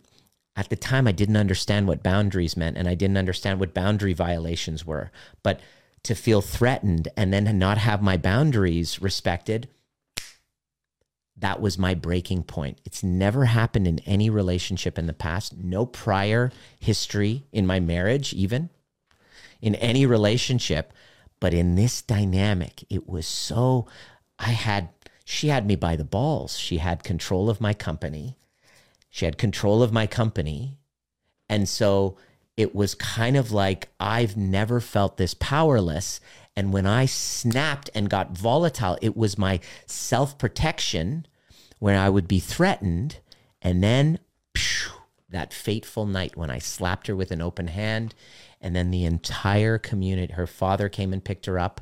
at 0.56 0.70
the 0.70 0.76
time 0.76 1.08
i 1.08 1.12
didn't 1.12 1.38
understand 1.38 1.88
what 1.88 2.04
boundaries 2.04 2.58
meant 2.58 2.78
and 2.78 2.88
i 2.88 2.96
didn't 2.96 3.18
understand 3.18 3.60
what 3.60 3.74
boundary 3.74 4.14
violations 4.14 4.86
were. 4.86 5.12
But 5.42 5.60
to 6.04 6.16
feel 6.16 6.42
threatened 6.42 7.08
and 7.16 7.32
then 7.34 7.58
not 7.58 7.78
have 7.78 8.02
my 8.02 8.18
boundaries 8.18 9.02
respected 9.02 9.70
that 11.44 11.60
was 11.60 11.78
my 11.78 11.94
breaking 11.94 12.44
point. 12.44 12.80
It's 12.86 13.04
never 13.04 13.46
happened 13.46 13.88
in 13.88 14.00
any 14.00 14.30
relationship 14.30 14.98
in 14.98 15.08
the 15.08 15.14
past, 15.14 15.58
no 15.58 15.86
prior 15.86 16.52
history 16.80 17.44
in 17.52 17.66
my 17.66 17.80
marriage, 17.80 18.34
even. 18.34 18.70
In 19.62 19.76
any 19.76 20.06
relationship. 20.06 20.94
But 21.44 21.54
in 21.54 21.76
this 21.76 22.02
dynamic, 22.02 22.86
it 22.90 23.10
was 23.10 23.28
so, 23.28 23.86
I 24.40 24.52
had, 24.52 24.88
she 25.26 25.50
had 25.50 25.68
me 25.68 25.76
by 25.76 25.98
the 25.98 26.06
balls. 26.06 26.58
She 26.58 26.78
had 26.78 27.04
control 27.04 27.50
of 27.50 27.60
my 27.60 27.74
company. 27.74 28.38
She 29.10 29.26
had 29.26 29.38
control 29.38 29.84
of 29.84 29.92
my 29.92 30.08
company. 30.08 30.78
And 31.50 31.68
so 31.68 32.16
it 32.56 32.74
was 32.74 32.96
kind 32.96 33.36
of 33.36 33.52
like 33.52 33.90
I've 34.00 34.38
never 34.38 34.80
felt 34.80 35.18
this 35.18 35.34
powerless. 35.34 36.22
And 36.56 36.72
when 36.72 36.86
I 36.86 37.08
snapped 37.08 37.90
and 37.94 38.10
got 38.10 38.38
volatile, 38.38 38.98
it 39.02 39.18
was 39.18 39.38
my 39.38 39.60
self 39.86 40.38
protection 40.38 41.26
when 41.80 41.98
I 41.98 42.10
would 42.10 42.30
be 42.30 42.40
threatened. 42.40 43.18
And 43.62 43.84
then 43.84 44.20
phew, 44.56 44.94
that 45.28 45.52
fateful 45.52 46.06
night 46.06 46.38
when 46.38 46.50
I 46.50 46.60
slapped 46.60 47.08
her 47.08 47.18
with 47.18 47.32
an 47.32 47.42
open 47.42 47.68
hand, 47.68 48.16
and 48.64 48.76
then 48.76 48.90
the 48.90 49.06
entire 49.06 49.78
community, 49.78 50.34
her 50.34 50.48
father 50.48 50.90
came 50.90 51.14
and 51.14 51.24
picked 51.24 51.46
her 51.46 51.60
up. 51.60 51.82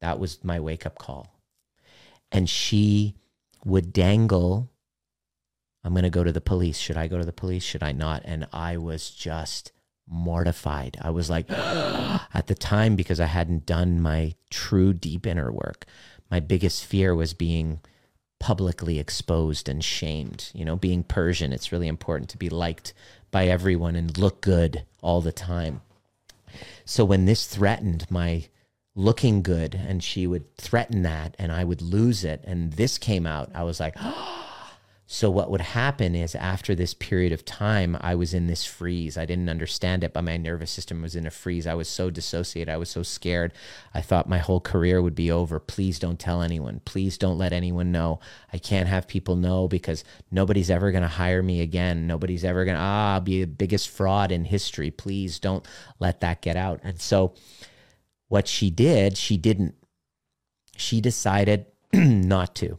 That 0.00 0.18
was 0.18 0.42
my 0.42 0.58
wake 0.58 0.84
up 0.84 0.98
call. 0.98 1.38
And 2.32 2.48
she 2.48 3.14
would 3.64 3.92
dangle 3.92 4.72
I'm 5.84 5.92
going 5.92 6.04
to 6.04 6.10
go 6.10 6.24
to 6.24 6.32
the 6.32 6.40
police. 6.40 6.78
Should 6.78 6.96
I 6.96 7.08
go 7.08 7.18
to 7.18 7.24
the 7.24 7.32
police? 7.32 7.62
Should 7.62 7.82
I 7.82 7.92
not? 7.92 8.22
And 8.24 8.46
I 8.52 8.76
was 8.76 9.10
just 9.10 9.72
mortified. 10.08 10.96
I 11.00 11.10
was 11.10 11.28
like, 11.28 11.50
at 11.50 12.46
the 12.46 12.54
time, 12.54 12.96
because 12.96 13.20
I 13.20 13.26
hadn't 13.26 13.66
done 13.66 14.00
my 14.00 14.34
true 14.50 14.92
deep 14.92 15.26
inner 15.26 15.50
work, 15.50 15.86
my 16.30 16.40
biggest 16.40 16.84
fear 16.84 17.14
was 17.14 17.34
being 17.34 17.80
publicly 18.38 18.98
exposed 18.98 19.68
and 19.68 19.84
shamed. 19.84 20.50
You 20.54 20.64
know, 20.64 20.76
being 20.76 21.02
Persian, 21.02 21.52
it's 21.52 21.72
really 21.72 21.88
important 21.88 22.30
to 22.30 22.38
be 22.38 22.48
liked 22.48 22.94
by 23.30 23.46
everyone 23.46 23.96
and 23.96 24.16
look 24.16 24.40
good 24.40 24.84
all 25.00 25.20
the 25.20 25.32
time. 25.32 25.80
So 26.84 27.04
when 27.04 27.24
this 27.24 27.46
threatened 27.46 28.10
my 28.10 28.44
looking 28.94 29.42
good 29.42 29.74
and 29.74 30.02
she 30.02 30.26
would 30.26 30.56
threaten 30.56 31.02
that 31.02 31.34
and 31.38 31.50
I 31.50 31.64
would 31.64 31.80
lose 31.82 32.24
it 32.24 32.42
and 32.44 32.72
this 32.72 32.98
came 32.98 33.26
out, 33.26 33.50
I 33.54 33.62
was 33.62 33.80
like, 33.80 33.94
oh, 34.00 34.51
so, 35.12 35.30
what 35.30 35.50
would 35.50 35.60
happen 35.60 36.14
is 36.14 36.34
after 36.34 36.74
this 36.74 36.94
period 36.94 37.32
of 37.32 37.44
time, 37.44 37.98
I 38.00 38.14
was 38.14 38.32
in 38.32 38.46
this 38.46 38.64
freeze. 38.64 39.18
I 39.18 39.26
didn't 39.26 39.50
understand 39.50 40.02
it, 40.04 40.14
but 40.14 40.24
my 40.24 40.38
nervous 40.38 40.70
system 40.70 41.02
was 41.02 41.14
in 41.14 41.26
a 41.26 41.30
freeze. 41.30 41.66
I 41.66 41.74
was 41.74 41.86
so 41.86 42.08
dissociated. 42.08 42.72
I 42.72 42.78
was 42.78 42.88
so 42.88 43.02
scared. 43.02 43.52
I 43.92 44.00
thought 44.00 44.26
my 44.26 44.38
whole 44.38 44.58
career 44.58 45.02
would 45.02 45.14
be 45.14 45.30
over. 45.30 45.60
Please 45.60 45.98
don't 45.98 46.18
tell 46.18 46.40
anyone. 46.40 46.80
Please 46.86 47.18
don't 47.18 47.36
let 47.36 47.52
anyone 47.52 47.92
know. 47.92 48.20
I 48.54 48.56
can't 48.56 48.88
have 48.88 49.06
people 49.06 49.36
know 49.36 49.68
because 49.68 50.02
nobody's 50.30 50.70
ever 50.70 50.90
going 50.90 51.02
to 51.02 51.08
hire 51.08 51.42
me 51.42 51.60
again. 51.60 52.06
Nobody's 52.06 52.42
ever 52.42 52.64
going 52.64 52.78
to, 52.78 52.82
ah, 52.82 53.12
I'll 53.12 53.20
be 53.20 53.42
the 53.42 53.46
biggest 53.46 53.90
fraud 53.90 54.32
in 54.32 54.46
history. 54.46 54.90
Please 54.90 55.38
don't 55.38 55.68
let 55.98 56.20
that 56.20 56.40
get 56.40 56.56
out. 56.56 56.80
And 56.82 56.98
so, 56.98 57.34
what 58.28 58.48
she 58.48 58.70
did, 58.70 59.18
she 59.18 59.36
didn't. 59.36 59.74
She 60.78 61.02
decided 61.02 61.66
not 61.92 62.54
to. 62.54 62.78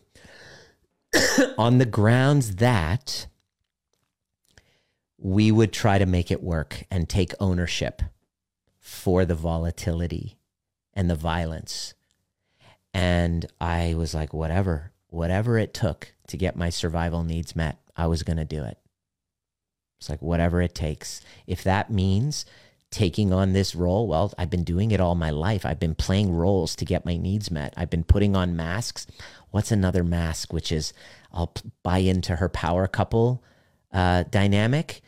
on 1.57 1.78
the 1.78 1.86
grounds 1.86 2.55
that 2.57 3.28
we 5.18 5.51
would 5.51 5.72
try 5.72 5.97
to 5.97 6.05
make 6.05 6.32
it 6.32 6.43
work 6.43 6.84
and 6.91 7.07
take 7.07 7.34
ownership 7.39 8.01
for 8.80 9.24
the 9.26 9.36
volatility 9.36 10.38
and 10.93 11.09
the 11.09 11.16
violence. 11.16 11.93
And 12.93 13.45
I 13.59 13.95
was 13.95 14.14
like, 14.14 14.34
whatever, 14.34 14.91
whatever 15.07 15.57
it 15.57 15.74
took 15.74 16.14
to 16.28 16.38
get 16.38 16.55
my 16.55 16.70
survival 16.70 17.24
needs 17.24 17.55
met, 17.55 17.78
I 17.95 18.07
was 18.07 18.24
going 18.24 18.38
to 18.38 18.45
do 18.45 18.64
it. 18.64 18.78
It's 19.99 20.09
like, 20.09 20.22
whatever 20.22 20.61
it 20.61 20.76
takes. 20.76 21.22
If 21.47 21.64
that 21.64 21.89
means 21.89 22.45
taking 22.91 23.34
on 23.34 23.53
this 23.53 23.74
role, 23.74 24.07
well, 24.07 24.34
I've 24.38 24.49
been 24.49 24.66
doing 24.66 24.91
it 24.91 24.99
all 24.99 25.16
my 25.16 25.32
life. 25.32 25.66
I've 25.66 25.80
been 25.80 25.95
playing 25.95 26.36
roles 26.36 26.76
to 26.76 26.86
get 26.86 27.05
my 27.05 27.16
needs 27.18 27.49
met. 27.49 27.74
I've 27.78 27.89
been 27.89 28.03
putting 28.03 28.36
on 28.36 28.55
masks 28.55 29.07
what's 29.54 29.72
another 29.72 30.04
mask, 30.04 30.51
which 30.51 30.72
is 30.72 30.93
I'll 31.32 31.54
buy 31.84 31.99
into 31.99 32.38
her 32.38 32.49
power 32.49 32.88
couple 32.88 33.43
uh, 33.91 34.24
dynamic 34.24 35.01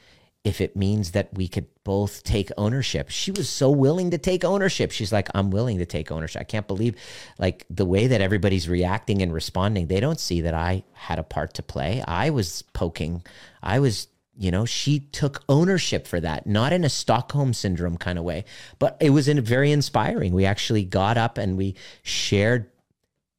if 0.44 0.62
it 0.62 0.76
means 0.76 1.12
that 1.12 1.34
we 1.34 1.48
could 1.48 1.66
both 1.84 2.24
take 2.24 2.52
ownership. 2.56 3.10
She 3.10 3.32
was 3.32 3.50
so 3.50 3.72
willing 3.72 4.12
to 4.12 4.20
take 4.20 4.44
ownership. 4.44 4.92
She's 4.92 5.12
like, 5.12 5.30
I'm 5.34 5.50
willing 5.50 5.80
to 5.80 5.86
take 5.88 6.12
ownership. 6.12 6.40
I 6.40 6.44
can't 6.44 6.68
believe 6.68 6.96
like 7.40 7.66
the 7.72 7.86
way 7.86 8.06
that 8.06 8.22
everybody's 8.22 8.70
reacting 8.70 9.24
and 9.24 9.34
responding. 9.34 9.88
They 9.88 10.00
don't 10.00 10.20
see 10.20 10.42
that 10.42 10.54
I 10.54 10.84
had 10.94 11.18
a 11.18 11.24
part 11.24 11.56
to 11.56 11.64
play. 11.64 12.04
I 12.08 12.30
was 12.30 12.62
poking. 12.74 13.24
I 13.64 13.80
was, 13.80 14.08
you 14.38 14.52
know, 14.52 14.66
she 14.66 15.00
took 15.00 15.44
ownership 15.50 16.06
for 16.06 16.20
that, 16.20 16.46
not 16.46 16.72
in 16.72 16.84
a 16.84 16.90
Stockholm 16.90 17.52
syndrome 17.52 17.98
kind 17.98 18.20
of 18.20 18.24
way, 18.24 18.46
but 18.78 18.98
it 19.02 19.10
was 19.10 19.28
in 19.28 19.42
very 19.42 19.72
inspiring. 19.72 20.34
We 20.34 20.46
actually 20.46 20.84
got 20.84 21.18
up 21.18 21.40
and 21.40 21.58
we 21.58 21.74
shared 22.04 22.70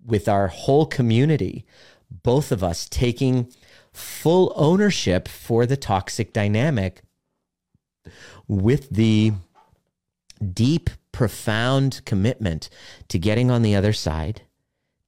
with 0.07 0.29
our 0.29 0.49
whole 0.49 0.87
community, 0.87 1.67
both 2.23 2.53
of 2.53 2.63
us 2.63 2.89
taking 2.89 3.53
full 3.93 4.53
ownership 4.57 5.27
for 5.27 5.67
the 5.67 5.77
toxic 5.77 6.33
dynamic 6.33 7.03
with 8.47 8.89
the 8.91 9.33
deep, 10.53 10.91
profound 11.13 12.03
commitment 12.05 12.69
to 13.09 13.19
getting 13.19 13.51
on 13.51 13.63
the 13.63 13.75
other 13.75 13.93
side, 13.93 14.43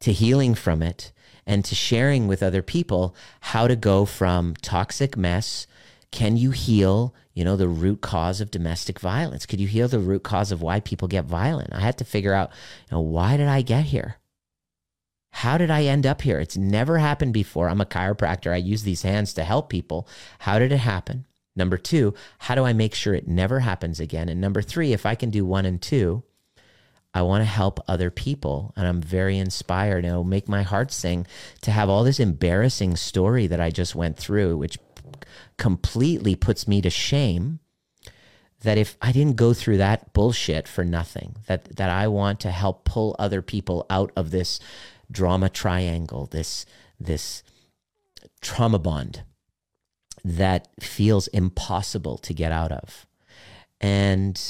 to 0.01 0.13
healing 0.13 0.55
from 0.55 0.83
it, 0.83 1.13
and 1.47 1.65
to 1.65 1.75
sharing 1.75 2.27
with 2.27 2.43
other 2.43 2.63
people 2.63 3.15
how 3.41 3.69
to 3.69 3.77
go 3.77 4.05
from 4.05 4.55
toxic 4.63 5.17
mess. 5.17 5.67
Can 6.11 6.37
you 6.37 6.51
heal, 6.51 7.15
you 7.35 7.45
know, 7.45 7.57
the 7.57 7.69
root 7.69 8.01
cause 8.01 8.41
of 8.41 8.51
domestic 8.51 8.99
violence? 8.99 9.45
Could 9.45 9.61
you 9.61 9.69
heal 9.69 9.89
the 9.89 9.99
root 9.99 10.23
cause 10.23 10.51
of 10.51 10.63
why 10.63 10.81
people 10.81 11.09
get 11.09 11.27
violent? 11.27 11.75
I 11.75 11.81
had 11.81 11.99
to 11.99 12.05
figure 12.05 12.33
out, 12.33 12.51
you 12.91 12.97
know, 12.97 13.01
why 13.01 13.37
did 13.37 13.49
I 13.49 13.61
get 13.61 13.85
here? 13.85 14.17
How 15.31 15.59
did 15.59 15.71
I 15.71 15.85
end 15.85 16.07
up 16.07 16.23
here? 16.23 16.41
It's 16.41 16.57
never 16.57 16.99
happened 16.99 17.33
before. 17.33 17.69
I'm 17.69 17.81
a 17.81 17.87
chiropractor. 17.87 18.53
I 18.53 18.57
use 18.57 18.83
these 18.83 19.03
hands 19.03 19.33
to 19.35 19.45
help 19.45 19.69
people. 19.69 20.09
How 20.41 20.59
did 20.59 20.73
it 20.73 20.79
happen? 20.79 21.27
Number 21.55 21.77
two, 21.77 22.15
how 22.39 22.55
do 22.55 22.65
I 22.65 22.73
make 22.73 22.95
sure 22.95 23.15
it 23.15 23.29
never 23.29 23.61
happens 23.61 24.01
again? 24.01 24.29
And 24.29 24.41
number 24.41 24.63
three, 24.63 24.93
if 24.93 25.05
I 25.05 25.15
can 25.15 25.31
do 25.31 25.45
one 25.45 25.67
and 25.67 25.83
two, 25.83 26.23
I 27.13 27.23
want 27.23 27.41
to 27.43 27.47
help 27.47 27.81
other 27.89 28.11
people. 28.11 28.73
And 28.77 28.87
I'm 28.87 29.01
very 29.01 29.39
inspired. 29.39 30.05
And 30.05 30.07
It'll 30.07 30.25
make 30.25 30.49
my 30.49 30.63
heart 30.63 30.93
sing 30.93 31.27
to 31.63 31.73
have 31.73 31.89
all 31.89 32.05
this 32.05 32.21
embarrassing 32.21 32.97
story 32.97 33.47
that 33.49 33.61
I 33.61 33.71
just 33.71 33.95
went 33.95 34.17
through, 34.17 34.57
which 34.57 34.79
completely 35.57 36.37
puts 36.37 36.69
me 36.69 36.81
to 36.81 36.91
shame 36.91 37.59
that 38.63 38.79
if 38.79 38.97
I 39.01 39.13
didn't 39.13 39.37
go 39.37 39.53
through 39.53 39.79
that 39.79 40.13
bullshit 40.13 40.67
for 40.67 40.85
nothing, 40.85 41.37
that 41.47 41.77
that 41.77 41.91
I 41.91 42.09
want 42.09 42.41
to 42.41 42.51
help 42.51 42.85
pull 42.85 43.15
other 43.19 43.43
people 43.43 43.87
out 43.89 44.11
of 44.17 44.31
this 44.31 44.59
drama 45.11 45.49
triangle, 45.49 46.27
this 46.27 46.67
this 47.01 47.43
trauma 48.41 48.79
bond 48.79 49.23
that 50.25 50.69
feels 50.81 51.29
impossible 51.29 52.19
to 52.19 52.35
get 52.35 52.53
out 52.53 52.73
of. 52.73 53.07
And 53.81 54.41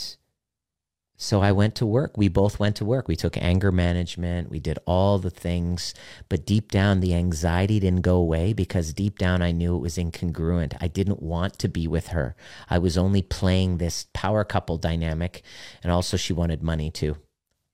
So 1.21 1.43
I 1.43 1.51
went 1.51 1.75
to 1.75 1.85
work. 1.85 2.17
We 2.17 2.29
both 2.29 2.61
went 2.61 2.77
to 2.77 2.85
work. 2.85 3.09
We 3.09 3.17
took 3.17 3.37
anger 3.37 3.73
management. 3.73 4.51
We 4.51 4.61
did 4.61 4.79
all 4.87 5.19
the 5.19 5.31
things. 5.31 5.93
But 6.29 6.47
deep 6.47 6.71
down, 6.71 7.01
the 7.01 7.13
anxiety 7.13 7.81
didn't 7.81 8.03
go 8.03 8.15
away 8.15 8.53
because 8.53 8.93
deep 8.93 9.19
down, 9.19 9.43
I 9.43 9.51
knew 9.51 9.75
it 9.75 9.81
was 9.81 9.99
incongruent. 9.99 10.77
I 10.81 10.87
didn't 10.87 11.21
want 11.21 11.59
to 11.59 11.69
be 11.69 11.89
with 11.89 12.09
her. 12.09 12.37
I 12.71 12.79
was 12.79 12.97
only 12.97 13.21
playing 13.21 13.79
this 13.79 14.07
power 14.15 14.45
couple 14.45 14.79
dynamic. 14.79 15.43
And 15.83 15.91
also, 15.91 16.17
she 16.17 16.33
wanted 16.33 16.63
money 16.63 16.89
too. 16.89 17.17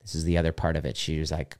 This 0.01 0.15
is 0.15 0.23
the 0.23 0.39
other 0.39 0.51
part 0.51 0.75
of 0.75 0.83
it. 0.83 0.97
She 0.97 1.19
was 1.19 1.31
like, 1.31 1.55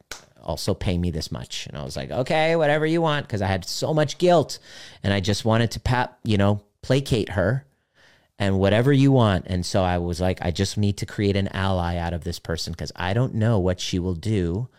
also 0.45 0.73
pay 0.73 0.97
me 0.97 1.11
this 1.11 1.31
much. 1.31 1.67
And 1.67 1.77
I 1.77 1.83
was 1.83 1.95
like, 1.95 2.11
okay, 2.11 2.55
whatever 2.55 2.85
you 2.85 3.01
want. 3.01 3.27
Cause 3.27 3.41
I 3.41 3.47
had 3.47 3.65
so 3.65 3.93
much 3.93 4.17
guilt 4.17 4.59
and 5.03 5.13
I 5.13 5.19
just 5.19 5.45
wanted 5.45 5.71
to 5.71 5.79
pat, 5.79 6.17
you 6.23 6.37
know, 6.37 6.61
placate 6.81 7.29
her 7.29 7.65
and 8.37 8.59
whatever 8.59 8.91
you 8.93 9.11
want. 9.11 9.45
And 9.47 9.65
so 9.65 9.83
I 9.83 9.97
was 9.97 10.21
like, 10.21 10.39
I 10.41 10.51
just 10.51 10.77
need 10.77 10.97
to 10.97 11.05
create 11.05 11.35
an 11.35 11.47
ally 11.49 11.97
out 11.97 12.13
of 12.13 12.23
this 12.23 12.39
person 12.39 12.73
because 12.73 12.91
I 12.95 13.13
don't 13.13 13.35
know 13.35 13.59
what 13.59 13.79
she 13.79 13.99
will 13.99 14.15
do 14.15 14.69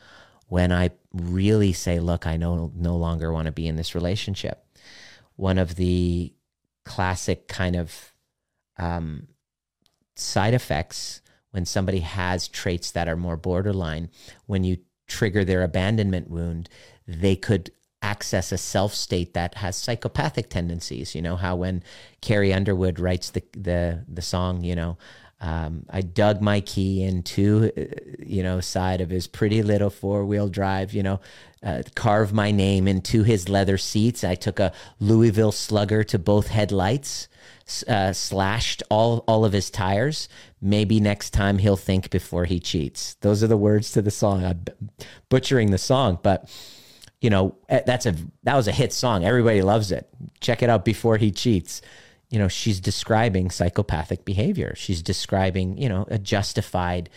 when 0.48 0.72
I 0.72 0.90
really 1.12 1.72
say, 1.72 1.98
look, 1.98 2.26
I 2.26 2.36
no, 2.36 2.70
no 2.74 2.96
longer 2.96 3.32
want 3.32 3.46
to 3.46 3.52
be 3.52 3.66
in 3.66 3.76
this 3.76 3.94
relationship. 3.94 4.64
One 5.34 5.58
of 5.58 5.74
the 5.74 6.32
classic 6.84 7.48
kind 7.48 7.76
of 7.76 8.14
um, 8.78 9.28
side 10.14 10.54
effects 10.54 11.20
when 11.50 11.64
somebody 11.64 12.00
has 12.00 12.48
traits 12.48 12.90
that 12.90 13.08
are 13.08 13.16
more 13.16 13.36
borderline, 13.36 14.10
when 14.46 14.62
you 14.62 14.76
trigger 15.06 15.44
their 15.44 15.62
abandonment 15.62 16.30
wound, 16.30 16.68
they 17.06 17.36
could 17.36 17.70
access 18.02 18.52
a 18.52 18.58
self 18.58 18.94
state 18.94 19.34
that 19.34 19.56
has 19.56 19.76
psychopathic 19.76 20.48
tendencies. 20.48 21.14
You 21.14 21.22
know 21.22 21.36
how 21.36 21.56
when 21.56 21.82
Carrie 22.20 22.52
Underwood 22.52 22.98
writes 22.98 23.30
the 23.30 23.42
the 23.52 24.04
the 24.08 24.22
song, 24.22 24.62
you 24.64 24.74
know, 24.74 24.98
um, 25.40 25.84
I 25.90 26.00
dug 26.00 26.40
my 26.40 26.60
key 26.60 27.02
into, 27.02 27.70
uh, 27.76 27.82
you 28.18 28.42
know, 28.42 28.60
side 28.60 29.00
of 29.00 29.10
his 29.10 29.26
pretty 29.26 29.62
little 29.62 29.90
four 29.90 30.24
wheel 30.24 30.48
drive, 30.48 30.94
you 30.94 31.02
know, 31.02 31.20
uh, 31.62 31.82
carve 31.94 32.32
my 32.32 32.50
name 32.50 32.88
into 32.88 33.22
his 33.22 33.48
leather 33.48 33.76
seats. 33.76 34.24
I 34.24 34.34
took 34.34 34.58
a 34.58 34.72
Louisville 34.98 35.52
slugger 35.52 36.04
to 36.04 36.18
both 36.18 36.48
headlights, 36.48 37.28
uh, 37.88 38.12
slashed 38.12 38.82
all, 38.90 39.24
all 39.26 39.44
of 39.44 39.52
his 39.52 39.70
tires. 39.70 40.28
Maybe 40.60 41.00
next 41.00 41.30
time 41.30 41.58
he'll 41.58 41.76
think 41.76 42.10
before 42.10 42.44
he 42.44 42.60
cheats. 42.60 43.14
Those 43.20 43.42
are 43.42 43.48
the 43.48 43.56
words 43.56 43.92
to 43.92 44.02
the 44.02 44.10
song. 44.10 44.44
I'm 44.44 44.64
butchering 45.28 45.70
the 45.70 45.78
song, 45.78 46.18
but 46.22 46.48
you 47.20 47.30
know, 47.30 47.56
eh, 47.68 47.80
that's 47.86 48.06
a 48.06 48.14
that 48.44 48.54
was 48.56 48.68
a 48.68 48.72
hit 48.72 48.92
song. 48.92 49.24
Everybody 49.24 49.62
loves 49.62 49.90
it. 49.90 50.08
Check 50.40 50.62
it 50.62 50.70
out 50.70 50.84
before 50.84 51.16
he 51.16 51.30
cheats. 51.30 51.82
You 52.30 52.38
know, 52.38 52.48
she's 52.48 52.80
describing 52.80 53.50
psychopathic 53.50 54.24
behavior. 54.24 54.74
She's 54.76 55.02
describing, 55.02 55.78
you 55.78 55.88
know, 55.88 56.06
a 56.08 56.18
justified 56.18 57.08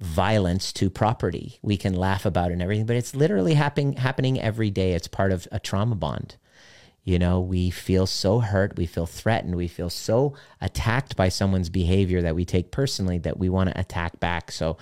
violence 0.00 0.72
to 0.74 0.90
property. 0.90 1.58
We 1.62 1.76
can 1.76 1.94
laugh 1.94 2.24
about 2.24 2.50
it 2.50 2.54
and 2.54 2.62
everything, 2.62 2.86
but 2.86 2.96
it's 2.96 3.14
literally 3.14 3.54
happening 3.54 3.94
happening 3.94 4.40
every 4.40 4.70
day. 4.70 4.92
It's 4.92 5.08
part 5.08 5.32
of 5.32 5.48
a 5.50 5.58
trauma 5.58 5.96
bond. 5.96 6.36
You 7.08 7.18
know, 7.18 7.40
we 7.40 7.70
feel 7.70 8.06
so 8.06 8.40
hurt, 8.40 8.76
we 8.76 8.86
feel 8.86 9.06
threatened, 9.06 9.54
we 9.54 9.68
feel 9.68 9.90
so 9.90 10.34
attacked 10.60 11.16
by 11.16 11.30
someone's 11.30 11.70
behavior 11.70 12.20
that 12.22 12.34
we 12.34 12.44
take 12.44 12.70
personally 12.70 13.18
that 13.18 13.38
we 13.38 13.48
want 13.48 13.70
to 13.70 13.80
attack 13.80 14.20
back. 14.20 14.52
So 14.52 14.76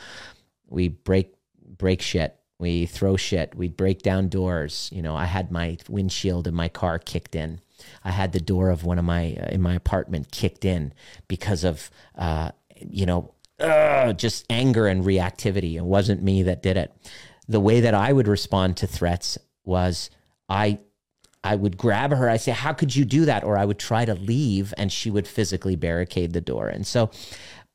we 0.69 0.89
break 0.89 1.35
break 1.79 2.03
shit 2.03 2.37
we 2.59 2.87
throw 2.87 3.17
shit. 3.17 3.55
We 3.55 3.69
break 3.69 4.03
down 4.03 4.29
doors. 4.29 4.89
You 4.93 5.03
know, 5.03 5.15
I 5.15 5.27
had 5.27 5.51
my 5.51 5.77
windshield 5.89 6.47
in 6.47 6.55
my 6.55 6.69
car 6.69 6.99
kicked 6.99 7.35
in. 7.35 7.61
I 8.03 8.11
had 8.11 8.33
the 8.33 8.41
door 8.41 8.71
of 8.71 8.85
one 8.85 8.99
of 8.99 9.05
my 9.05 9.35
uh, 9.35 9.49
in 9.49 9.61
my 9.61 9.75
apartment 9.75 10.31
kicked 10.33 10.65
in 10.65 10.95
because 11.29 11.65
of 11.65 11.91
uh, 12.17 12.53
you 12.75 13.05
know 13.05 13.35
uh, 13.61 14.15
just 14.15 14.47
anger 14.49 14.87
and 14.87 15.05
reactivity. 15.05 15.75
It 15.75 15.85
wasn't 15.85 16.23
me 16.23 16.43
that 16.45 16.63
did 16.63 16.79
it. 16.79 16.93
The 17.47 17.61
way 17.61 17.81
that 17.81 17.95
I 17.95 18.13
would 18.13 18.27
respond 18.27 18.79
to 18.79 18.87
threats 18.87 19.37
was 19.65 20.09
I 20.49 20.79
I 21.47 21.57
would 21.57 21.77
grab 21.77 22.11
her. 22.13 22.29
I 22.29 22.37
say, 22.37 22.53
"How 22.53 22.73
could 22.73 22.95
you 22.95 23.05
do 23.05 23.25
that?" 23.25 23.45
Or 23.45 23.57
I 23.57 23.65
would 23.65 23.79
try 23.79 24.05
to 24.05 24.15
leave, 24.15 24.75
and 24.77 24.93
she 24.93 25.11
would 25.11 25.29
physically 25.29 25.77
barricade 25.77 26.33
the 26.33 26.41
door. 26.41 26.69
And 26.69 26.87
so, 26.87 27.11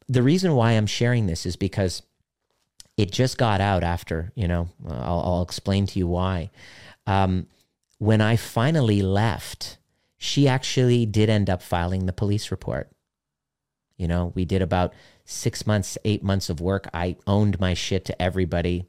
the 0.07 0.23
reason 0.23 0.55
why 0.55 0.71
I'm 0.71 0.87
sharing 0.87 1.25
this 1.25 1.45
is 1.45 1.55
because 1.55 2.03
it 2.97 3.11
just 3.11 3.37
got 3.37 3.61
out 3.61 3.83
after, 3.83 4.31
you 4.35 4.47
know, 4.47 4.69
I'll, 4.87 5.21
I'll 5.25 5.41
explain 5.41 5.87
to 5.87 5.99
you 5.99 6.07
why. 6.07 6.51
Um, 7.07 7.47
when 7.97 8.21
I 8.21 8.35
finally 8.35 9.01
left, 9.01 9.77
she 10.17 10.47
actually 10.47 11.05
did 11.05 11.29
end 11.29 11.49
up 11.49 11.61
filing 11.61 12.05
the 12.05 12.13
police 12.13 12.51
report. 12.51 12.89
You 13.97 14.07
know, 14.07 14.31
we 14.35 14.45
did 14.45 14.61
about 14.61 14.93
six 15.25 15.65
months, 15.65 15.97
eight 16.03 16.23
months 16.23 16.49
of 16.49 16.59
work. 16.59 16.87
I 16.93 17.15
owned 17.25 17.59
my 17.59 17.73
shit 17.73 18.05
to 18.05 18.21
everybody. 18.21 18.85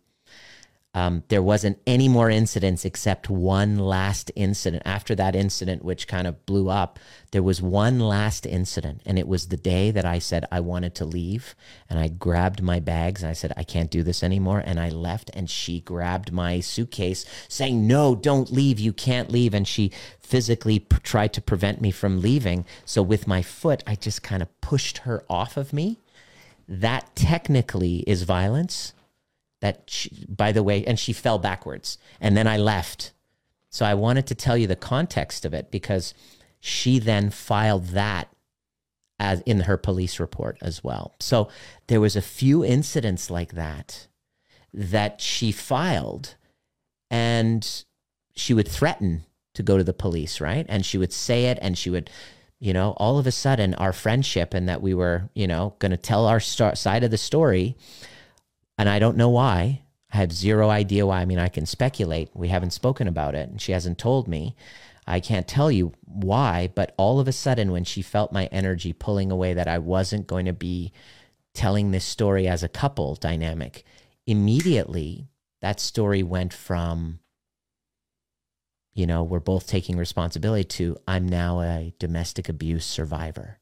Um, 0.95 1.23
there 1.29 1.43
wasn't 1.43 1.79
any 1.87 2.07
more 2.07 2.29
incidents 2.29 2.85
except 2.85 3.31
one 3.31 3.79
last 3.79 4.31
incident. 4.37 4.83
After 4.85 5.15
that 5.15 5.35
incident, 5.35 5.83
which 5.83 6.07
kind 6.07 6.27
of 6.27 6.45
blew 6.45 6.69
up, 6.69 6.99
there 7.31 7.43
was 7.43 7.63
one 7.63 7.99
last 7.99 8.45
incident. 8.45 9.01
And 9.07 9.19
it 9.19 9.27
was 9.27 9.49
the 9.49 9.57
day 9.57 9.91
that 9.91 10.05
I 10.05 10.19
said 10.19 10.45
I 10.53 10.61
wanted 10.61 10.95
to 10.97 11.07
leave. 11.07 11.55
And 11.89 11.99
I 11.99 12.09
grabbed 12.09 12.63
my 12.63 12.79
bags 12.79 13.23
and 13.23 13.31
I 13.31 13.33
said, 13.33 13.55
I 13.57 13.65
can't 13.65 13.91
do 13.91 14.03
this 14.03 14.23
anymore. 14.23 14.63
And 14.65 14.79
I 14.79 14.91
left. 14.91 15.31
And 15.33 15.49
she 15.49 15.81
grabbed 15.81 16.31
my 16.31 16.61
suitcase, 16.61 17.25
saying, 17.49 17.87
No, 17.87 18.15
don't 18.15 18.53
leave. 18.53 18.79
You 18.79 18.93
can't 18.93 19.33
leave. 19.33 19.55
And 19.55 19.67
she 19.67 19.93
physically 20.21 20.79
p- 20.79 20.99
tried 21.03 21.33
to 21.33 21.41
prevent 21.41 21.81
me 21.81 21.91
from 21.91 22.21
leaving. 22.21 22.67
So 22.85 23.03
with 23.03 23.27
my 23.27 23.41
foot, 23.41 23.83
I 23.87 23.95
just 23.95 24.23
kind 24.23 24.43
of 24.43 24.61
pushed 24.61 24.99
her 24.99 25.25
off 25.31 25.57
of 25.57 25.73
me. 25.73 25.99
That 26.69 27.17
technically 27.17 28.01
is 28.01 28.25
violence 28.25 28.93
that 29.63 29.85
she, 29.87 30.27
by 30.29 30.53
the 30.53 30.63
way 30.63 30.85
and 30.85 30.99
she 30.99 31.13
fell 31.15 31.39
backwards. 31.39 31.97
And 32.21 32.37
then 32.37 32.47
i 32.47 32.59
left. 32.59 33.13
So 33.71 33.87
i 33.87 33.95
wanted 33.95 34.27
to 34.27 34.35
tell 34.35 34.59
you 34.59 34.67
the 34.67 34.77
context 34.77 35.47
of 35.47 35.55
it 35.55 35.71
because 35.71 36.13
she 36.61 36.99
then 36.99 37.31
filed 37.31 37.87
that 37.89 38.29
as 39.19 39.41
in 39.43 39.61
her 39.61 39.77
police 39.77 40.19
report 40.21 40.59
as 40.61 40.83
well. 40.83 41.15
So 41.21 41.49
there 41.87 42.01
was 42.01 42.17
a 42.17 42.23
few 42.23 42.65
incidents 42.65 43.31
like 43.31 43.53
that 43.53 44.09
that 44.75 45.21
she 45.21 45.53
filed 45.53 46.35
and 47.11 47.85
she 48.35 48.53
would 48.53 48.69
threaten 48.69 49.25
to 49.55 49.63
go 49.63 49.79
to 49.79 49.85
the 49.85 49.93
police 49.95 50.41
right? 50.41 50.67
And 50.69 50.85
she 50.85 50.99
would 50.99 51.13
say 51.13 51.47
it 51.47 51.59
and 51.63 51.79
she 51.79 51.89
would 51.89 52.11
you 52.59 52.73
know 52.73 52.95
all 52.97 53.19
of 53.19 53.29
a 53.29 53.33
sudden 53.33 53.75
our 53.75 53.93
friendship 53.93 54.55
and 54.55 54.69
that 54.69 54.83
we 54.83 54.93
were 54.93 55.31
you 55.35 55.47
know 55.47 55.75
going 55.79 55.91
to 55.93 55.97
tell 55.97 56.27
our 56.27 56.41
st- 56.41 56.79
side 56.79 57.05
of 57.05 57.13
the 57.13 57.19
story 57.19 57.77
and 58.79 58.89
I 58.89 58.99
don't 58.99 59.17
know 59.17 59.29
why. 59.29 59.83
I 60.13 60.19
have 60.19 60.33
zero 60.33 60.69
idea 60.69 61.07
why. 61.07 61.21
I 61.21 61.25
mean, 61.25 61.39
I 61.39 61.49
can 61.49 61.67
speculate. 61.67 62.31
We 62.35 62.49
haven't 62.49 62.73
spoken 62.73 63.09
about 63.09 63.35
it, 63.35 63.49
and 63.49 63.61
she 63.61 63.73
hasn't 63.73 63.99
told 63.99 64.29
me. 64.29 64.55
I 65.07 65.21
can't 65.21 65.49
tell 65.49 65.71
you 65.71 65.93
why, 66.05 66.71
but 66.75 66.95
all 66.97 67.19
of 67.19 67.27
a 67.27 67.33
sudden, 67.33 67.73
when 67.73 67.85
she 67.85 68.03
felt 68.03 68.33
my 68.33 68.47
energy 68.47 68.93
pulling 68.93 69.33
away, 69.33 69.55
that 69.55 69.67
I 69.69 69.79
wasn't 69.79 70.27
going 70.27 70.47
to 70.47 70.53
be 70.53 70.93
telling 71.55 71.91
this 71.91 72.05
story 72.05 72.47
as 72.47 72.63
a 72.63 72.69
couple 72.69 73.15
dynamic, 73.17 73.85
immediately 74.27 75.29
that 75.61 75.81
story 75.81 76.23
went 76.23 76.53
from, 76.53 77.21
you 78.95 79.07
know, 79.07 79.23
we're 79.23 79.41
both 79.41 79.67
taking 79.67 79.97
responsibility 79.97 80.65
to 80.65 80.97
I'm 81.07 81.27
now 81.29 81.61
a 81.61 81.95
domestic 81.99 82.49
abuse 82.49 82.85
survivor. 82.85 83.59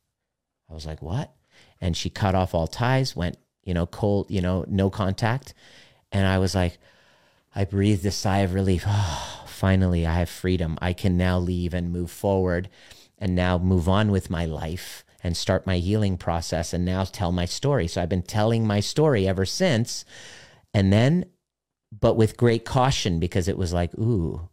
I 0.69 0.75
was 0.75 0.87
like, 0.87 1.03
what? 1.03 1.33
And 1.81 1.97
she 1.97 2.11
cut 2.11 2.35
off 2.35 2.55
all 2.55 2.67
ties, 2.67 3.17
went 3.17 3.39
you 3.71 3.75
know, 3.75 3.87
cold, 3.87 4.29
you 4.29 4.41
know, 4.41 4.65
no 4.67 4.91
contact. 4.91 5.55
And 6.11 6.27
I 6.27 6.39
was 6.39 6.57
like, 6.57 6.79
I 7.55 7.65
breathed 7.65 8.05
a 8.05 8.11
sigh 8.11 8.39
of 8.39 8.53
relief. 8.53 8.83
Oh, 8.85 9.45
finally, 9.47 10.05
I 10.05 10.15
have 10.15 10.29
freedom. 10.29 10.77
I 10.83 10.93
can 10.93 11.17
now 11.17 11.39
leave 11.39 11.73
and 11.73 11.93
move 11.93 12.11
forward 12.11 12.69
and 13.17 13.37
now 13.37 13.59
move 13.59 13.89
on 13.89 14.11
with 14.11 14.29
my 14.29 14.45
life 14.45 15.05
and 15.23 15.37
start 15.37 15.69
my 15.69 15.79
healing 15.79 16.17
process 16.17 16.73
and 16.73 16.85
now 16.85 17.05
tell 17.05 17.31
my 17.31 17.45
story. 17.45 17.87
So 17.87 18.03
I've 18.03 18.09
been 18.09 18.23
telling 18.23 18.67
my 18.67 18.81
story 18.81 19.29
ever 19.29 19.47
since. 19.47 20.05
And 20.75 20.93
then, 20.93 21.27
but 21.93 22.17
with 22.17 22.37
great 22.37 22.65
caution 22.65 23.21
because 23.21 23.47
it 23.47 23.57
was 23.57 23.73
like, 23.73 23.95
ooh, 23.95 24.49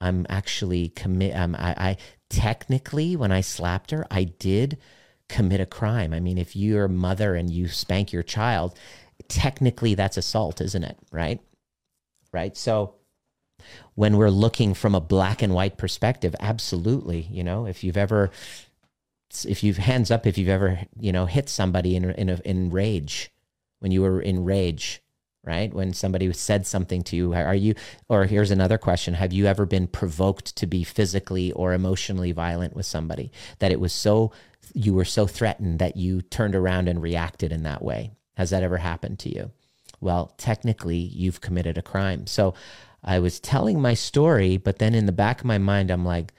I'm 0.00 0.24
actually 0.30 0.88
commit. 0.88 1.36
Um, 1.36 1.54
I, 1.54 1.74
I 1.76 1.96
technically, 2.30 3.14
when 3.14 3.30
I 3.30 3.42
slapped 3.42 3.90
her, 3.90 4.06
I 4.10 4.24
did 4.24 4.78
commit 5.28 5.60
a 5.60 5.66
crime. 5.66 6.12
I 6.12 6.20
mean, 6.20 6.38
if 6.38 6.56
you're 6.56 6.86
a 6.86 6.88
mother 6.88 7.34
and 7.34 7.50
you 7.50 7.68
spank 7.68 8.12
your 8.12 8.22
child, 8.22 8.78
technically 9.28 9.94
that's 9.94 10.16
assault, 10.16 10.60
isn't 10.60 10.84
it? 10.84 10.98
Right? 11.12 11.40
Right. 12.32 12.56
So 12.56 12.94
when 13.94 14.16
we're 14.16 14.30
looking 14.30 14.74
from 14.74 14.94
a 14.94 15.00
black 15.00 15.42
and 15.42 15.54
white 15.54 15.76
perspective, 15.76 16.34
absolutely. 16.40 17.28
You 17.30 17.44
know, 17.44 17.66
if 17.66 17.82
you've 17.82 17.96
ever, 17.96 18.30
if 19.46 19.62
you've 19.62 19.78
hands 19.78 20.10
up, 20.10 20.26
if 20.26 20.38
you've 20.38 20.48
ever, 20.48 20.80
you 20.98 21.12
know, 21.12 21.26
hit 21.26 21.48
somebody 21.48 21.96
in 21.96 22.10
in 22.10 22.30
a, 22.30 22.40
in 22.44 22.70
rage, 22.70 23.30
when 23.80 23.92
you 23.92 24.02
were 24.02 24.20
in 24.20 24.44
rage, 24.44 25.02
right? 25.48 25.72
When 25.74 25.92
somebody 25.94 26.32
said 26.32 26.66
something 26.66 27.02
to 27.04 27.16
you, 27.16 27.32
are 27.34 27.54
you, 27.54 27.74
or 28.08 28.26
here's 28.26 28.52
another 28.52 28.78
question 28.78 29.14
Have 29.14 29.32
you 29.32 29.46
ever 29.46 29.66
been 29.66 29.88
provoked 29.88 30.54
to 30.56 30.66
be 30.66 30.84
physically 30.84 31.50
or 31.52 31.72
emotionally 31.72 32.30
violent 32.32 32.76
with 32.76 32.86
somebody 32.86 33.32
that 33.58 33.72
it 33.72 33.80
was 33.80 33.92
so 33.92 34.30
you 34.74 34.94
were 34.94 35.04
so 35.04 35.26
threatened 35.26 35.78
that 35.78 35.96
you 35.96 36.22
turned 36.22 36.54
around 36.54 36.88
and 36.88 37.02
reacted 37.02 37.52
in 37.52 37.62
that 37.62 37.82
way. 37.82 38.12
Has 38.36 38.50
that 38.50 38.62
ever 38.62 38.76
happened 38.76 39.18
to 39.20 39.34
you? 39.34 39.50
Well, 40.00 40.32
technically, 40.38 40.98
you've 40.98 41.40
committed 41.40 41.76
a 41.76 41.82
crime. 41.82 42.26
So 42.26 42.54
I 43.02 43.18
was 43.18 43.40
telling 43.40 43.80
my 43.80 43.94
story, 43.94 44.56
but 44.56 44.78
then 44.78 44.94
in 44.94 45.06
the 45.06 45.12
back 45.12 45.40
of 45.40 45.46
my 45.46 45.58
mind, 45.58 45.90
I'm 45.90 46.04
like, 46.04 46.32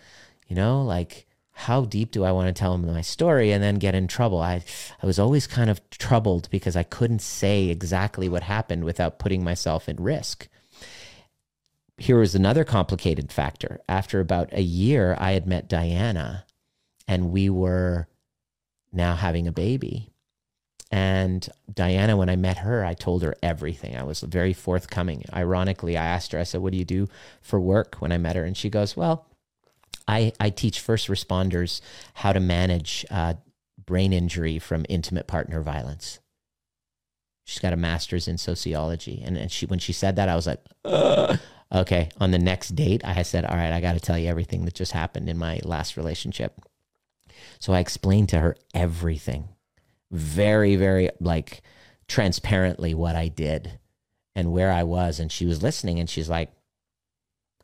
you 0.48 0.56
know, 0.56 0.84
like, 0.84 1.26
how 1.60 1.84
deep 1.84 2.12
do 2.12 2.24
I 2.24 2.32
want 2.32 2.48
to 2.48 2.58
tell 2.58 2.72
them 2.72 2.88
my 2.88 3.02
story 3.02 3.52
and 3.52 3.62
then 3.62 3.76
get 3.76 3.94
in 3.94 4.08
trouble? 4.08 4.40
I, 4.40 4.64
I 5.04 5.06
was 5.06 5.20
always 5.20 5.46
kind 5.46 5.70
of 5.70 5.88
troubled 5.90 6.50
because 6.50 6.78
I 6.78 6.84
couldn't 6.84 7.22
say 7.22 7.68
exactly 7.68 8.30
what 8.30 8.44
happened 8.44 8.86
without 8.86 9.20
putting 9.20 9.44
myself 9.44 9.90
in 9.90 9.98
risk. 9.98 10.48
Here 11.98 12.18
was 12.18 12.34
another 12.34 12.64
complicated 12.64 13.30
factor. 13.30 13.82
After 13.90 14.22
about 14.22 14.54
a 14.54 14.62
year, 14.62 15.18
I 15.20 15.34
had 15.34 15.48
met 15.48 15.68
Diana 15.68 16.46
and 17.10 17.30
we 17.30 17.50
were 17.50 18.08
now 18.94 19.16
having 19.16 19.46
a 19.46 19.52
baby. 19.52 20.10
And 20.92 21.48
Diana, 21.72 22.16
when 22.16 22.30
I 22.30 22.38
met 22.38 22.60
her, 22.60 22.86
I 22.86 22.94
told 22.94 23.22
her 23.22 23.36
everything. 23.44 23.98
I 23.98 24.04
was 24.04 24.22
very 24.22 24.54
forthcoming. 24.54 25.26
Ironically, 25.34 25.98
I 25.98 26.06
asked 26.06 26.32
her, 26.32 26.40
I 26.40 26.44
said, 26.44 26.62
What 26.62 26.72
do 26.72 26.80
you 26.80 26.86
do 26.86 27.10
for 27.42 27.60
work 27.60 27.98
when 28.00 28.14
I 28.14 28.18
met 28.18 28.38
her? 28.38 28.46
And 28.46 28.56
she 28.56 28.70
goes, 28.70 28.96
Well, 28.96 29.28
I, 30.10 30.34
I 30.40 30.50
teach 30.50 30.80
first 30.80 31.08
responders 31.08 31.82
how 32.16 32.34
to 32.34 32.40
manage 32.40 33.06
uh, 33.12 33.36
brain 33.86 34.12
injury 34.12 34.58
from 34.58 34.86
intimate 34.90 35.28
partner 35.28 35.62
violence. 35.62 36.20
She's 37.46 37.60
got 37.60 37.74
a 37.74 37.78
master's 37.78 38.28
in 38.28 38.40
sociology. 38.40 39.22
And, 39.24 39.38
and 39.38 39.52
she, 39.52 39.68
when 39.68 39.78
she 39.78 39.94
said 39.94 40.16
that, 40.16 40.28
I 40.28 40.36
was 40.36 40.48
like, 40.48 40.60
okay. 41.72 42.10
On 42.20 42.32
the 42.32 42.40
next 42.40 42.76
date, 42.76 43.06
I 43.06 43.22
said, 43.22 43.46
All 43.46 43.56
right, 43.56 43.72
I 43.72 43.82
got 43.82 43.94
to 43.94 44.00
tell 44.00 44.18
you 44.18 44.28
everything 44.28 44.66
that 44.66 44.74
just 44.74 44.94
happened 44.94 45.30
in 45.30 45.38
my 45.38 45.60
last 45.64 45.96
relationship. 45.96 46.60
So 47.60 47.74
I 47.74 47.80
explained 47.80 48.30
to 48.30 48.40
her 48.40 48.56
everything 48.74 49.50
very, 50.12 50.76
very 50.76 51.12
like 51.20 51.62
transparently 52.08 52.96
what 52.96 53.16
I 53.16 53.28
did 53.28 53.80
and 54.36 54.52
where 54.52 54.72
I 54.72 54.84
was. 54.84 55.20
And 55.20 55.32
she 55.32 55.46
was 55.46 55.62
listening 55.62 56.00
and 56.00 56.10
she's 56.10 56.30
like, 56.30 56.52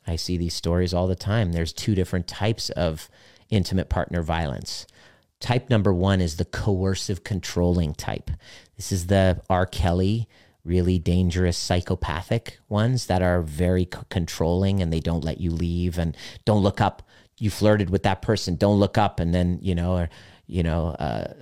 I 0.06 0.16
see 0.16 0.36
these 0.36 0.54
stories 0.54 0.94
all 0.94 1.06
the 1.06 1.14
time. 1.16 1.52
There's 1.52 1.72
two 1.72 1.94
different 1.94 2.26
types 2.26 2.70
of 2.70 3.08
intimate 3.50 3.88
partner 3.88 4.22
violence. 4.22 4.86
Type 5.40 5.68
number 5.68 5.92
one 5.92 6.20
is 6.20 6.36
the 6.36 6.44
coercive 6.44 7.22
controlling 7.24 7.94
type. 7.94 8.30
This 8.76 8.90
is 8.90 9.06
the 9.08 9.42
R. 9.50 9.66
Kelly, 9.66 10.28
really 10.64 10.98
dangerous 10.98 11.56
psychopathic 11.56 12.58
ones 12.68 13.06
that 13.06 13.22
are 13.22 13.42
very 13.42 13.84
c- 13.84 14.00
controlling 14.08 14.80
and 14.80 14.92
they 14.92 15.00
don't 15.00 15.24
let 15.24 15.40
you 15.40 15.50
leave 15.50 15.98
and 15.98 16.16
don't 16.44 16.62
look 16.62 16.80
up. 16.80 17.02
You 17.38 17.50
flirted 17.50 17.90
with 17.90 18.02
that 18.04 18.22
person, 18.22 18.56
don't 18.56 18.80
look 18.80 18.96
up. 18.96 19.20
And 19.20 19.34
then, 19.34 19.58
you 19.60 19.74
know, 19.74 19.96
or, 19.96 20.10
you 20.46 20.62
know, 20.62 20.88
uh, 20.98 21.34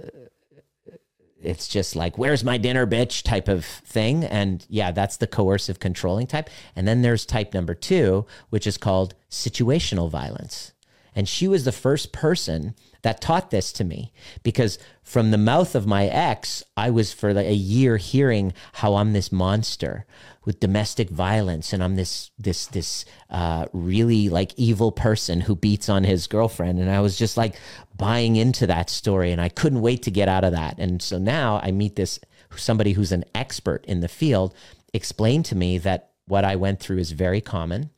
it's 1.47 1.69
just 1.69 1.97
like 1.97 2.19
where's 2.19 2.45
my 2.45 2.59
dinner 2.59 2.87
bitch? 2.87 3.23
type 3.23 3.49
of 3.49 3.65
thing. 3.65 4.25
And 4.25 4.65
yeah 4.69 4.91
that's 4.91 5.17
the 5.17 5.27
coercive 5.27 5.81
controlling 5.81 6.27
type. 6.27 6.51
And 6.77 6.87
then 6.87 7.03
there's 7.03 7.27
type 7.27 7.55
number 7.55 7.75
2 7.75 8.27
which 8.51 8.67
is 8.67 8.77
called 8.77 9.15
situational 9.31 10.11
violence. 10.11 10.73
And 11.15 11.29
she 11.29 11.47
was 11.47 11.65
the 11.65 11.73
first 11.73 12.13
person 12.13 12.75
that 13.05 13.21
taught 13.21 13.51
this 13.51 13.71
to 13.71 13.85
me. 13.85 14.13
Because 14.43 14.79
from 15.03 15.31
the 15.31 15.39
mouth 15.39 15.75
of 15.75 15.87
my 15.87 16.07
ex, 16.07 16.65
I 16.75 16.89
was 16.89 17.13
for 17.13 17.35
like 17.35 17.47
a 17.47 17.55
year 17.55 17.99
hearing 17.99 18.55
how 18.73 18.95
I'm 18.95 19.13
this 19.13 19.31
monster 19.31 20.07
with 20.47 20.59
domestic 20.59 21.11
violence 21.11 21.75
and 21.75 21.85
I'm 21.85 21.97
this 21.97 22.31
this 22.39 22.67
this 22.67 23.05
uh, 23.29 23.67
really 23.75 24.31
like 24.31 24.53
evil 24.57 24.91
person 24.91 25.43
who 25.43 25.55
beats 25.55 25.91
on 25.91 26.05
his 26.05 26.27
girlfriend. 26.27 26.79
And 26.79 26.91
I 26.91 27.01
was 27.01 27.19
just 27.19 27.37
like 27.37 27.57
buying 27.95 28.37
into 28.37 28.67
that 28.69 28.89
story 28.89 29.33
and 29.33 29.41
I 29.41 29.51
couldn't 29.51 29.83
wait 29.83 30.03
to 30.05 30.11
get 30.11 30.29
out 30.29 30.45
of 30.45 30.53
that. 30.53 30.79
And 30.79 31.03
so 31.03 31.19
now 31.19 31.61
I 31.63 31.73
meet 31.73 31.97
this 31.97 32.19
somebody 32.57 32.93
who's 32.93 33.13
an 33.13 33.25
expert 33.35 33.85
in 33.85 34.01
the 34.01 34.09
field. 34.09 34.55
Explain 34.95 35.43
to 35.45 35.55
me 35.55 35.77
that 35.79 36.13
what 36.27 36.47
I 36.47 36.57
went 36.57 36.81
through 36.81 36.99
is 36.99 37.13
very 37.13 37.43
common. 37.43 37.91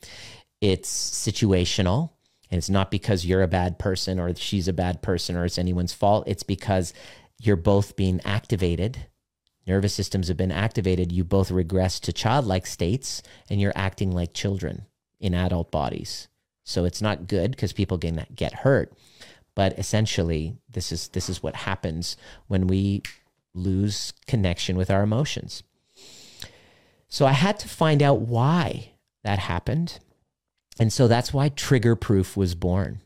It's 0.61 0.91
situational 0.91 2.11
and 2.51 2.59
it's 2.59 2.71
not 2.71 2.91
because 2.91 3.27
you're 3.27 3.43
a 3.43 3.49
bad 3.49 3.79
person 3.79 4.19
or 4.19 4.35
she's 4.35 4.69
a 4.69 4.73
bad 4.73 5.03
person 5.03 5.37
or 5.37 5.45
it's 5.45 5.59
anyone's 5.59 5.93
fault. 5.93 6.25
It's 6.27 6.43
because 6.43 6.93
you're 7.41 7.57
both 7.57 7.97
being 7.97 8.21
activated. 8.25 9.07
Nervous 9.67 9.95
systems 9.95 10.29
have 10.29 10.37
been 10.37 10.53
activated. 10.53 11.11
You 11.11 11.25
both 11.25 11.51
regress 11.51 11.99
to 12.01 12.13
childlike 12.13 12.67
states 12.67 13.23
and 13.51 13.61
you're 13.61 13.73
acting 13.75 14.13
like 14.13 14.33
children 14.33 14.87
in 15.19 15.35
adult 15.35 15.71
bodies. 15.73 16.29
So 16.63 16.85
it's 16.85 17.03
not 17.03 17.29
good 17.29 17.53
because 17.53 17.73
people 17.73 17.99
can 17.99 18.27
get 18.35 18.53
hurt. 18.53 18.93
But 19.55 19.79
essentially, 19.79 20.59
this 20.69 20.93
is 20.93 21.09
this 21.09 21.31
is 21.31 21.43
what 21.43 21.57
happens 21.57 22.17
when 22.47 22.67
we 22.67 23.03
lose 23.55 24.13
connection 24.27 24.77
with 24.77 24.91
our 24.91 25.03
emotions. 25.03 25.63
So 27.09 27.25
I 27.25 27.33
had 27.33 27.59
to 27.61 27.69
find 27.69 28.03
out 28.03 28.21
why 28.21 28.93
that 29.25 29.39
happened. 29.39 29.99
And 30.79 30.93
so 30.93 31.09
that's 31.09 31.33
why 31.33 31.49
Trigger 31.49 31.97
Proof 31.97 32.37
was 32.37 32.55
born. 32.55 33.01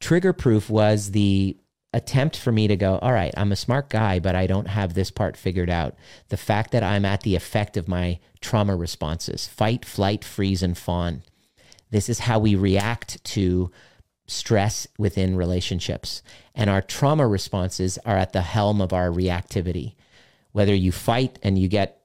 Trigger 0.00 0.32
Proof 0.32 0.68
was 0.68 1.12
the 1.12 1.56
attempt 1.92 2.36
for 2.36 2.52
me 2.52 2.68
to 2.68 2.76
go, 2.76 2.98
all 2.98 3.12
right, 3.12 3.32
I'm 3.36 3.52
a 3.52 3.56
smart 3.56 3.88
guy, 3.88 4.18
but 4.18 4.34
I 4.34 4.46
don't 4.46 4.68
have 4.68 4.94
this 4.94 5.10
part 5.10 5.36
figured 5.36 5.70
out. 5.70 5.94
The 6.28 6.36
fact 6.36 6.72
that 6.72 6.82
I'm 6.82 7.04
at 7.04 7.22
the 7.22 7.36
effect 7.36 7.76
of 7.76 7.88
my 7.88 8.18
trauma 8.40 8.76
responses 8.76 9.46
fight, 9.46 9.84
flight, 9.84 10.24
freeze, 10.24 10.62
and 10.62 10.76
fawn. 10.76 11.22
This 11.90 12.08
is 12.08 12.20
how 12.20 12.38
we 12.38 12.54
react 12.54 13.22
to 13.24 13.70
stress 14.26 14.86
within 14.98 15.36
relationships. 15.36 16.22
And 16.54 16.68
our 16.68 16.82
trauma 16.82 17.26
responses 17.26 17.98
are 18.04 18.16
at 18.16 18.32
the 18.32 18.42
helm 18.42 18.80
of 18.80 18.92
our 18.92 19.08
reactivity. 19.08 19.94
Whether 20.52 20.74
you 20.74 20.92
fight 20.92 21.38
and 21.42 21.58
you 21.58 21.68
get 21.68 22.02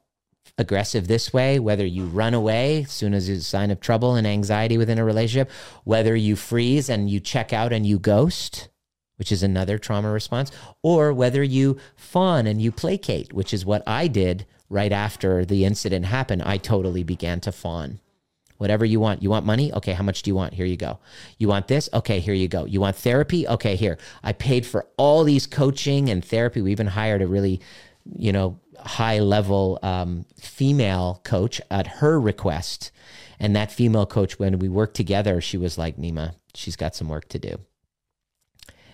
aggressive 0.57 1.07
this 1.07 1.33
way, 1.33 1.59
whether 1.59 1.85
you 1.85 2.05
run 2.05 2.33
away 2.33 2.83
as 2.83 2.91
soon 2.91 3.13
as 3.13 3.27
there's 3.27 3.39
a 3.39 3.43
sign 3.43 3.71
of 3.71 3.79
trouble 3.79 4.15
and 4.15 4.27
anxiety 4.27 4.77
within 4.77 4.99
a 4.99 5.05
relationship, 5.05 5.49
whether 5.83 6.15
you 6.15 6.35
freeze 6.35 6.89
and 6.89 7.09
you 7.09 7.19
check 7.19 7.53
out 7.53 7.73
and 7.73 7.85
you 7.85 7.99
ghost, 7.99 8.69
which 9.17 9.31
is 9.31 9.43
another 9.43 9.77
trauma 9.77 10.09
response, 10.09 10.51
or 10.81 11.13
whether 11.13 11.43
you 11.43 11.77
fawn 11.95 12.47
and 12.47 12.61
you 12.61 12.71
placate, 12.71 13.33
which 13.33 13.53
is 13.53 13.65
what 13.65 13.83
I 13.85 14.07
did 14.07 14.45
right 14.69 14.91
after 14.91 15.45
the 15.45 15.65
incident 15.65 16.05
happened. 16.05 16.41
I 16.43 16.57
totally 16.57 17.03
began 17.03 17.39
to 17.41 17.51
fawn. 17.51 17.99
Whatever 18.57 18.85
you 18.85 18.99
want. 18.99 19.23
You 19.23 19.31
want 19.31 19.45
money? 19.45 19.73
Okay, 19.73 19.93
how 19.93 20.03
much 20.03 20.21
do 20.21 20.29
you 20.29 20.35
want? 20.35 20.53
Here 20.53 20.67
you 20.67 20.77
go. 20.77 20.99
You 21.39 21.47
want 21.47 21.67
this? 21.67 21.89
Okay, 21.95 22.19
here 22.19 22.35
you 22.35 22.47
go. 22.47 22.65
You 22.65 22.79
want 22.79 22.95
therapy? 22.95 23.47
Okay, 23.47 23.75
here. 23.75 23.97
I 24.23 24.33
paid 24.33 24.67
for 24.67 24.85
all 24.97 25.23
these 25.23 25.47
coaching 25.47 26.09
and 26.09 26.23
therapy. 26.23 26.61
We 26.61 26.71
even 26.71 26.85
hired 26.85 27.23
a 27.23 27.27
really, 27.27 27.59
you 28.15 28.31
know, 28.31 28.59
high 28.85 29.19
level 29.19 29.79
um, 29.81 30.25
female 30.39 31.21
coach 31.23 31.61
at 31.69 31.87
her 31.87 32.19
request. 32.19 32.91
And 33.39 33.55
that 33.55 33.71
female 33.71 34.05
coach, 34.05 34.37
when 34.37 34.59
we 34.59 34.69
worked 34.69 34.95
together, 34.95 35.41
she 35.41 35.57
was 35.57 35.77
like, 35.77 35.97
Nima, 35.97 36.35
she's 36.53 36.75
got 36.75 36.95
some 36.95 37.09
work 37.09 37.27
to 37.29 37.39
do. 37.39 37.59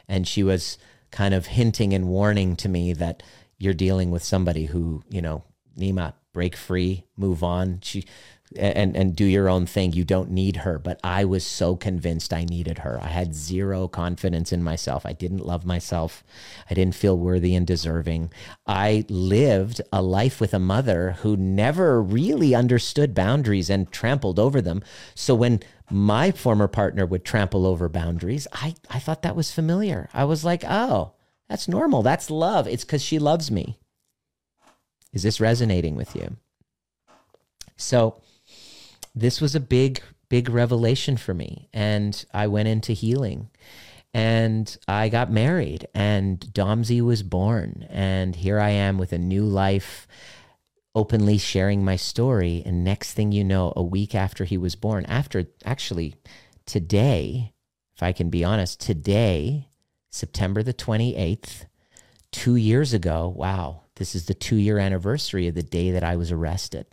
And 0.07 0.27
she 0.27 0.43
was 0.43 0.77
kind 1.11 1.33
of 1.33 1.47
hinting 1.47 1.93
and 1.93 2.07
warning 2.07 2.55
to 2.57 2.69
me 2.69 2.93
that 2.93 3.23
you're 3.57 3.73
dealing 3.73 4.11
with 4.11 4.23
somebody 4.23 4.65
who, 4.65 5.03
you 5.09 5.21
know, 5.21 5.43
Nima, 5.77 6.13
break 6.33 6.55
free, 6.55 7.05
move 7.17 7.43
on. 7.43 7.79
She 7.81 8.05
and 8.55 8.95
and 8.95 9.15
do 9.15 9.25
your 9.25 9.49
own 9.49 9.65
thing. 9.65 9.93
You 9.93 10.03
don't 10.03 10.31
need 10.31 10.57
her. 10.57 10.79
But 10.79 10.99
I 11.03 11.25
was 11.25 11.45
so 11.45 11.75
convinced 11.75 12.33
I 12.33 12.45
needed 12.45 12.79
her. 12.79 12.99
I 13.01 13.07
had 13.07 13.35
zero 13.35 13.87
confidence 13.87 14.53
in 14.53 14.63
myself. 14.63 15.05
I 15.05 15.13
didn't 15.13 15.45
love 15.45 15.65
myself. 15.65 16.23
I 16.69 16.73
didn't 16.73 16.95
feel 16.95 17.17
worthy 17.17 17.55
and 17.55 17.67
deserving. 17.67 18.31
I 18.65 19.05
lived 19.09 19.81
a 19.91 20.01
life 20.01 20.39
with 20.39 20.53
a 20.53 20.59
mother 20.59 21.17
who 21.19 21.35
never 21.35 22.01
really 22.01 22.55
understood 22.55 23.13
boundaries 23.13 23.69
and 23.69 23.91
trampled 23.91 24.39
over 24.39 24.61
them. 24.61 24.81
So 25.15 25.35
when 25.35 25.61
my 25.89 26.31
former 26.31 26.67
partner 26.67 27.05
would 27.05 27.23
trample 27.23 27.65
over 27.65 27.87
boundaries, 27.89 28.47
I, 28.51 28.75
I 28.89 28.99
thought 28.99 29.21
that 29.21 29.35
was 29.35 29.51
familiar. 29.51 30.09
I 30.13 30.25
was 30.25 30.43
like, 30.43 30.63
oh, 30.65 31.13
that's 31.47 31.67
normal. 31.67 32.01
That's 32.01 32.29
love. 32.29 32.67
It's 32.67 32.83
because 32.83 33.01
she 33.01 33.19
loves 33.19 33.49
me. 33.49 33.77
Is 35.13 35.23
this 35.23 35.39
resonating 35.39 35.95
with 35.95 36.15
you? 36.15 36.35
So, 37.77 38.19
this 39.19 39.41
was 39.41 39.55
a 39.55 39.59
big, 39.59 40.01
big 40.29 40.49
revelation 40.49 41.17
for 41.17 41.33
me. 41.33 41.69
And 41.73 42.23
I 42.33 42.47
went 42.47 42.67
into 42.67 42.93
healing 42.93 43.49
and 44.13 44.77
I 44.87 45.09
got 45.09 45.31
married 45.31 45.87
and 45.93 46.39
Domsey 46.39 47.01
was 47.01 47.23
born. 47.23 47.87
And 47.89 48.35
here 48.35 48.59
I 48.59 48.69
am 48.69 48.97
with 48.97 49.13
a 49.13 49.17
new 49.17 49.43
life, 49.43 50.07
openly 50.95 51.37
sharing 51.37 51.83
my 51.83 51.95
story. 51.95 52.63
And 52.65 52.83
next 52.83 53.13
thing 53.13 53.31
you 53.31 53.43
know, 53.43 53.73
a 53.75 53.83
week 53.83 54.15
after 54.15 54.45
he 54.45 54.57
was 54.57 54.75
born, 54.75 55.05
after 55.05 55.45
actually 55.65 56.15
today, 56.65 57.53
if 57.95 58.03
I 58.03 58.11
can 58.11 58.29
be 58.29 58.43
honest, 58.43 58.79
today, 58.79 59.67
September 60.11 60.63
the 60.63 60.73
28th, 60.73 61.65
two 62.31 62.55
years 62.55 62.93
ago, 62.93 63.33
wow, 63.35 63.81
this 63.95 64.13
is 64.13 64.25
the 64.25 64.33
two 64.33 64.57
year 64.57 64.77
anniversary 64.77 65.47
of 65.47 65.55
the 65.55 65.63
day 65.63 65.91
that 65.91 66.03
I 66.03 66.15
was 66.15 66.31
arrested. 66.31 66.85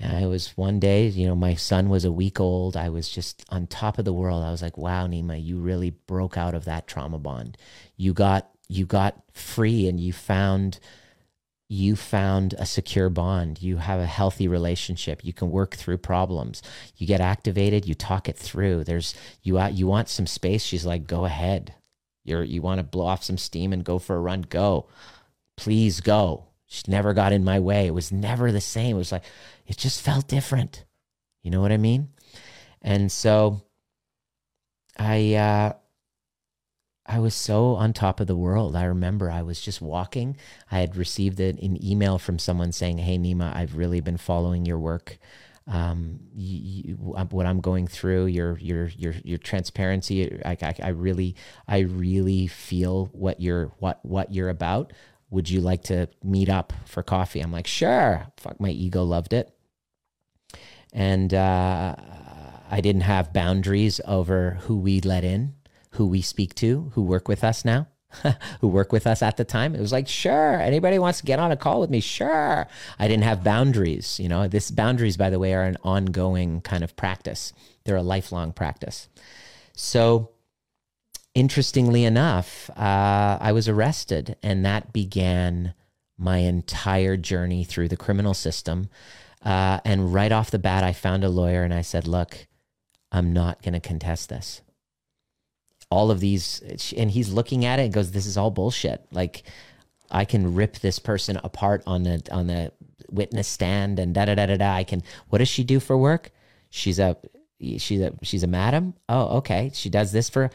It 0.00 0.26
was 0.26 0.56
one 0.56 0.78
day, 0.78 1.08
you 1.08 1.26
know, 1.26 1.34
my 1.34 1.54
son 1.54 1.88
was 1.88 2.04
a 2.04 2.12
week 2.12 2.38
old. 2.38 2.76
I 2.76 2.88
was 2.88 3.08
just 3.08 3.44
on 3.48 3.66
top 3.66 3.98
of 3.98 4.04
the 4.04 4.12
world. 4.12 4.44
I 4.44 4.50
was 4.50 4.62
like, 4.62 4.78
wow, 4.78 5.06
Nima, 5.06 5.42
you 5.42 5.58
really 5.58 5.90
broke 5.90 6.36
out 6.36 6.54
of 6.54 6.64
that 6.66 6.86
trauma 6.86 7.18
bond. 7.18 7.56
You 7.96 8.12
got 8.12 8.48
you 8.68 8.84
got 8.84 9.22
free 9.32 9.88
and 9.88 9.98
you 9.98 10.12
found 10.12 10.78
you 11.70 11.96
found 11.96 12.54
a 12.54 12.64
secure 12.64 13.10
bond. 13.10 13.60
You 13.60 13.76
have 13.76 14.00
a 14.00 14.06
healthy 14.06 14.48
relationship. 14.48 15.24
You 15.24 15.32
can 15.32 15.50
work 15.50 15.76
through 15.76 15.98
problems. 15.98 16.62
You 16.96 17.06
get 17.06 17.20
activated. 17.20 17.86
You 17.86 17.94
talk 17.94 18.28
it 18.28 18.36
through. 18.36 18.84
There's 18.84 19.14
you. 19.42 19.58
Uh, 19.58 19.68
you 19.68 19.86
want 19.86 20.08
some 20.08 20.26
space. 20.26 20.62
She's 20.62 20.86
like, 20.86 21.06
go 21.06 21.24
ahead. 21.24 21.74
You're 22.24 22.44
you 22.44 22.62
want 22.62 22.78
to 22.78 22.84
blow 22.84 23.06
off 23.06 23.24
some 23.24 23.38
steam 23.38 23.72
and 23.72 23.84
go 23.84 23.98
for 23.98 24.16
a 24.16 24.20
run. 24.20 24.42
Go, 24.42 24.86
please 25.56 26.00
go. 26.00 26.44
She 26.66 26.82
never 26.86 27.14
got 27.14 27.32
in 27.32 27.44
my 27.44 27.60
way. 27.60 27.86
It 27.86 27.94
was 27.94 28.12
never 28.12 28.52
the 28.52 28.60
same. 28.60 28.96
It 28.96 28.98
was 28.98 29.12
like 29.12 29.24
it 29.68 29.76
just 29.76 30.02
felt 30.02 30.26
different. 30.26 30.84
You 31.44 31.52
know 31.52 31.60
what 31.60 31.70
I 31.72 31.76
mean? 31.76 32.08
And 32.82 33.12
so, 33.12 33.62
I. 34.98 35.34
uh 35.34 35.72
I 37.10 37.20
was 37.20 37.34
so 37.34 37.74
on 37.76 37.94
top 37.94 38.20
of 38.20 38.26
the 38.26 38.36
world. 38.36 38.76
I 38.76 38.84
remember 38.84 39.30
I 39.30 39.40
was 39.40 39.62
just 39.62 39.80
walking. 39.80 40.36
I 40.70 40.80
had 40.80 40.94
received 40.94 41.40
an 41.40 41.82
email 41.82 42.18
from 42.18 42.38
someone 42.38 42.70
saying, 42.70 42.98
"Hey 42.98 43.16
Nima, 43.16 43.54
I've 43.56 43.76
really 43.76 44.00
been 44.02 44.18
following 44.18 44.66
your 44.66 44.78
work. 44.78 45.16
Um, 45.66 46.20
you, 46.34 46.58
you, 46.88 46.94
what 46.96 47.46
I'm 47.46 47.60
going 47.62 47.86
through, 47.86 48.26
your 48.26 48.58
your 48.58 48.88
your 48.88 49.14
your 49.24 49.38
transparency. 49.38 50.38
I, 50.44 50.58
I, 50.60 50.74
I 50.82 50.88
really 50.90 51.34
I 51.66 51.78
really 51.78 52.46
feel 52.46 53.06
what 53.12 53.40
you're 53.40 53.72
what 53.78 54.04
what 54.04 54.34
you're 54.34 54.50
about. 54.50 54.92
Would 55.30 55.48
you 55.48 55.62
like 55.62 55.84
to 55.84 56.08
meet 56.22 56.50
up 56.50 56.74
for 56.84 57.02
coffee?" 57.02 57.40
I'm 57.40 57.52
like, 57.52 57.66
"Sure." 57.66 58.26
Fuck, 58.36 58.60
my 58.60 58.68
ego 58.70 59.02
loved 59.02 59.32
it, 59.32 59.50
and 60.92 61.32
uh, 61.34 61.94
I 62.70 62.80
didn't 62.80 63.02
have 63.02 63.32
boundaries 63.32 64.00
over 64.06 64.58
who 64.62 64.78
we 64.78 65.00
let 65.00 65.24
in 65.24 65.54
who 65.92 66.06
we 66.06 66.22
speak 66.22 66.54
to 66.54 66.92
who 66.94 67.02
work 67.02 67.28
with 67.28 67.42
us 67.42 67.64
now. 67.64 67.88
who 68.60 68.68
work 68.68 68.90
with 68.90 69.06
us 69.06 69.20
at 69.20 69.36
the 69.36 69.44
time. 69.44 69.74
It 69.74 69.80
was 69.80 69.92
like, 69.92 70.08
sure, 70.08 70.58
anybody 70.60 70.98
wants 70.98 71.18
to 71.18 71.26
get 71.26 71.38
on 71.38 71.52
a 71.52 71.58
call 71.58 71.78
with 71.78 71.90
me, 71.90 72.00
sure. 72.00 72.66
I 72.98 73.06
didn't 73.06 73.24
have 73.24 73.44
boundaries. 73.44 74.18
You 74.18 74.30
know, 74.30 74.48
this 74.48 74.70
boundaries, 74.70 75.18
by 75.18 75.28
the 75.28 75.38
way, 75.38 75.52
are 75.52 75.64
an 75.64 75.76
ongoing 75.82 76.62
kind 76.62 76.82
of 76.82 76.96
practice. 76.96 77.52
They're 77.84 77.96
a 77.96 78.02
lifelong 78.02 78.52
practice. 78.52 79.08
So, 79.74 80.30
interestingly 81.34 82.04
enough, 82.04 82.70
uh, 82.70 83.36
I 83.40 83.52
was 83.52 83.68
arrested, 83.68 84.36
and 84.42 84.64
that 84.64 84.92
began 84.92 85.74
my 86.16 86.38
entire 86.38 87.18
journey 87.18 87.62
through 87.62 87.88
the 87.88 87.96
criminal 87.96 88.32
system. 88.32 88.88
Uh, 89.44 89.80
and 89.84 90.12
right 90.12 90.32
off 90.32 90.50
the 90.50 90.58
bat, 90.58 90.84
I 90.84 90.92
found 90.92 91.24
a 91.24 91.28
lawyer 91.28 91.62
and 91.62 91.72
I 91.72 91.82
said, 91.82 92.06
look, 92.06 92.46
I'm 93.12 93.32
not 93.32 93.62
going 93.62 93.74
to 93.74 93.80
contest 93.80 94.28
this. 94.28 94.62
All 95.90 96.10
of 96.10 96.20
these 96.20 96.92
and 96.96 97.10
he's 97.10 97.32
looking 97.32 97.64
at 97.64 97.78
it 97.78 97.84
and 97.84 97.94
goes 97.94 98.10
this 98.10 98.26
is 98.26 98.36
all 98.36 98.50
bullshit. 98.50 99.06
Like 99.10 99.44
i 100.10 100.26
can 100.26 100.54
rip 100.54 100.78
this 100.78 100.98
person 100.98 101.38
apart 101.42 101.82
on 101.86 102.02
the 102.02 102.22
on 102.30 102.46
the 102.46 102.72
witness 103.10 103.48
stand 103.48 103.98
and 103.98 104.14
da 104.14 104.26
da 104.26 104.34
da 104.34 104.44
da 104.44 104.56
da. 104.58 104.74
I 104.74 104.84
can 104.84 105.02
what 105.30 105.38
does 105.38 105.48
she 105.48 105.64
do 105.64 105.80
for 105.80 105.96
work? 105.96 106.30
She's 106.68 106.98
a 106.98 107.16
she's 107.58 108.02
a 108.02 108.12
she's 108.20 108.42
a 108.42 108.46
madam? 108.46 108.96
Oh 109.08 109.38
okay. 109.38 109.70
She 109.72 109.88
does 109.88 110.12
this 110.12 110.28
for 110.28 110.50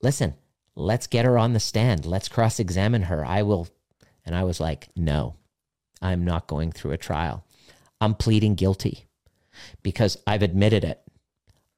listen 0.00 0.34
let's 0.76 1.08
get 1.08 1.24
her 1.24 1.36
on 1.36 1.54
the 1.54 1.60
stand. 1.60 2.06
Let's 2.06 2.28
cross 2.28 2.60
examine 2.60 3.02
her. 3.02 3.24
I 3.24 3.42
will 3.42 3.66
and 4.24 4.34
i 4.34 4.44
was 4.44 4.60
like 4.60 4.88
no 4.96 5.34
i'm 6.00 6.24
not 6.24 6.46
going 6.46 6.72
through 6.72 6.92
a 6.92 6.98
trial 6.98 7.44
i'm 8.02 8.14
pleading 8.14 8.54
guilty 8.54 9.06
because 9.82 10.18
i've 10.26 10.42
admitted 10.42 10.84
it 10.84 11.00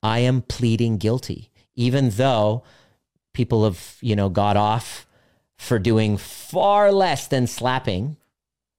i 0.02 0.18
am 0.18 0.42
pleading 0.42 0.98
guilty 0.98 1.50
even 1.76 2.10
though 2.10 2.64
people 3.34 3.64
have, 3.64 3.98
you 4.00 4.16
know, 4.16 4.30
got 4.30 4.56
off 4.56 5.06
for 5.58 5.78
doing 5.78 6.16
far 6.16 6.90
less 6.90 7.26
than 7.26 7.46
slapping, 7.46 8.16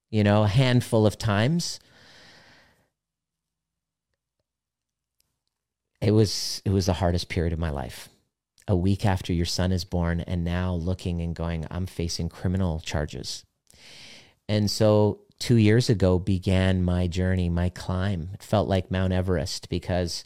you 0.09 0.23
know, 0.23 0.43
a 0.43 0.47
handful 0.47 1.05
of 1.05 1.17
times. 1.17 1.79
It 6.01 6.11
was 6.11 6.61
it 6.65 6.71
was 6.71 6.87
the 6.87 6.93
hardest 6.93 7.29
period 7.29 7.53
of 7.53 7.59
my 7.59 7.69
life. 7.69 8.09
A 8.67 8.75
week 8.75 9.05
after 9.05 9.31
your 9.31 9.45
son 9.45 9.71
is 9.71 9.85
born 9.85 10.21
and 10.21 10.43
now 10.43 10.73
looking 10.73 11.21
and 11.21 11.35
going, 11.35 11.67
I'm 11.69 11.85
facing 11.85 12.29
criminal 12.29 12.79
charges. 12.79 13.45
And 14.49 14.69
so 14.71 15.19
2 15.39 15.55
years 15.55 15.89
ago 15.89 16.19
began 16.19 16.83
my 16.83 17.07
journey, 17.07 17.49
my 17.49 17.69
climb. 17.69 18.29
It 18.33 18.43
felt 18.43 18.67
like 18.67 18.91
Mount 18.91 19.13
Everest 19.13 19.69
because 19.69 20.23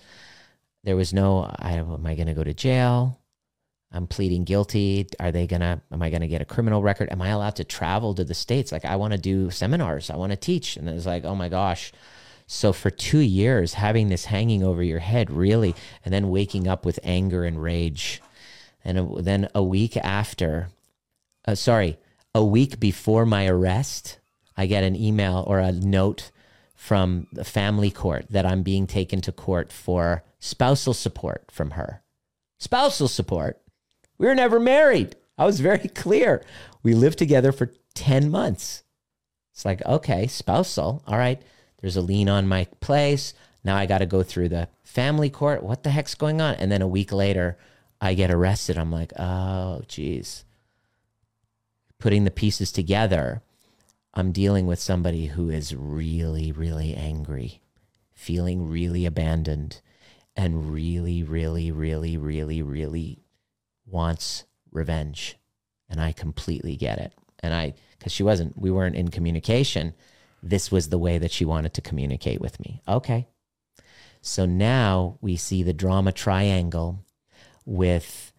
there 0.83 0.95
was 0.95 1.13
no, 1.13 1.51
I, 1.59 1.73
am 1.73 2.05
I 2.05 2.15
going 2.15 2.27
to 2.27 2.33
go 2.33 2.43
to 2.43 2.53
jail? 2.53 3.19
I'm 3.91 4.07
pleading 4.07 4.43
guilty. 4.43 5.07
Are 5.19 5.31
they 5.31 5.47
going 5.47 5.61
to, 5.61 5.81
am 5.91 6.01
I 6.01 6.09
going 6.09 6.21
to 6.21 6.27
get 6.27 6.41
a 6.41 6.45
criminal 6.45 6.83
record? 6.83 7.11
Am 7.11 7.21
I 7.21 7.29
allowed 7.29 7.55
to 7.55 7.63
travel 7.63 8.13
to 8.13 8.23
the 8.23 8.35
States? 8.35 8.71
Like, 8.71 8.85
I 8.85 8.95
want 8.97 9.13
to 9.13 9.19
do 9.19 9.49
seminars, 9.49 10.09
I 10.09 10.15
want 10.15 10.31
to 10.31 10.37
teach. 10.37 10.77
And 10.77 10.87
it's 10.87 11.05
like, 11.05 11.25
oh 11.25 11.35
my 11.35 11.49
gosh. 11.49 11.91
So 12.45 12.73
for 12.73 12.89
two 12.89 13.19
years, 13.19 13.75
having 13.75 14.09
this 14.09 14.25
hanging 14.25 14.63
over 14.63 14.81
your 14.81 14.99
head, 14.99 15.29
really, 15.29 15.75
and 16.03 16.13
then 16.13 16.29
waking 16.29 16.67
up 16.67 16.85
with 16.85 16.99
anger 17.03 17.43
and 17.43 17.61
rage. 17.61 18.21
And 18.83 19.23
then 19.25 19.49
a 19.53 19.63
week 19.63 19.97
after, 19.97 20.69
uh, 21.45 21.55
sorry, 21.55 21.97
a 22.33 22.43
week 22.43 22.79
before 22.79 23.25
my 23.25 23.47
arrest, 23.47 24.18
I 24.59 24.65
get 24.65 24.83
an 24.83 24.93
email 24.93 25.45
or 25.47 25.59
a 25.59 25.71
note 25.71 26.31
from 26.75 27.27
the 27.31 27.45
family 27.45 27.89
court 27.89 28.25
that 28.29 28.45
I'm 28.45 28.61
being 28.61 28.87
taken 28.87 29.21
to 29.21 29.31
court 29.31 29.71
for 29.71 30.21
spousal 30.37 30.93
support 30.93 31.45
from 31.49 31.71
her. 31.71 32.03
Spousal 32.57 33.07
support. 33.07 33.61
We 34.17 34.27
were 34.27 34.35
never 34.35 34.59
married. 34.59 35.15
I 35.37 35.45
was 35.45 35.61
very 35.61 35.87
clear. 35.95 36.43
We 36.83 36.93
lived 36.93 37.17
together 37.17 37.53
for 37.53 37.71
10 37.93 38.29
months. 38.29 38.83
It's 39.53 39.63
like, 39.63 39.81
okay, 39.85 40.27
spousal. 40.27 41.03
All 41.07 41.17
right. 41.17 41.41
There's 41.79 41.95
a 41.95 42.01
lien 42.01 42.27
on 42.27 42.45
my 42.45 42.65
place. 42.81 43.33
Now 43.63 43.77
I 43.77 43.85
got 43.85 43.99
to 43.99 44.05
go 44.05 44.23
through 44.23 44.49
the 44.49 44.67
family 44.83 45.29
court. 45.29 45.63
What 45.63 45.83
the 45.83 45.91
heck's 45.91 46.15
going 46.15 46.41
on? 46.41 46.55
And 46.55 46.69
then 46.69 46.81
a 46.81 46.87
week 46.87 47.13
later, 47.13 47.57
I 48.01 48.13
get 48.13 48.29
arrested. 48.29 48.77
I'm 48.77 48.91
like, 48.91 49.13
oh, 49.17 49.83
geez. 49.87 50.43
Putting 51.97 52.25
the 52.25 52.29
pieces 52.31 52.73
together 52.73 53.41
I'm 54.13 54.31
dealing 54.31 54.65
with 54.65 54.79
somebody 54.79 55.27
who 55.27 55.49
is 55.49 55.75
really, 55.75 56.51
really 56.51 56.95
angry, 56.95 57.61
feeling 58.13 58.69
really 58.69 59.05
abandoned, 59.05 59.81
and 60.35 60.71
really, 60.71 61.21
really, 61.23 61.71
really, 61.71 62.17
really, 62.17 62.61
really 62.61 63.19
wants 63.85 64.45
revenge. 64.71 65.37
And 65.89 65.99
I 66.01 66.11
completely 66.11 66.75
get 66.75 66.99
it. 66.99 67.13
And 67.41 67.53
I, 67.53 67.73
because 67.97 68.11
she 68.11 68.23
wasn't, 68.23 68.57
we 68.57 68.71
weren't 68.71 68.95
in 68.95 69.09
communication. 69.09 69.93
This 70.41 70.71
was 70.71 70.89
the 70.89 70.97
way 70.97 71.17
that 71.17 71.31
she 71.31 71.45
wanted 71.45 71.73
to 71.75 71.81
communicate 71.81 72.41
with 72.41 72.59
me. 72.59 72.81
Okay. 72.87 73.27
So 74.21 74.45
now 74.45 75.17
we 75.21 75.35
see 75.35 75.63
the 75.63 75.73
drama 75.73 76.11
triangle 76.11 77.05
with, 77.65 78.33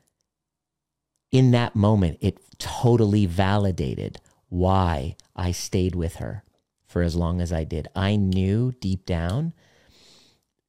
in 1.32 1.52
that 1.52 1.76
moment, 1.76 2.18
it 2.20 2.38
totally 2.58 3.26
validated 3.26 4.20
why 4.50 5.16
I 5.34 5.52
stayed 5.52 5.94
with 5.94 6.16
her 6.16 6.44
for 6.86 7.02
as 7.02 7.16
long 7.16 7.40
as 7.40 7.52
I 7.52 7.64
did. 7.64 7.88
I 7.96 8.16
knew 8.16 8.72
deep 8.80 9.06
down 9.06 9.54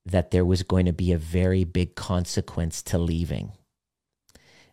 that 0.05 0.31
there 0.31 0.45
was 0.45 0.63
going 0.63 0.85
to 0.85 0.93
be 0.93 1.11
a 1.11 1.17
very 1.17 1.63
big 1.63 1.95
consequence 1.95 2.81
to 2.83 2.97
leaving. 2.97 3.51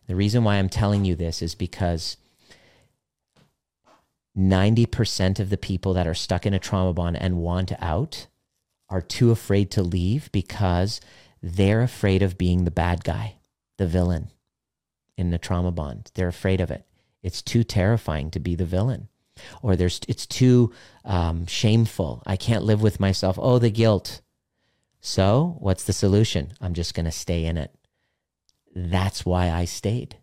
The 0.07 0.15
reason 0.15 0.43
why 0.43 0.55
I'm 0.55 0.69
telling 0.69 1.05
you 1.05 1.15
this 1.15 1.41
is 1.41 1.53
because 1.53 2.17
90% 4.37 5.39
of 5.39 5.49
the 5.49 5.57
people 5.57 5.93
that 5.93 6.07
are 6.07 6.13
stuck 6.13 6.45
in 6.45 6.53
a 6.53 6.59
trauma 6.59 6.93
bond 6.93 7.17
and 7.17 7.37
want 7.37 7.73
out 7.79 8.27
are 8.89 9.01
too 9.01 9.31
afraid 9.31 9.69
to 9.71 9.83
leave 9.83 10.31
because 10.31 11.01
they're 11.41 11.81
afraid 11.81 12.21
of 12.21 12.37
being 12.37 12.63
the 12.63 12.71
bad 12.71 13.03
guy, 13.03 13.35
the 13.77 13.87
villain 13.87 14.31
in 15.17 15.31
the 15.31 15.37
trauma 15.37 15.71
bond. 15.71 16.11
They're 16.15 16.27
afraid 16.27 16.61
of 16.61 16.71
it. 16.71 16.85
It's 17.21 17.41
too 17.41 17.63
terrifying 17.63 18.31
to 18.31 18.39
be 18.39 18.55
the 18.55 18.65
villain 18.65 19.09
or 19.61 19.75
there's 19.75 20.01
it's 20.07 20.25
too 20.25 20.71
um, 21.05 21.45
shameful. 21.45 22.23
I 22.25 22.35
can't 22.35 22.63
live 22.63 22.81
with 22.81 22.99
myself. 22.99 23.37
Oh, 23.41 23.59
the 23.59 23.69
guilt. 23.69 24.21
So, 25.01 25.55
what's 25.59 25.83
the 25.83 25.93
solution? 25.93 26.53
I'm 26.59 26.73
just 26.73 26.93
going 26.93 27.05
to 27.05 27.11
stay 27.11 27.45
in 27.45 27.57
it. 27.57 27.73
That's 28.75 29.25
why 29.25 29.49
I 29.49 29.65
stayed. 29.65 30.17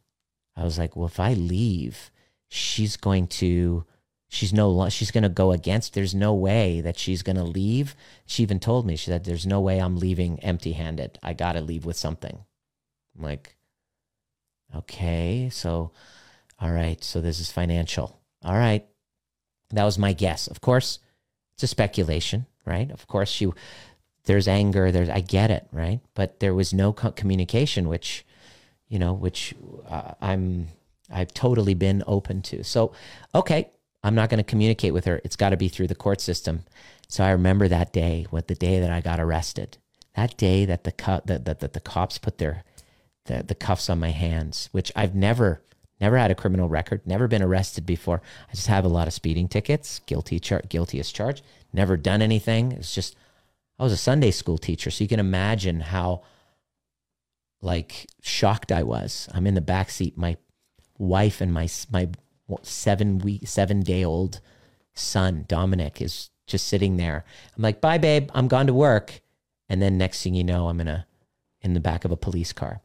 I 0.55 0.65
was 0.65 0.79
like, 0.79 0.97
well, 0.97 1.07
if 1.07 1.19
I 1.19 1.33
leave, 1.33 2.11
she's 2.49 2.97
going 2.97 3.27
to 3.27 3.85
she's 4.29 4.53
no 4.53 4.89
she's 4.89 5.11
going 5.11 5.23
to 5.23 5.29
go 5.29 5.53
against 5.53 5.95
there's 5.95 6.15
no 6.15 6.35
way 6.35 6.81
that 6.81 6.99
she's 6.99 7.23
going 7.23 7.37
to 7.37 7.45
leave 7.45 7.95
she 8.27 8.43
even 8.43 8.59
told 8.59 8.85
me 8.85 8.97
she 8.97 9.07
said 9.07 9.25
there's 9.25 9.47
no 9.47 9.61
way 9.61 9.79
i'm 9.79 9.97
leaving 9.97 10.39
empty 10.41 10.73
handed 10.73 11.17
i 11.23 11.33
got 11.33 11.53
to 11.53 11.61
leave 11.61 11.85
with 11.85 11.97
something 11.97 12.41
i'm 13.17 13.25
like 13.25 13.57
okay 14.75 15.49
so 15.49 15.93
all 16.61 16.71
right 16.71 17.03
so 17.05 17.21
this 17.21 17.41
is 17.41 17.51
financial 17.51 18.21
all 18.45 18.57
right 18.57 18.87
that 19.71 19.85
was 19.85 19.99
my 19.99 20.13
guess. 20.13 20.47
Of 20.47 20.61
course, 20.61 20.99
it's 21.55 21.63
a 21.63 21.67
speculation, 21.67 22.47
right? 22.65 22.91
Of 22.91 23.07
course, 23.07 23.29
she 23.29 23.49
there's 24.25 24.49
anger. 24.49 24.91
There's 24.93 25.09
I 25.09 25.21
get 25.21 25.51
it, 25.51 25.67
right? 25.73 26.01
But 26.15 26.41
there 26.41 26.55
was 26.55 26.73
no 26.73 26.93
co- 26.93 27.13
communication, 27.13 27.89
which 27.89 28.25
you 28.89 28.99
know, 28.99 29.13
which 29.13 29.55
uh, 29.89 30.13
I'm 30.21 30.69
I've 31.11 31.35
totally 31.35 31.75
been 31.75 32.03
open 32.07 32.43
to. 32.43 32.63
So, 32.65 32.93
okay, 33.35 33.71
I'm 34.03 34.15
not 34.15 34.31
going 34.31 34.39
to 34.39 34.45
communicate 34.45 34.93
with 34.93 35.05
her. 35.05 35.21
It's 35.25 35.37
got 35.37 35.51
to 35.51 35.57
be 35.57 35.69
through 35.69 35.89
the 35.89 35.95
court 35.95 36.21
system. 36.21 36.65
So 37.09 37.25
I 37.25 37.31
remember 37.31 37.69
that 37.69 37.93
day, 37.93 38.27
what 38.31 38.49
the 38.49 38.55
day 38.55 38.81
that 38.81 38.91
I 38.91 39.01
got 39.01 39.21
arrested, 39.21 39.79
that 40.17 40.37
day 40.37 40.65
that 40.65 40.85
the 40.85 40.93
cu- 40.93 41.21
that, 41.25 41.45
that, 41.45 41.61
that 41.61 41.73
the 41.73 41.81
cops 41.81 42.19
put 42.19 42.39
their 42.39 42.65
the, 43.27 43.43
the 43.43 43.55
cuffs 43.57 43.91
on 43.91 43.99
my 43.99 44.11
hands, 44.11 44.69
which 44.71 44.93
I've 44.95 45.15
never 45.15 45.63
never 46.01 46.19
had 46.19 46.31
a 46.31 46.35
criminal 46.35 46.69
record, 46.69 47.03
never 47.07 47.29
been 47.29 47.43
arrested 47.43 47.87
before. 47.87 48.23
I 48.49 48.55
just 48.55 48.67
have 48.67 48.85
a 48.85 48.89
lot 48.89 49.07
of 49.07 49.15
speeding 49.15 49.49
tickets, 49.49 50.01
guilty 50.07 50.39
char- 50.39 50.63
guilty 50.69 51.01
as 51.01 51.11
charged, 51.11 51.43
never 51.73 51.97
done 51.97 52.23
anything. 52.23 52.73
It's 52.73 52.95
just 52.95 53.17
I 53.79 53.83
was 53.83 53.93
a 53.93 53.99
Sunday 53.99 54.31
school 54.31 54.59
teacher, 54.59 54.91
so 54.91 55.05
you 55.05 55.09
can 55.09 55.21
imagine 55.21 55.81
how 55.81 56.23
like 57.61 58.07
shocked 58.23 58.73
I 58.73 58.83
was. 58.83 59.29
I'm 59.33 59.47
in 59.47 59.55
the 59.55 59.61
back 59.61 59.91
seat. 59.91 60.17
My 60.17 60.37
wife 60.99 61.41
and 61.41 61.53
my 61.53 61.69
my 61.91 62.09
seven 62.63 63.19
week 63.19 63.47
seven 63.47 63.81
day 63.81 64.05
old 64.05 64.41
son 64.95 65.45
Dominic 65.49 66.01
is 66.01 66.31
just 66.47 66.67
sitting 66.69 66.97
there. 66.97 67.25
I'm 67.57 67.63
like, 67.63 67.81
"Bye, 67.81 67.99
babe. 67.99 68.31
I'm 68.35 68.49
gone 68.49 68.67
to 68.67 68.75
work." 68.75 69.21
And 69.69 69.83
then 69.83 69.99
next 69.99 70.23
thing 70.23 70.35
you 70.35 70.45
know, 70.45 70.69
I'm 70.69 70.81
in 70.81 70.89
a 70.89 71.07
in 71.61 71.75
the 71.75 71.81
back 71.81 72.05
of 72.05 72.11
a 72.11 72.17
police 72.17 72.53
car. 72.53 72.81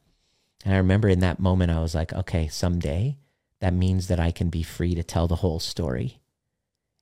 And 0.66 0.74
I 0.74 0.78
remember 0.78 1.08
in 1.08 1.20
that 1.20 1.40
moment, 1.40 1.72
I 1.72 1.80
was 1.80 1.96
like, 1.96 2.14
"Okay, 2.14 2.48
someday 2.48 3.18
that 3.60 3.74
means 3.74 4.08
that 4.08 4.20
I 4.20 4.32
can 4.32 4.50
be 4.50 4.64
free 4.64 4.96
to 4.96 5.04
tell 5.04 5.28
the 5.28 5.38
whole 5.38 5.60
story, 5.60 6.20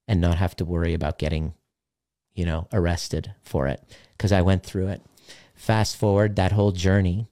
and 0.08 0.22
not 0.22 0.38
have 0.38 0.56
to 0.58 0.66
worry 0.66 0.94
about 0.94 1.20
getting, 1.20 1.54
you 2.34 2.46
know, 2.46 2.68
arrested 2.72 3.34
for 3.42 3.68
it 3.68 3.84
because 4.18 4.32
I 4.32 4.42
went 4.42 4.64
through 4.64 4.88
it." 4.88 5.02
Fast 5.56 5.98
forward 5.98 6.36
that 6.36 6.54
whole 6.54 6.72
journey 6.72 7.28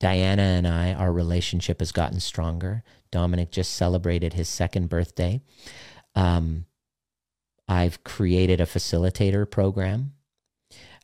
Diana 0.00 0.42
and 0.42 0.66
I, 0.66 0.94
our 0.94 1.12
relationship 1.12 1.80
has 1.80 1.92
gotten 1.92 2.20
stronger. 2.20 2.82
Dominic 3.12 3.50
just 3.50 3.74
celebrated 3.74 4.32
his 4.32 4.48
second 4.48 4.88
birthday. 4.88 5.42
Um, 6.14 6.64
I've 7.68 8.02
created 8.02 8.60
a 8.60 8.66
facilitator 8.66 9.48
program, 9.48 10.14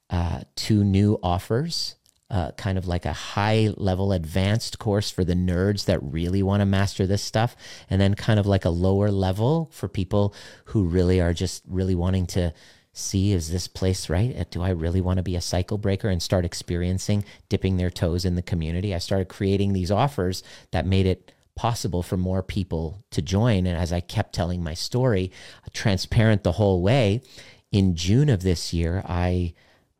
uh, 0.08 0.40
two 0.56 0.82
new 0.82 1.18
offers, 1.22 1.96
uh, 2.30 2.50
kind 2.52 2.76
of 2.76 2.86
like 2.86 3.04
a 3.04 3.12
high 3.12 3.70
level 3.76 4.12
advanced 4.12 4.78
course 4.78 5.10
for 5.10 5.24
the 5.24 5.34
nerds 5.34 5.84
that 5.84 6.02
really 6.02 6.42
want 6.42 6.60
to 6.60 6.66
master 6.66 7.06
this 7.06 7.22
stuff, 7.22 7.56
and 7.88 8.00
then 8.00 8.14
kind 8.14 8.40
of 8.40 8.46
like 8.46 8.64
a 8.64 8.70
lower 8.70 9.10
level 9.10 9.70
for 9.72 9.88
people 9.88 10.34
who 10.66 10.84
really 10.84 11.20
are 11.20 11.32
just 11.32 11.62
really 11.68 11.94
wanting 11.94 12.26
to 12.26 12.52
see 12.92 13.32
is 13.32 13.50
this 13.50 13.68
place 13.68 14.08
right? 14.08 14.34
Uh, 14.36 14.44
do 14.50 14.62
I 14.62 14.70
really 14.70 15.00
want 15.00 15.18
to 15.18 15.22
be 15.22 15.36
a 15.36 15.40
cycle 15.40 15.78
breaker 15.78 16.08
and 16.08 16.22
start 16.22 16.44
experiencing 16.44 17.24
dipping 17.48 17.76
their 17.76 17.90
toes 17.90 18.24
in 18.24 18.34
the 18.34 18.42
community? 18.42 18.94
I 18.94 18.98
started 18.98 19.28
creating 19.28 19.72
these 19.72 19.90
offers 19.90 20.42
that 20.72 20.86
made 20.86 21.06
it 21.06 21.32
possible 21.54 22.02
for 22.02 22.16
more 22.16 22.42
people 22.42 23.04
to 23.10 23.22
join. 23.22 23.66
And 23.66 23.76
as 23.76 23.92
I 23.92 24.00
kept 24.00 24.34
telling 24.34 24.62
my 24.62 24.74
story, 24.74 25.30
transparent 25.72 26.42
the 26.42 26.52
whole 26.52 26.82
way, 26.82 27.22
in 27.70 27.94
June 27.94 28.28
of 28.28 28.42
this 28.42 28.72
year, 28.72 29.02
I 29.06 29.54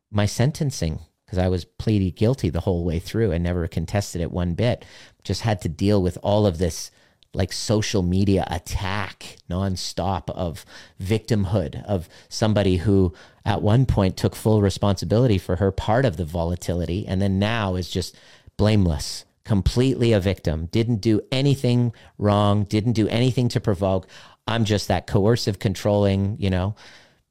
my 0.09 0.25
sentencing 0.25 0.99
because 1.27 1.37
I 1.37 1.49
was 1.49 1.65
pleaded 1.65 2.15
guilty 2.15 2.49
the 2.49 2.61
whole 2.61 2.85
way 2.85 2.99
through 2.99 3.31
and 3.33 3.43
never 3.43 3.67
contested 3.67 4.21
it 4.21 4.31
one 4.31 4.53
bit. 4.53 4.85
Just 5.25 5.41
had 5.41 5.61
to 5.61 5.69
deal 5.69 6.01
with 6.01 6.17
all 6.23 6.47
of 6.47 6.57
this 6.57 6.89
like 7.33 7.51
social 7.51 8.01
media 8.01 8.47
attack 8.49 9.35
nonstop 9.49 10.29
of 10.29 10.65
victimhood 11.01 11.83
of 11.83 12.07
somebody 12.29 12.77
who 12.77 13.13
at 13.45 13.61
one 13.61 13.85
point 13.85 14.15
took 14.15 14.35
full 14.35 14.61
responsibility 14.61 15.37
for 15.37 15.57
her 15.57 15.69
part 15.69 16.05
of 16.05 16.15
the 16.15 16.25
volatility 16.25 17.05
and 17.05 17.21
then 17.21 17.37
now 17.37 17.75
is 17.75 17.89
just 17.89 18.15
blameless 18.55 19.25
completely 19.43 20.13
a 20.13 20.19
victim 20.19 20.67
didn't 20.67 20.97
do 21.01 21.21
anything 21.31 21.93
wrong 22.17 22.63
didn't 22.63 22.93
do 22.93 23.07
anything 23.09 23.47
to 23.49 23.59
provoke 23.59 24.07
i'm 24.47 24.65
just 24.65 24.87
that 24.87 25.05
coercive 25.05 25.59
controlling 25.59 26.37
you 26.39 26.49
know 26.49 26.75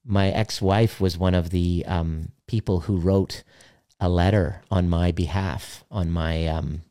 my 0.04 0.30
ex-wife 0.30 1.00
was 1.00 1.18
one 1.18 1.34
of 1.34 1.50
the 1.50 1.84
um, 1.86 2.28
people 2.46 2.80
who 2.80 2.96
wrote 2.96 3.42
a 4.00 4.08
letter 4.08 4.62
on 4.70 4.88
my 4.88 5.10
behalf 5.12 5.84
on 5.90 6.10
my 6.10 6.46
um, 6.46 6.82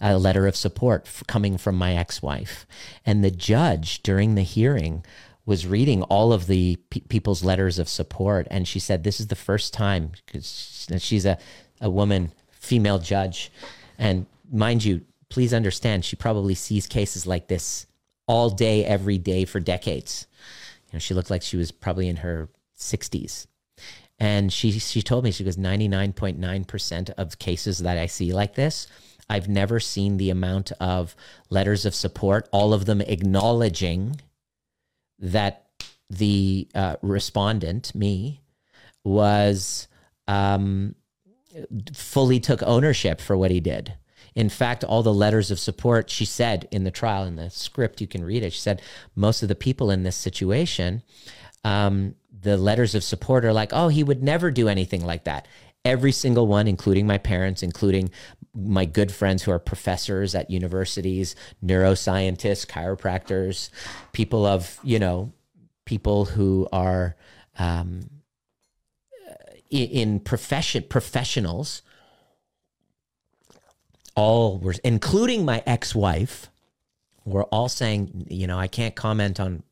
a 0.00 0.18
letter 0.18 0.46
of 0.46 0.56
support 0.56 1.08
coming 1.28 1.56
from 1.56 1.76
my 1.76 1.94
ex-wife. 1.94 2.66
And 3.06 3.22
the 3.22 3.30
judge 3.30 4.02
during 4.02 4.34
the 4.34 4.42
hearing 4.42 5.04
was 5.46 5.66
reading 5.66 6.02
all 6.04 6.32
of 6.32 6.46
the 6.46 6.76
pe- 6.90 7.00
people's 7.00 7.44
letters 7.44 7.78
of 7.78 7.88
support. 7.88 8.46
And 8.50 8.66
she 8.66 8.78
said 8.78 9.04
this 9.04 9.20
is 9.20 9.28
the 9.28 9.36
first 9.36 9.72
time 9.72 10.12
because 10.26 10.88
she's 10.98 11.24
a, 11.24 11.38
a 11.80 11.88
woman 11.88 12.32
female 12.50 12.98
judge. 12.98 13.50
And 13.98 14.26
mind 14.50 14.84
you 14.84 15.02
please 15.28 15.54
understand 15.54 16.04
she 16.04 16.16
probably 16.16 16.54
sees 16.54 16.86
cases 16.86 17.26
like 17.26 17.48
this 17.48 17.86
all 18.26 18.50
day 18.50 18.84
every 18.84 19.18
day 19.18 19.44
for 19.44 19.60
decades. 19.60 20.26
You 20.88 20.94
know 20.94 20.98
she 20.98 21.14
looked 21.14 21.30
like 21.30 21.42
she 21.42 21.56
was 21.56 21.72
probably 21.72 22.08
in 22.08 22.16
her 22.16 22.48
60s 22.76 23.46
and 24.22 24.52
she 24.52 24.70
she 24.78 25.02
told 25.02 25.24
me 25.24 25.32
she 25.32 25.42
goes 25.42 25.56
99.9% 25.56 27.10
of 27.18 27.40
cases 27.40 27.78
that 27.78 27.98
I 27.98 28.06
see 28.06 28.32
like 28.32 28.54
this 28.54 28.86
I've 29.28 29.48
never 29.48 29.80
seen 29.80 30.16
the 30.16 30.30
amount 30.30 30.72
of 30.78 31.16
letters 31.50 31.84
of 31.84 31.94
support, 31.94 32.48
all 32.52 32.72
of 32.72 32.84
them 32.84 33.00
acknowledging 33.00 34.20
that 35.18 35.66
the 36.10 36.68
uh, 36.74 36.96
respondent, 37.02 37.94
me, 37.94 38.42
was 39.04 39.88
um, 40.28 40.94
fully 41.94 42.40
took 42.40 42.62
ownership 42.62 43.20
for 43.20 43.36
what 43.36 43.50
he 43.50 43.60
did. 43.60 43.94
In 44.34 44.48
fact, 44.48 44.84
all 44.84 45.02
the 45.02 45.14
letters 45.14 45.50
of 45.50 45.58
support, 45.58 46.10
she 46.10 46.24
said 46.26 46.68
in 46.70 46.84
the 46.84 46.90
trial, 46.90 47.24
in 47.24 47.36
the 47.36 47.48
script, 47.48 48.00
you 48.00 48.06
can 48.06 48.24
read 48.24 48.42
it. 48.42 48.52
She 48.52 48.60
said, 48.60 48.82
most 49.16 49.42
of 49.42 49.48
the 49.48 49.54
people 49.54 49.90
in 49.90 50.02
this 50.02 50.16
situation, 50.16 51.02
um, 51.64 52.16
the 52.42 52.56
letters 52.56 52.94
of 52.94 53.04
support 53.04 53.44
are 53.44 53.52
like, 53.52 53.72
oh, 53.72 53.88
he 53.88 54.02
would 54.02 54.22
never 54.22 54.50
do 54.50 54.68
anything 54.68 55.04
like 55.04 55.24
that. 55.24 55.46
Every 55.84 56.12
single 56.12 56.46
one, 56.46 56.68
including 56.68 57.06
my 57.06 57.18
parents, 57.18 57.62
including 57.62 58.10
my 58.54 58.84
good 58.84 59.10
friends 59.10 59.42
who 59.42 59.50
are 59.50 59.58
professors 59.58 60.34
at 60.34 60.50
universities, 60.50 61.34
neuroscientists, 61.64 62.66
chiropractors, 62.66 63.70
people 64.12 64.44
of, 64.44 64.78
you 64.82 64.98
know, 64.98 65.32
people 65.84 66.26
who 66.26 66.68
are 66.72 67.16
um, 67.58 68.08
in, 69.70 69.88
in 69.88 70.20
profession, 70.20 70.84
professionals, 70.88 71.82
all 74.14 74.58
were, 74.58 74.74
including 74.84 75.44
my 75.44 75.62
ex 75.66 75.94
wife, 75.94 76.50
were 77.24 77.44
all 77.44 77.68
saying, 77.68 78.26
you 78.28 78.46
know, 78.46 78.58
I 78.58 78.68
can't 78.68 78.94
comment 78.94 79.40
on, 79.40 79.62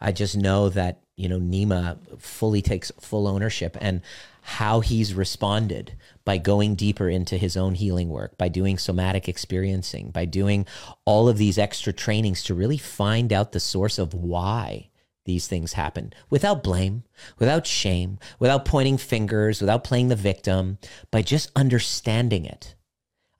I 0.00 0.12
just 0.12 0.36
know 0.36 0.68
that, 0.70 1.00
you 1.16 1.28
know, 1.28 1.38
Nima 1.38 1.98
fully 2.20 2.62
takes 2.62 2.90
full 3.00 3.26
ownership. 3.26 3.76
And 3.80 4.02
how 4.42 4.80
he's 4.80 5.14
responded 5.14 5.96
by 6.24 6.36
going 6.36 6.74
deeper 6.74 7.08
into 7.08 7.36
his 7.36 7.56
own 7.56 7.74
healing 7.74 8.08
work, 8.08 8.36
by 8.36 8.48
doing 8.48 8.76
somatic 8.76 9.28
experiencing, 9.28 10.10
by 10.10 10.24
doing 10.24 10.66
all 11.04 11.28
of 11.28 11.38
these 11.38 11.58
extra 11.58 11.92
trainings 11.92 12.42
to 12.42 12.54
really 12.54 12.76
find 12.76 13.32
out 13.32 13.52
the 13.52 13.60
source 13.60 13.98
of 13.98 14.14
why 14.14 14.88
these 15.24 15.46
things 15.46 15.74
happen 15.74 16.12
without 16.28 16.64
blame, 16.64 17.04
without 17.38 17.68
shame, 17.68 18.18
without 18.40 18.64
pointing 18.64 18.98
fingers, 18.98 19.60
without 19.60 19.84
playing 19.84 20.08
the 20.08 20.16
victim, 20.16 20.78
by 21.12 21.22
just 21.22 21.52
understanding 21.54 22.44
it. 22.44 22.74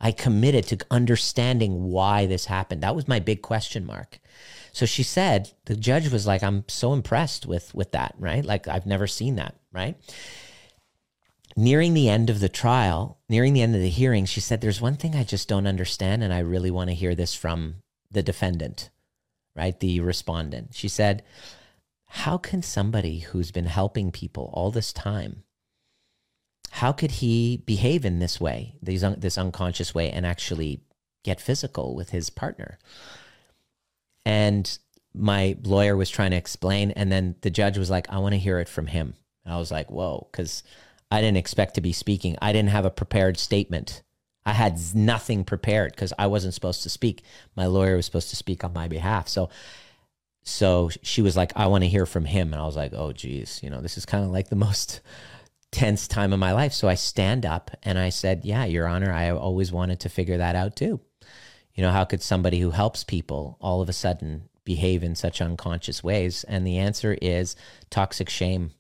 I 0.01 0.13
committed 0.13 0.67
to 0.69 0.87
understanding 0.91 1.91
why 1.91 2.27
this 2.27 2.47
happened. 2.47 2.83
That 2.83 2.95
was 2.95 3.09
my 3.09 3.19
big 3.19 3.43
question 3.43 3.85
mark. 3.85 4.21
So 4.73 4.87
she 4.87 5.03
said, 5.03 5.53
the 5.67 5.77
judge 5.77 6.11
was 6.11 6.27
like, 6.27 6.43
I'm 6.43 6.65
so 6.69 6.93
impressed 6.93 7.47
with 7.47 7.75
with 7.75 7.93
that, 7.93 8.15
right? 8.19 8.45
Like 8.45 8.69
I've 8.69 8.87
never 8.87 9.07
seen 9.07 9.37
that, 9.37 9.55
right? 9.73 9.97
nearing 11.57 11.95
the 11.95 12.09
end 12.09 12.31
of 12.31 12.41
the 12.41 12.49
trial, 12.49 13.19
nearing 13.29 13.53
the 13.53 13.63
end 13.63 13.75
of 13.75 13.81
the 13.81 13.91
hearing, 13.91 14.25
she 14.25 14.41
said, 14.41 14.61
There's 14.61 14.81
one 14.81 14.97
thing 14.97 15.15
I 15.15 15.25
just 15.25 15.49
don't 15.49 15.67
understand, 15.67 16.23
and 16.23 16.33
I 16.33 16.41
really 16.41 16.71
want 16.71 16.91
to 16.91 16.95
hear 16.95 17.15
this 17.15 17.35
from 17.35 17.77
the 18.11 18.23
defendant, 18.23 18.91
right? 19.55 19.79
The 19.79 20.01
respondent. 20.01 20.75
She 20.75 20.89
said, 20.89 21.23
How 22.07 22.39
can 22.39 22.63
somebody 22.63 23.21
who's 23.21 23.51
been 23.51 23.67
helping 23.67 24.11
people 24.11 24.51
all 24.53 24.71
this 24.71 24.93
time, 24.93 25.43
how 26.71 26.93
could 26.93 27.13
he 27.13 27.59
behave 27.59 28.05
in 28.05 28.19
this 28.19 28.41
way, 28.41 28.77
these 28.83 29.03
this 29.19 29.39
unconscious 29.39 29.95
way, 29.95 30.11
and 30.11 30.25
actually 30.25 30.81
get 31.23 31.41
physical 31.41 31.95
with 31.95 32.11
his 32.11 32.31
partner? 32.31 32.79
And 34.25 34.79
my 35.15 35.57
lawyer 35.63 35.97
was 35.97 36.11
trying 36.11 36.31
to 36.31 36.37
explain, 36.37 36.91
and 36.93 37.11
then 37.11 37.37
the 37.43 37.51
judge 37.51 37.77
was 37.77 37.91
like, 37.91 38.11
I 38.11 38.19
want 38.19 38.35
to 38.35 38.39
hear 38.39 38.59
it 38.59 38.69
from 38.69 38.87
him. 38.87 39.15
I 39.45 39.59
was 39.59 39.71
like, 39.71 39.91
Whoa, 39.91 40.29
because 40.31 40.63
I 41.11 41.21
didn't 41.21 41.37
expect 41.37 41.75
to 41.75 41.81
be 41.81 41.93
speaking. 41.93 42.37
I 42.41 42.53
didn't 42.53 42.71
have 42.71 42.85
a 42.85 42.91
prepared 42.91 43.39
statement. 43.39 44.03
I 44.45 44.53
had 44.53 44.79
nothing 44.95 45.45
prepared 45.45 45.93
because 45.93 46.13
I 46.19 46.27
wasn't 46.27 46.55
supposed 46.55 46.83
to 46.83 46.91
speak. 46.91 47.23
My 47.55 47.67
lawyer 47.67 47.97
was 47.97 48.07
supposed 48.07 48.31
to 48.31 48.37
speak 48.37 48.65
on 48.65 48.73
my 48.73 48.89
behalf. 48.89 49.29
So, 49.29 49.51
so 50.43 50.91
she 51.03 51.23
was 51.23 51.37
like, 51.37 51.53
"I 51.55 51.67
want 51.67 51.85
to 51.85 51.89
hear 51.89 52.07
from 52.07 52.25
him," 52.25 52.53
and 52.53 52.61
I 52.61 52.65
was 52.65 52.77
like, 52.77 52.93
"Oh, 52.95 53.13
geez, 53.13 53.61
you 53.63 53.71
know, 53.71 53.81
this 53.81 53.97
is 53.99 54.07
kind 54.07 54.25
of 54.25 54.31
like 54.31 54.49
the 54.49 54.57
most 54.57 55.01
tense 55.71 56.09
time 56.09 56.33
of 56.33 56.41
my 56.41 56.53
life." 56.53 56.73
So 56.73 56.89
I 56.89 56.95
stand 56.95 57.47
up 57.47 57.71
and 57.83 57.99
I 57.99 58.09
said, 58.09 58.45
"Yeah, 58.45 58.65
Your 58.65 58.87
Honor, 58.89 59.13
I 59.13 59.31
always 59.31 59.71
wanted 59.71 60.01
to 60.01 60.09
figure 60.09 60.39
that 60.39 60.57
out 60.57 60.77
too. 60.77 61.01
You 61.75 61.83
know, 61.83 61.91
how 61.91 62.05
could 62.05 62.23
somebody 62.23 62.61
who 62.61 62.71
helps 62.71 63.05
people 63.05 63.57
all 63.61 63.81
of 63.81 63.89
a 63.89 63.95
sudden 63.95 64.49
behave 64.65 65.03
in 65.03 65.15
such 65.15 65.41
unconscious 65.41 66.05
ways? 66.05 66.45
And 66.45 66.67
the 66.67 66.79
answer 66.79 67.17
is 67.21 67.57
toxic 67.91 68.29
shame. 68.29 68.73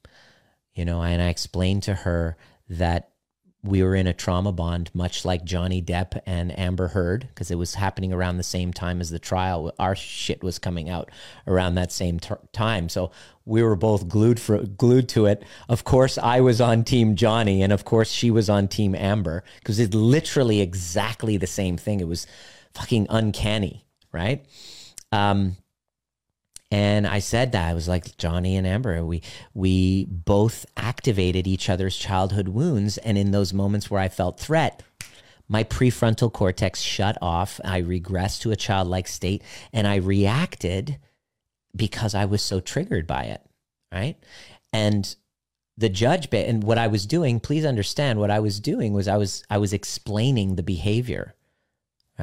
You 0.74 0.84
know, 0.84 1.02
and 1.02 1.20
I 1.20 1.28
explained 1.28 1.82
to 1.84 1.94
her 1.94 2.36
that 2.68 3.10
we 3.64 3.82
were 3.82 3.94
in 3.94 4.08
a 4.08 4.12
trauma 4.12 4.50
bond, 4.50 4.90
much 4.92 5.24
like 5.24 5.44
Johnny 5.44 5.80
Depp 5.80 6.20
and 6.26 6.58
Amber 6.58 6.88
Heard, 6.88 7.28
because 7.28 7.50
it 7.50 7.58
was 7.58 7.74
happening 7.74 8.12
around 8.12 8.36
the 8.36 8.42
same 8.42 8.72
time 8.72 9.00
as 9.00 9.10
the 9.10 9.20
trial. 9.20 9.72
Our 9.78 9.94
shit 9.94 10.42
was 10.42 10.58
coming 10.58 10.90
out 10.90 11.10
around 11.46 11.76
that 11.76 11.92
same 11.92 12.18
t- 12.18 12.34
time, 12.52 12.88
so 12.88 13.12
we 13.44 13.62
were 13.62 13.76
both 13.76 14.08
glued 14.08 14.40
for 14.40 14.58
glued 14.58 15.08
to 15.10 15.26
it. 15.26 15.44
Of 15.68 15.84
course, 15.84 16.18
I 16.18 16.40
was 16.40 16.60
on 16.60 16.82
Team 16.82 17.14
Johnny, 17.14 17.62
and 17.62 17.72
of 17.72 17.84
course, 17.84 18.10
she 18.10 18.32
was 18.32 18.50
on 18.50 18.66
Team 18.66 18.96
Amber, 18.96 19.44
because 19.60 19.78
it's 19.78 19.94
literally 19.94 20.60
exactly 20.60 21.36
the 21.36 21.46
same 21.46 21.76
thing. 21.76 22.00
It 22.00 22.08
was 22.08 22.26
fucking 22.74 23.06
uncanny, 23.10 23.86
right? 24.12 24.44
Um, 25.10 25.56
and 26.72 27.06
I 27.06 27.18
said 27.18 27.52
that 27.52 27.68
I 27.68 27.74
was 27.74 27.86
like 27.86 28.16
Johnny 28.16 28.56
and 28.56 28.66
Amber. 28.66 29.04
We 29.04 29.22
we 29.52 30.06
both 30.06 30.64
activated 30.74 31.46
each 31.46 31.68
other's 31.68 31.96
childhood 31.96 32.48
wounds, 32.48 32.96
and 32.96 33.18
in 33.18 33.30
those 33.30 33.52
moments 33.52 33.90
where 33.90 34.00
I 34.00 34.08
felt 34.08 34.40
threat, 34.40 34.82
my 35.48 35.64
prefrontal 35.64 36.32
cortex 36.32 36.80
shut 36.80 37.18
off. 37.20 37.60
I 37.62 37.82
regressed 37.82 38.40
to 38.40 38.52
a 38.52 38.56
childlike 38.56 39.06
state, 39.06 39.42
and 39.70 39.86
I 39.86 39.96
reacted 39.96 40.98
because 41.76 42.14
I 42.14 42.24
was 42.24 42.40
so 42.40 42.58
triggered 42.58 43.06
by 43.06 43.24
it. 43.24 43.42
Right, 43.92 44.16
and 44.72 45.14
the 45.76 45.90
judge 45.90 46.30
bit, 46.30 46.48
and 46.48 46.64
what 46.64 46.78
I 46.78 46.86
was 46.86 47.04
doing. 47.04 47.38
Please 47.38 47.66
understand 47.66 48.18
what 48.18 48.30
I 48.30 48.40
was 48.40 48.60
doing 48.60 48.94
was 48.94 49.08
I 49.08 49.18
was 49.18 49.44
I 49.50 49.58
was 49.58 49.74
explaining 49.74 50.56
the 50.56 50.62
behavior. 50.62 51.34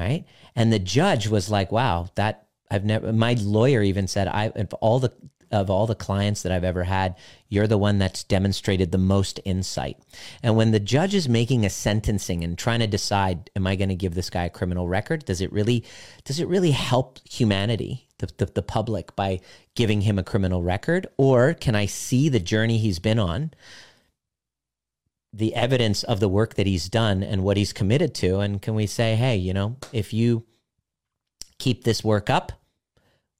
Right, 0.00 0.24
and 0.56 0.72
the 0.72 0.78
judge 0.78 1.28
was 1.28 1.50
like, 1.50 1.70
"Wow, 1.70 2.08
that." 2.14 2.46
I've 2.70 2.84
never. 2.84 3.12
My 3.12 3.34
lawyer 3.34 3.82
even 3.82 4.06
said, 4.06 4.28
"I 4.28 4.50
of 4.54 4.72
all 4.74 4.98
the 4.98 5.12
of 5.50 5.68
all 5.68 5.86
the 5.88 5.96
clients 5.96 6.42
that 6.42 6.52
I've 6.52 6.64
ever 6.64 6.84
had, 6.84 7.16
you're 7.48 7.66
the 7.66 7.76
one 7.76 7.98
that's 7.98 8.22
demonstrated 8.22 8.92
the 8.92 8.98
most 8.98 9.40
insight." 9.44 9.98
And 10.42 10.56
when 10.56 10.70
the 10.70 10.80
judge 10.80 11.14
is 11.14 11.28
making 11.28 11.66
a 11.66 11.70
sentencing 11.70 12.44
and 12.44 12.56
trying 12.56 12.80
to 12.80 12.86
decide, 12.86 13.50
"Am 13.56 13.66
I 13.66 13.76
going 13.76 13.88
to 13.90 13.94
give 13.94 14.14
this 14.14 14.30
guy 14.30 14.44
a 14.44 14.50
criminal 14.50 14.88
record? 14.88 15.24
Does 15.24 15.40
it 15.40 15.52
really, 15.52 15.84
does 16.24 16.40
it 16.40 16.48
really 16.48 16.70
help 16.70 17.18
humanity, 17.28 18.06
the, 18.18 18.28
the 18.38 18.46
the 18.46 18.62
public, 18.62 19.14
by 19.16 19.40
giving 19.74 20.02
him 20.02 20.18
a 20.18 20.24
criminal 20.24 20.62
record, 20.62 21.08
or 21.18 21.52
can 21.52 21.74
I 21.74 21.86
see 21.86 22.30
the 22.30 22.40
journey 22.40 22.78
he's 22.78 23.00
been 23.00 23.18
on?" 23.18 23.50
The 25.32 25.54
evidence 25.54 26.02
of 26.02 26.20
the 26.20 26.28
work 26.28 26.54
that 26.54 26.66
he's 26.66 26.88
done 26.88 27.22
and 27.22 27.42
what 27.42 27.56
he's 27.56 27.72
committed 27.72 28.14
to 28.14 28.40
and 28.40 28.60
can 28.62 28.74
we 28.74 28.86
say 28.86 29.14
hey 29.14 29.36
you 29.36 29.52
know 29.52 29.76
if 29.92 30.12
you 30.12 30.44
keep 31.58 31.84
this 31.84 32.02
work 32.02 32.28
up 32.28 32.52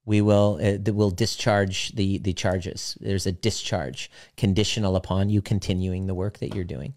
we 0.04 0.20
will 0.20 0.58
uh, 0.60 0.92
will 0.92 1.10
discharge 1.10 1.94
the 1.94 2.18
the 2.18 2.32
charges. 2.32 2.96
There's 3.00 3.26
a 3.26 3.32
discharge 3.32 4.10
conditional 4.36 4.96
upon 4.96 5.30
you 5.30 5.42
continuing 5.42 6.06
the 6.06 6.14
work 6.14 6.38
that 6.38 6.52
you're 6.52 6.64
doing. 6.64 6.94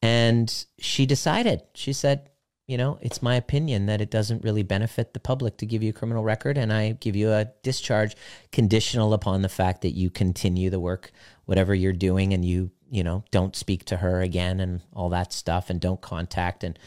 And 0.00 0.64
she 0.78 1.04
decided. 1.04 1.62
She 1.74 1.92
said, 1.92 2.30
you 2.66 2.78
know, 2.78 2.98
it's 3.02 3.20
my 3.20 3.34
opinion 3.34 3.84
that 3.86 4.00
it 4.00 4.10
doesn't 4.10 4.44
really 4.44 4.62
benefit 4.62 5.12
the 5.12 5.20
public 5.20 5.56
to 5.58 5.66
give 5.66 5.82
you 5.82 5.90
a 5.90 5.92
criminal 5.92 6.22
record, 6.22 6.56
and 6.56 6.72
I 6.72 6.92
give 6.92 7.16
you 7.16 7.32
a 7.32 7.50
discharge 7.62 8.14
conditional 8.52 9.12
upon 9.12 9.42
the 9.42 9.48
fact 9.48 9.82
that 9.82 9.90
you 9.90 10.08
continue 10.08 10.70
the 10.70 10.80
work, 10.80 11.10
whatever 11.44 11.74
you're 11.74 11.92
doing, 11.92 12.32
and 12.32 12.46
you 12.46 12.70
you 12.90 13.04
know 13.04 13.24
don't 13.30 13.56
speak 13.56 13.84
to 13.86 13.98
her 13.98 14.20
again 14.20 14.60
and 14.60 14.82
all 14.92 15.08
that 15.10 15.32
stuff, 15.32 15.70
and 15.70 15.80
don't 15.80 16.00
contact. 16.00 16.64
And 16.64 16.78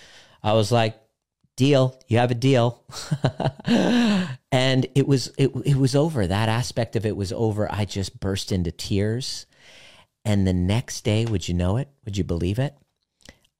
I 0.44 0.54
was 0.54 0.72
like, 0.72 1.00
deal. 1.56 2.00
You 2.08 2.18
have 2.18 2.32
a 2.32 2.36
deal. 2.36 2.84
And 4.54 4.86
it 4.96 5.08
was 5.08 5.32
it, 5.38 5.50
it 5.64 5.78
was 5.78 5.96
over. 5.96 6.28
That 6.28 6.50
aspect 6.50 6.98
of 6.98 7.06
it 7.06 7.16
was 7.16 7.32
over. 7.32 7.72
I 7.72 7.86
just 7.86 8.20
burst 8.20 8.52
into 8.52 8.70
tears. 8.70 9.46
And 10.26 10.46
the 10.46 10.54
next 10.54 11.06
day 11.06 11.26
would 11.26 11.48
you 11.48 11.54
know 11.54 11.78
it? 11.78 11.88
Would 12.04 12.18
you 12.18 12.26
believe 12.26 12.60
it? 12.60 12.76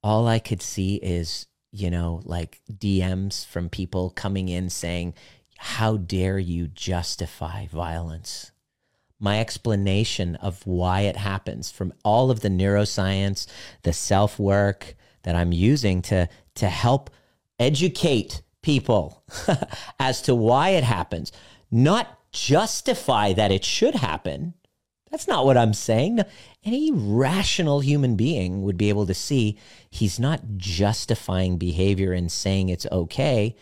All 0.02 0.28
i 0.28 0.38
could 0.38 0.60
see 0.60 0.96
is 0.96 1.46
you 1.72 1.90
know 1.90 2.20
like 2.24 2.60
dms 2.70 3.46
from 3.46 3.68
people 3.68 4.10
coming 4.10 4.48
in 4.48 4.68
saying 4.68 5.14
how 5.58 5.96
dare 5.96 6.38
you 6.38 6.68
justify 6.68 7.66
violence 7.66 8.51
my 9.22 9.40
explanation 9.40 10.36
of 10.36 10.66
why 10.66 11.02
it 11.02 11.16
happens 11.16 11.70
from 11.70 11.92
all 12.04 12.30
of 12.30 12.40
the 12.40 12.48
neuroscience 12.48 13.46
the 13.82 13.92
self 13.92 14.38
work 14.38 14.94
that 15.22 15.34
i'm 15.34 15.52
using 15.52 16.02
to 16.02 16.28
to 16.54 16.68
help 16.68 17.10
educate 17.58 18.42
people 18.62 19.24
as 19.98 20.22
to 20.22 20.34
why 20.34 20.70
it 20.70 20.84
happens, 20.84 21.32
not 21.70 22.18
justify 22.32 23.32
that 23.32 23.50
it 23.50 23.64
should 23.64 23.96
happen. 23.96 24.54
That's 25.10 25.28
not 25.28 25.44
what 25.44 25.58
I'm 25.58 25.74
saying. 25.74 26.20
Any 26.64 26.90
rational 26.90 27.80
human 27.80 28.16
being 28.16 28.62
would 28.62 28.78
be 28.78 28.88
able 28.88 29.06
to 29.06 29.14
see 29.14 29.58
he's 29.90 30.18
not 30.18 30.56
justifying 30.56 31.58
behavior 31.58 32.12
and 32.12 32.32
saying 32.32 32.70
it's 32.70 32.86
okay. 32.90 33.54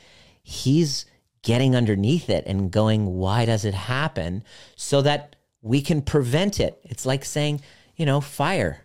He's 0.43 1.07
getting 1.43 1.75
underneath 1.75 2.31
it 2.31 2.45
and 2.47 2.71
going, 2.71 3.07
why 3.07 3.47
does 3.47 3.65
it 3.65 3.75
happen? 3.75 4.45
So 4.77 5.03
that 5.03 5.35
we 5.63 5.83
can 5.83 6.03
prevent 6.03 6.61
it. 6.61 6.79
It's 6.85 7.07
like 7.07 7.25
saying, 7.25 7.61
you 7.97 8.07
know, 8.07 8.21
fire. 8.21 8.85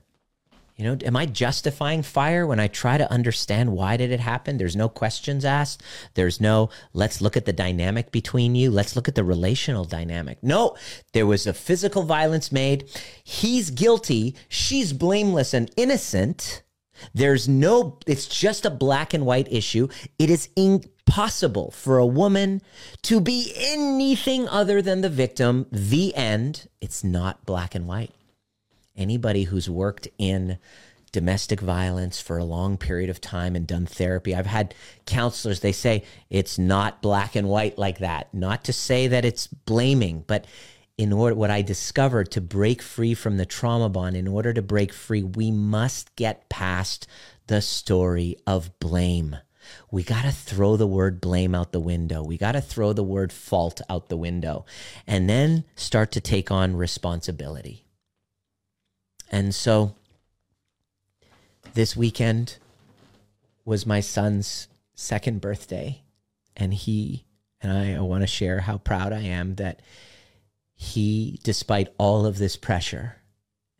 You 0.75 0.83
know, 0.83 0.97
am 1.05 1.15
I 1.15 1.25
justifying 1.25 2.03
fire 2.03 2.45
when 2.45 2.59
I 2.59 2.67
try 2.67 2.97
to 2.97 3.09
understand 3.09 3.71
why 3.71 3.95
did 3.95 4.11
it 4.11 4.19
happen? 4.19 4.57
There's 4.57 4.75
no 4.75 4.89
questions 4.89 5.45
asked. 5.45 5.81
There's 6.15 6.41
no 6.41 6.69
let's 6.91 7.21
look 7.21 7.37
at 7.37 7.45
the 7.45 7.53
dynamic 7.53 8.11
between 8.11 8.55
you. 8.55 8.71
Let's 8.71 8.93
look 8.93 9.07
at 9.07 9.15
the 9.15 9.23
relational 9.23 9.85
dynamic. 9.85 10.43
No, 10.43 10.75
there 11.13 11.25
was 11.25 11.47
a 11.47 11.53
physical 11.53 12.03
violence 12.03 12.51
made. 12.51 12.89
He's 13.23 13.69
guilty, 13.69 14.35
she's 14.49 14.91
blameless 14.91 15.53
and 15.53 15.71
innocent. 15.77 16.61
There's 17.13 17.47
no 17.47 17.99
it's 18.07 18.27
just 18.27 18.65
a 18.65 18.69
black 18.69 19.13
and 19.13 19.25
white 19.25 19.51
issue. 19.51 19.87
It 20.19 20.29
is 20.29 20.49
impossible 20.55 21.71
for 21.71 21.97
a 21.97 22.05
woman 22.05 22.61
to 23.03 23.19
be 23.19 23.53
anything 23.55 24.47
other 24.47 24.81
than 24.81 25.01
the 25.01 25.09
victim. 25.09 25.67
The 25.71 26.15
end. 26.15 26.67
It's 26.81 27.03
not 27.03 27.45
black 27.45 27.75
and 27.75 27.87
white 27.87 28.11
anybody 28.97 29.43
who's 29.43 29.69
worked 29.69 30.07
in 30.17 30.57
domestic 31.11 31.61
violence 31.61 32.19
for 32.19 32.37
a 32.37 32.43
long 32.43 32.77
period 32.77 33.09
of 33.09 33.21
time 33.21 33.55
and 33.55 33.65
done 33.65 33.85
therapy. 33.85 34.35
I've 34.35 34.45
had 34.45 34.75
counselors, 35.05 35.61
they 35.61 35.71
say 35.71 36.03
it's 36.29 36.59
not 36.59 37.01
black 37.01 37.35
and 37.35 37.47
white 37.47 37.77
like 37.77 37.99
that. 37.99 38.33
Not 38.33 38.65
to 38.65 38.73
say 38.73 39.07
that 39.07 39.23
it's 39.23 39.47
blaming, 39.47 40.25
but 40.27 40.45
in 40.97 41.11
order 41.11 41.35
what 41.35 41.51
I 41.51 41.61
discovered 41.61 42.31
to 42.31 42.41
break 42.41 42.81
free 42.81 43.13
from 43.13 43.37
the 43.37 43.45
trauma 43.45 43.89
bond, 43.89 44.15
in 44.15 44.27
order 44.27 44.53
to 44.53 44.61
break 44.61 44.93
free, 44.93 45.23
we 45.23 45.51
must 45.51 46.15
get 46.15 46.49
past 46.49 47.07
the 47.47 47.61
story 47.61 48.37
of 48.47 48.79
blame. 48.79 49.37
We 49.91 50.03
got 50.03 50.23
to 50.23 50.31
throw 50.31 50.77
the 50.77 50.87
word 50.87 51.19
blame 51.19 51.53
out 51.53 51.71
the 51.71 51.79
window. 51.79 52.23
We 52.23 52.37
got 52.37 52.53
to 52.53 52.61
throw 52.61 52.93
the 52.93 53.03
word 53.03 53.33
fault 53.33 53.81
out 53.89 54.09
the 54.09 54.17
window 54.17 54.65
and 55.07 55.29
then 55.29 55.65
start 55.75 56.11
to 56.13 56.21
take 56.21 56.51
on 56.51 56.75
responsibility. 56.75 57.83
And 59.31 59.53
so 59.53 59.95
this 61.73 61.95
weekend 61.95 62.57
was 63.65 63.85
my 63.85 63.99
son's 63.99 64.67
second 64.93 65.41
birthday. 65.41 66.03
And 66.55 66.73
he 66.73 67.25
and 67.59 67.71
I, 67.71 67.95
I 67.95 68.01
want 68.01 68.21
to 68.21 68.27
share 68.27 68.61
how 68.61 68.77
proud 68.77 69.11
I 69.11 69.21
am 69.21 69.55
that 69.55 69.81
he, 70.75 71.39
despite 71.43 71.89
all 71.97 72.25
of 72.25 72.37
this 72.37 72.55
pressure, 72.55 73.17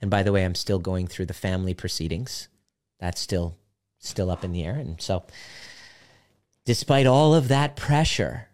and 0.01 0.11
by 0.11 0.23
the 0.23 0.31
way, 0.31 0.45
I'm 0.45 0.55
still 0.55 0.79
going 0.79 1.07
through 1.07 1.27
the 1.27 1.33
family 1.33 1.73
proceedings. 1.73 2.47
That's 2.99 3.19
still 3.21 3.57
still 3.99 4.29
up 4.29 4.43
in 4.43 4.51
the 4.51 4.63
air. 4.63 4.75
And 4.75 5.01
so 5.01 5.23
despite 6.63 7.07
all 7.07 7.33
of 7.33 7.47
that 7.47 7.75
pressure, 7.75 8.49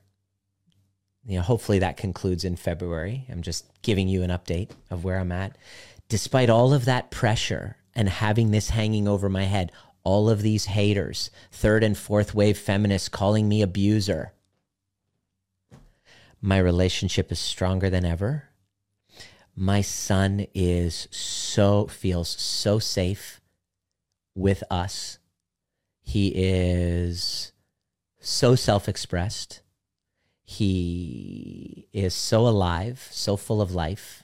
you 1.25 1.35
know, 1.35 1.41
hopefully 1.41 1.79
that 1.79 1.97
concludes 1.97 2.45
in 2.45 2.55
February. 2.55 3.25
I'm 3.29 3.41
just 3.41 3.65
giving 3.81 4.07
you 4.07 4.23
an 4.23 4.29
update 4.29 4.69
of 4.89 5.03
where 5.03 5.17
I'm 5.19 5.31
at 5.31 5.57
despite 6.11 6.49
all 6.49 6.73
of 6.73 6.83
that 6.83 7.09
pressure 7.09 7.77
and 7.95 8.09
having 8.09 8.51
this 8.51 8.71
hanging 8.71 9.07
over 9.07 9.29
my 9.29 9.45
head, 9.45 9.71
all 10.03 10.29
of 10.29 10.41
these 10.41 10.65
haters, 10.65 11.31
third 11.53 11.85
and 11.85 11.97
fourth 11.97 12.35
wave 12.35 12.57
feminists 12.57 13.07
calling 13.07 13.47
me 13.47 13.61
abuser, 13.61 14.33
my 16.41 16.57
relationship 16.57 17.31
is 17.31 17.39
stronger 17.39 17.89
than 17.89 18.05
ever. 18.05 18.49
My 19.55 19.81
son 19.81 20.47
is 20.53 21.07
so, 21.11 21.87
feels 21.87 22.29
so 22.29 22.79
safe 22.79 23.41
with 24.33 24.63
us. 24.71 25.19
He 26.01 26.29
is 26.35 27.51
so 28.19 28.55
self 28.55 28.89
expressed. 28.89 29.61
He 30.43 31.87
is 31.93 32.13
so 32.13 32.47
alive, 32.47 33.07
so 33.11 33.37
full 33.37 33.61
of 33.61 33.73
life. 33.73 34.23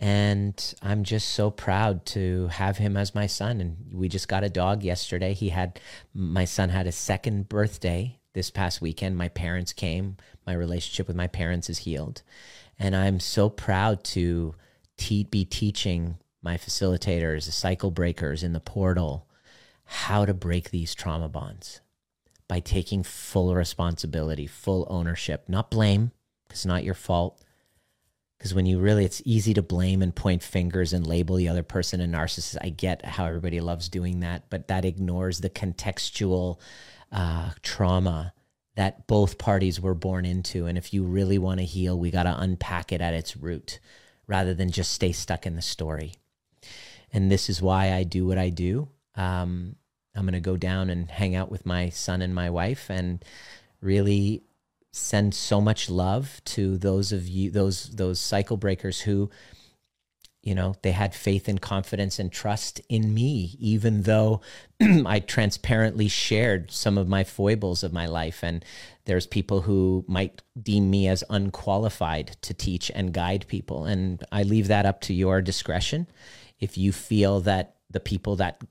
And 0.00 0.74
I'm 0.80 1.02
just 1.02 1.30
so 1.30 1.50
proud 1.50 2.06
to 2.06 2.46
have 2.48 2.78
him 2.78 2.96
as 2.96 3.14
my 3.14 3.26
son. 3.26 3.60
And 3.60 3.76
we 3.92 4.08
just 4.08 4.28
got 4.28 4.44
a 4.44 4.48
dog 4.48 4.84
yesterday. 4.84 5.34
He 5.34 5.48
had, 5.48 5.80
my 6.14 6.44
son 6.44 6.68
had 6.68 6.86
his 6.86 6.94
second 6.94 7.48
birthday 7.48 8.18
this 8.32 8.50
past 8.50 8.80
weekend. 8.80 9.16
My 9.16 9.28
parents 9.28 9.72
came. 9.72 10.16
My 10.48 10.54
relationship 10.54 11.06
with 11.06 11.14
my 11.14 11.26
parents 11.26 11.68
is 11.68 11.80
healed. 11.80 12.22
And 12.78 12.96
I'm 12.96 13.20
so 13.20 13.50
proud 13.50 14.02
to 14.04 14.54
te- 14.96 15.24
be 15.24 15.44
teaching 15.44 16.16
my 16.40 16.56
facilitators, 16.56 17.44
the 17.44 17.52
cycle 17.52 17.90
breakers 17.90 18.42
in 18.42 18.54
the 18.54 18.58
portal, 18.58 19.28
how 19.84 20.24
to 20.24 20.32
break 20.32 20.70
these 20.70 20.94
trauma 20.94 21.28
bonds 21.28 21.82
by 22.48 22.60
taking 22.60 23.02
full 23.02 23.54
responsibility, 23.54 24.46
full 24.46 24.86
ownership, 24.88 25.44
not 25.48 25.70
blame, 25.70 26.12
because 26.48 26.60
it's 26.60 26.66
not 26.66 26.82
your 26.82 26.94
fault. 26.94 27.44
Because 28.38 28.54
when 28.54 28.64
you 28.64 28.78
really, 28.78 29.04
it's 29.04 29.20
easy 29.26 29.52
to 29.52 29.60
blame 29.60 30.00
and 30.00 30.16
point 30.16 30.42
fingers 30.42 30.94
and 30.94 31.06
label 31.06 31.36
the 31.36 31.50
other 31.50 31.62
person 31.62 32.00
a 32.00 32.06
narcissist. 32.06 32.56
I 32.62 32.70
get 32.70 33.04
how 33.04 33.26
everybody 33.26 33.60
loves 33.60 33.90
doing 33.90 34.20
that, 34.20 34.48
but 34.48 34.68
that 34.68 34.86
ignores 34.86 35.40
the 35.40 35.50
contextual 35.50 36.58
uh, 37.12 37.50
trauma 37.60 38.32
that 38.78 39.08
both 39.08 39.38
parties 39.38 39.80
were 39.80 39.92
born 39.92 40.24
into. 40.24 40.66
And 40.66 40.78
if 40.78 40.94
you 40.94 41.02
really 41.02 41.36
want 41.36 41.58
to 41.58 41.66
heal, 41.66 41.98
we 41.98 42.12
got 42.12 42.22
to 42.22 42.40
unpack 42.40 42.92
it 42.92 43.00
at 43.00 43.12
its 43.12 43.36
root 43.36 43.80
rather 44.28 44.54
than 44.54 44.70
just 44.70 44.92
stay 44.92 45.10
stuck 45.10 45.46
in 45.46 45.56
the 45.56 45.62
story. 45.62 46.14
And 47.12 47.28
this 47.28 47.50
is 47.50 47.60
why 47.60 47.92
I 47.92 48.04
do 48.04 48.24
what 48.24 48.38
I 48.38 48.50
do. 48.50 48.88
Um, 49.16 49.74
I'm 50.14 50.22
going 50.22 50.34
to 50.34 50.40
go 50.40 50.56
down 50.56 50.90
and 50.90 51.10
hang 51.10 51.34
out 51.34 51.50
with 51.50 51.66
my 51.66 51.88
son 51.88 52.22
and 52.22 52.32
my 52.32 52.50
wife 52.50 52.88
and 52.88 53.24
really 53.80 54.44
send 54.92 55.34
so 55.34 55.60
much 55.60 55.90
love 55.90 56.40
to 56.44 56.78
those 56.78 57.10
of 57.10 57.26
you 57.26 57.50
those 57.50 57.90
those 57.90 58.20
cycle 58.20 58.56
breakers 58.56 59.00
who 59.00 59.28
you 60.48 60.54
know 60.54 60.74
they 60.82 60.92
had 60.92 61.14
faith 61.14 61.48
and 61.48 61.60
confidence 61.60 62.18
and 62.18 62.32
trust 62.32 62.80
in 62.88 63.12
me 63.12 63.56
even 63.58 64.02
though 64.02 64.40
i 65.06 65.20
transparently 65.20 66.08
shared 66.08 66.70
some 66.70 66.96
of 66.96 67.08
my 67.08 67.24
foibles 67.24 67.82
of 67.82 67.92
my 67.92 68.06
life. 68.06 68.42
And 68.42 68.64
there's 69.04 69.26
people 69.26 69.62
who 69.62 70.04
might 70.06 70.42
deem 70.60 70.90
me 70.90 71.08
as 71.08 71.24
unqualified 71.30 72.36
to 72.42 72.54
teach 72.54 72.90
and 72.94 73.12
guide 73.12 73.46
people. 73.48 73.84
And 73.84 74.24
i 74.32 74.42
leave 74.42 74.68
that 74.68 74.86
up 74.86 75.00
to 75.02 75.14
your 75.14 75.40
discretion. 75.40 76.06
If 76.60 76.76
you 76.76 76.92
feel 76.92 77.40
that 77.40 77.76
the 77.90 78.00
people 78.00 78.36
that 78.36 78.62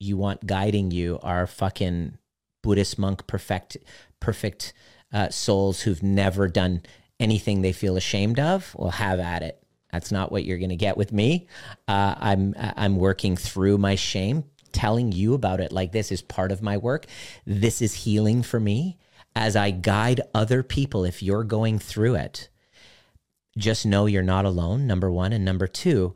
you 0.00 0.16
want 0.16 0.46
guiding 0.46 0.90
you 0.90 1.18
are 1.22 1.46
fucking 1.46 2.18
buddhist 2.62 2.98
monk 2.98 3.26
perfect 3.26 3.76
perfect 4.20 4.72
uh, 5.12 5.28
souls 5.28 5.80
who've 5.82 6.02
never 6.02 6.46
done 6.46 6.82
anything 7.18 7.62
they 7.62 7.72
feel 7.72 7.96
ashamed 7.96 8.38
of 8.38 8.74
well 8.76 8.90
have 8.90 9.18
at 9.18 9.42
it 9.42 9.60
that's 9.92 10.12
not 10.12 10.30
what 10.30 10.44
you're 10.44 10.58
going 10.58 10.68
to 10.70 10.76
get 10.76 10.96
with 10.96 11.12
me. 11.12 11.46
Uh, 11.86 12.14
I'm 12.18 12.54
I'm 12.58 12.96
working 12.96 13.36
through 13.36 13.78
my 13.78 13.94
shame. 13.94 14.44
Telling 14.70 15.12
you 15.12 15.32
about 15.32 15.60
it 15.60 15.72
like 15.72 15.92
this 15.92 16.12
is 16.12 16.20
part 16.20 16.52
of 16.52 16.62
my 16.62 16.76
work. 16.76 17.06
This 17.46 17.80
is 17.80 17.94
healing 17.94 18.42
for 18.42 18.60
me 18.60 18.98
as 19.34 19.56
I 19.56 19.70
guide 19.70 20.20
other 20.34 20.62
people. 20.62 21.04
If 21.04 21.22
you're 21.22 21.42
going 21.42 21.78
through 21.78 22.16
it, 22.16 22.50
just 23.56 23.86
know 23.86 24.04
you're 24.04 24.22
not 24.22 24.44
alone. 24.44 24.86
Number 24.86 25.10
one, 25.10 25.32
and 25.32 25.44
number 25.44 25.66
two, 25.66 26.14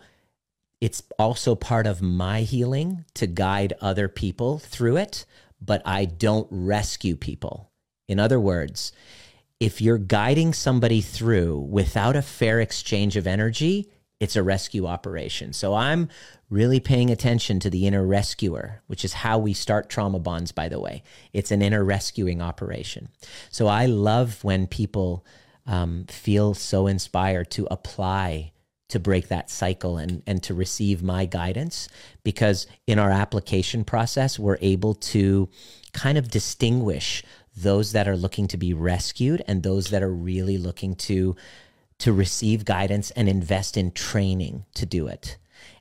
it's 0.82 1.03
also 1.19 1.55
part 1.55 1.86
of 1.86 2.03
my 2.03 2.43
healing 2.43 3.07
to 3.15 3.27
guide 3.27 3.73
other 3.81 4.07
people 4.07 4.59
through 4.59 4.99
it. 4.99 5.24
But 5.61 5.81
I 5.86 6.05
don't 6.05 6.49
rescue 6.51 7.16
people. 7.16 7.70
In 8.07 8.20
other 8.20 8.39
words, 8.39 8.93
if 9.62 9.80
you're 9.80 9.97
guiding 9.97 10.52
somebody 10.52 11.01
through 11.01 11.56
without 11.56 12.16
a 12.16 12.22
fair 12.22 12.59
exchange 12.59 13.16
of 13.16 13.28
energy, 13.28 13.89
it's 14.18 14.34
a 14.34 14.43
rescue 14.43 14.86
operation. 14.86 15.52
So 15.52 15.74
I'm 15.74 16.09
really 16.51 16.80
paying 16.80 17.10
attention 17.10 17.60
to 17.60 17.70
the 17.70 17.86
inner 17.86 18.05
rescuer, 18.05 18.82
which 18.89 19.05
is 19.05 19.12
how 19.12 19.39
we 19.39 19.52
start 19.52 19.89
trauma 19.89 20.18
bonds, 20.18 20.51
by 20.51 20.68
the 20.68 20.80
way. 20.80 21.05
It's 21.32 21.52
an 21.52 21.62
inner 21.62 21.84
rescuing 21.84 22.43
operation. 22.43 23.09
So 23.51 23.68
I 23.68 23.86
love 23.86 24.43
when 24.43 24.66
people 24.66 25.24
um, 25.64 26.06
feel 26.09 26.55
so 26.55 26.89
inspired 26.89 27.52
to 27.52 27.68
apply 27.70 28.51
to 28.89 28.98
break 28.98 29.28
that 29.28 29.48
cycle 29.48 29.97
and, 29.97 30.24
and 30.26 30.43
to 30.43 30.55
receive 30.55 31.05
my 31.05 31.24
guidance 31.24 31.89
because 32.24 32.66
in 32.89 32.98
our 32.98 33.10
application 33.10 33.84
process, 33.84 34.40
we're 34.40 34.59
able 34.60 34.94
to 34.94 35.48
kind 35.93 36.18
of 36.18 36.30
distinguish 36.30 37.22
those 37.56 37.92
that 37.92 38.08
are 38.08 38.16
looking 38.16 38.48
to 38.48 38.56
be 38.56 38.72
rescued 38.72 39.42
and 39.46 39.62
those 39.62 39.90
that 39.90 40.02
are 40.02 40.12
really 40.12 40.58
looking 40.58 40.94
to 40.94 41.36
to 41.98 42.12
receive 42.12 42.64
guidance 42.64 43.12
and 43.12 43.28
invest 43.28 43.76
in 43.76 43.92
training 43.92 44.64
to 44.74 44.84
do 44.84 45.06
it. 45.06 45.36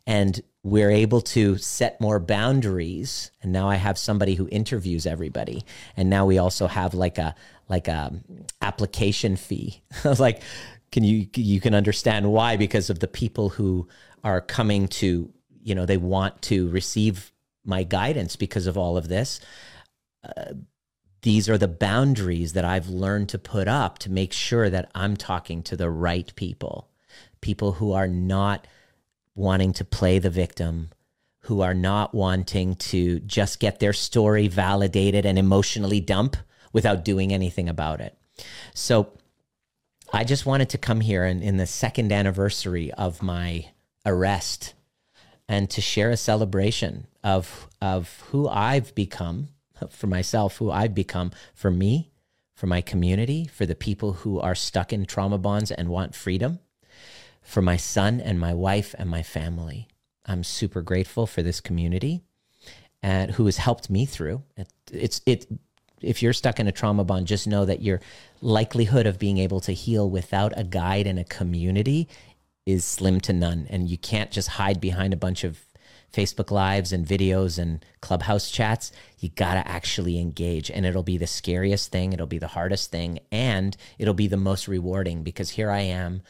And 0.06 0.39
we're 0.61 0.91
able 0.91 1.22
to 1.22 1.57
set 1.57 1.99
more 1.99 2.19
boundaries. 2.19 3.31
And 3.41 3.52
now 3.52 3.68
I 3.68 3.76
have 3.76 3.98
somebody 3.98 4.35
who 4.35 4.48
interviews 4.52 5.07
everybody. 5.07 5.65
And 5.98 6.10
now 6.10 6.27
we 6.27 6.38
also 6.38 6.68
have 6.68 6.93
like 6.93 7.18
a 7.18 7.34
like 7.69 7.88
a 7.88 8.14
application 8.61 9.35
fee. 9.35 9.81
Like, 10.19 10.43
can 10.91 11.03
you 11.03 11.27
you 11.35 11.60
can 11.61 11.73
understand 11.73 12.31
why 12.31 12.57
because 12.57 12.89
of 12.89 12.99
the 12.99 13.07
people 13.07 13.49
who 13.49 13.88
are 14.23 14.41
coming 14.41 14.88
to 14.89 15.31
you 15.64 15.73
know 15.73 15.85
they 15.85 15.98
want 15.98 16.41
to 16.43 16.69
receive 16.69 17.31
my 17.64 17.84
guidance 17.84 18.35
because 18.35 18.68
of 18.68 18.77
all 18.77 18.98
of 18.98 19.07
this. 19.07 19.39
Uh, 20.23 20.53
these 21.23 21.48
are 21.49 21.57
the 21.57 21.68
boundaries 21.68 22.53
that 22.53 22.65
I've 22.65 22.88
learned 22.88 23.30
to 23.30 23.39
put 23.39 23.68
up 23.68 23.99
to 23.99 24.11
make 24.11 24.34
sure 24.34 24.69
that 24.69 24.89
I'm 24.95 25.15
talking 25.15 25.61
to 25.64 25.77
the 25.77 25.89
right 25.89 26.34
people, 26.35 26.89
people 27.41 27.73
who 27.73 27.93
are 27.93 28.07
not 28.07 28.65
wanting 29.35 29.73
to 29.73 29.85
play 29.85 30.19
the 30.19 30.30
victim, 30.30 30.89
who 31.41 31.61
are 31.61 31.73
not 31.73 32.14
wanting 32.14 32.76
to 32.76 33.19
just 33.19 33.60
get 33.60 33.80
their 33.80 33.93
story 33.93 34.48
validated 34.48 35.26
and 35.26 35.38
emotionally 35.38 35.99
dump 35.99 36.38
without 36.73 37.06
doing 37.06 37.34
anything 37.34 37.69
about 37.69 38.02
it. 38.02 38.18
So 38.73 39.14
I 40.14 40.23
just 40.23 40.45
wanted 40.45 40.69
to 40.69 40.77
come 40.77 41.02
here 41.02 41.23
and 41.23 41.43
in 41.43 41.57
the 41.57 41.68
second 41.68 42.11
anniversary 42.11 42.91
of 42.93 43.22
my 43.22 43.68
arrest 44.06 44.73
and 45.48 45.69
to 45.69 45.81
share 45.81 46.10
a 46.10 46.18
celebration 46.18 47.07
of 47.23 47.68
of 47.81 48.23
who 48.31 48.48
I've 48.48 48.95
become 48.95 49.49
for 49.90 50.08
myself, 50.08 50.58
who 50.58 50.72
I've 50.72 50.94
become, 50.94 51.32
for 51.53 51.72
me, 51.72 52.12
for 52.53 52.68
my 52.68 52.82
community, 52.82 53.45
for 53.45 53.66
the 53.66 53.76
people 53.76 54.14
who 54.14 54.40
are 54.40 54.56
stuck 54.56 54.94
in 54.94 55.06
trauma 55.06 55.38
bonds 55.38 55.72
and 55.72 55.90
want 55.90 56.16
freedom, 56.16 56.60
for 57.41 57.62
my 57.62 57.78
son 57.78 58.20
and 58.22 58.40
my 58.40 58.53
wife 58.53 58.94
and 58.98 59.10
my 59.10 59.24
family. 59.24 59.88
I'm 60.26 60.44
super 60.44 60.82
grateful 60.82 61.26
for 61.26 61.41
this 61.41 61.60
community 61.60 62.22
and 63.02 63.32
who 63.32 63.45
has 63.45 63.58
helped 63.58 63.90
me 63.90 64.06
through. 64.06 64.44
It, 64.56 64.68
it's 64.91 65.22
it 65.26 65.48
if 66.02 66.22
you're 66.22 66.34
stuck 66.34 66.60
in 66.60 66.68
a 66.68 66.72
trauma 66.72 67.03
bond, 67.03 67.28
just 67.28 67.48
know 67.48 67.66
that 67.66 67.82
your 67.82 68.02
likelihood 68.41 69.06
of 69.06 69.20
being 69.20 69.38
able 69.38 69.60
to 69.62 69.72
heal 69.72 70.10
without 70.10 70.53
a 70.58 70.64
guide 70.64 71.08
and 71.08 71.20
a 71.20 71.24
community 71.24 72.08
is 72.66 72.86
slim 72.86 73.20
to 73.22 73.34
none. 73.34 73.68
And 73.70 73.90
you 73.90 73.98
can't 73.98 74.32
just 74.32 74.49
hide 74.49 74.82
behind 74.82 75.14
a 75.14 75.18
bunch 75.18 75.44
of 75.44 75.60
Facebook 76.14 76.52
Lives 76.52 76.92
and 76.92 77.06
videos 77.06 77.58
and 77.58 77.84
Clubhouse 78.02 78.52
chats, 78.52 78.92
you 79.20 79.30
got 79.30 79.54
to 79.54 79.68
actually 79.68 80.20
engage. 80.20 80.70
And 80.70 80.86
it'll 80.86 81.04
be 81.04 81.18
the 81.18 81.28
scariest 81.28 81.92
thing, 81.92 82.14
it'll 82.14 82.28
be 82.28 82.40
the 82.40 82.48
hardest 82.48 82.92
thing, 82.92 83.20
and 83.32 83.76
it'll 83.98 84.14
be 84.14 84.28
the 84.28 84.38
most 84.38 84.68
rewarding 84.68 85.24
because 85.24 85.52
here 85.52 85.72
I 85.72 85.82
am 85.82 86.22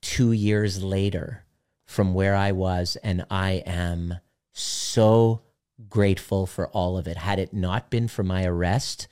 two 0.00 0.32
years 0.32 0.82
later 0.82 1.44
from 1.84 2.14
where 2.14 2.34
I 2.34 2.52
was, 2.52 2.96
and 3.02 3.24
I 3.30 3.62
am 3.66 4.14
so 4.52 5.42
grateful 5.88 6.46
for 6.46 6.68
all 6.68 6.98
of 6.98 7.06
it. 7.06 7.16
Had 7.16 7.38
it 7.38 7.52
not 7.52 7.90
been 7.90 8.08
for 8.08 8.22
my 8.22 8.44
arrest, 8.44 9.08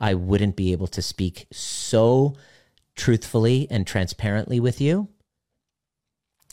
I 0.00 0.14
wouldn't 0.14 0.56
be 0.56 0.72
able 0.72 0.86
to 0.88 1.02
speak 1.02 1.46
so 1.52 2.36
truthfully 2.94 3.66
and 3.70 3.86
transparently 3.86 4.60
with 4.60 4.80
you 4.80 5.08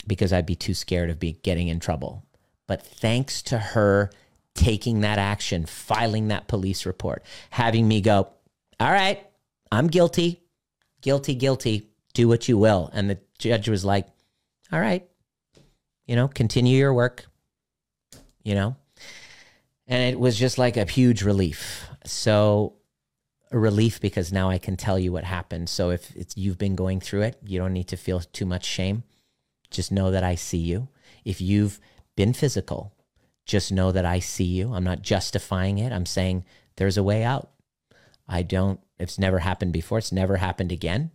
because 0.06 0.32
I'd 0.32 0.46
be 0.46 0.56
too 0.56 0.74
scared 0.74 1.10
of 1.10 1.20
be 1.20 1.32
getting 1.32 1.68
in 1.68 1.78
trouble. 1.78 2.24
But 2.66 2.82
thanks 2.82 3.42
to 3.42 3.58
her 3.58 4.10
taking 4.54 5.00
that 5.00 5.18
action, 5.18 5.66
filing 5.66 6.28
that 6.28 6.48
police 6.48 6.86
report, 6.86 7.24
having 7.50 7.88
me 7.88 8.00
go, 8.00 8.28
all 8.78 8.92
right, 8.92 9.26
I'm 9.70 9.86
guilty, 9.86 10.42
guilty, 11.00 11.34
guilty, 11.34 11.90
do 12.14 12.28
what 12.28 12.48
you 12.48 12.58
will. 12.58 12.90
And 12.92 13.08
the 13.08 13.18
judge 13.38 13.68
was 13.68 13.84
like, 13.84 14.06
all 14.70 14.80
right, 14.80 15.06
you 16.06 16.16
know, 16.16 16.28
continue 16.28 16.78
your 16.78 16.94
work, 16.94 17.26
you 18.42 18.54
know. 18.54 18.76
And 19.86 20.12
it 20.12 20.18
was 20.18 20.38
just 20.38 20.58
like 20.58 20.76
a 20.76 20.84
huge 20.84 21.22
relief. 21.22 21.86
So, 22.04 22.74
a 23.50 23.58
relief 23.58 24.00
because 24.00 24.32
now 24.32 24.48
I 24.48 24.56
can 24.58 24.76
tell 24.76 24.98
you 24.98 25.12
what 25.12 25.24
happened. 25.24 25.68
So, 25.68 25.90
if 25.90 26.12
you've 26.34 26.58
been 26.58 26.74
going 26.74 27.00
through 27.00 27.22
it, 27.22 27.38
you 27.44 27.58
don't 27.58 27.72
need 27.72 27.88
to 27.88 27.96
feel 27.96 28.20
too 28.20 28.46
much 28.46 28.64
shame. 28.64 29.02
Just 29.70 29.92
know 29.92 30.10
that 30.10 30.24
I 30.24 30.34
see 30.34 30.58
you. 30.58 30.88
If 31.24 31.40
you've 31.40 31.78
been 32.16 32.32
physical. 32.32 32.92
Just 33.44 33.72
know 33.72 33.92
that 33.92 34.04
I 34.04 34.18
see 34.20 34.44
you. 34.44 34.74
I'm 34.74 34.84
not 34.84 35.02
justifying 35.02 35.78
it. 35.78 35.92
I'm 35.92 36.06
saying 36.06 36.44
there's 36.76 36.96
a 36.96 37.02
way 37.02 37.24
out. 37.24 37.50
I 38.28 38.42
don't, 38.42 38.80
it's 38.98 39.18
never 39.18 39.40
happened 39.40 39.72
before. 39.72 39.98
It's 39.98 40.12
never 40.12 40.36
happened 40.36 40.72
again. 40.72 41.10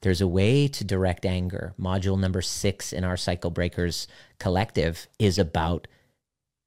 There's 0.00 0.20
a 0.20 0.28
way 0.28 0.68
to 0.68 0.84
direct 0.84 1.24
anger. 1.24 1.74
Module 1.80 2.18
number 2.18 2.42
six 2.42 2.92
in 2.92 3.04
our 3.04 3.16
Cycle 3.16 3.50
Breakers 3.50 4.06
collective 4.38 5.08
is 5.18 5.38
about 5.38 5.88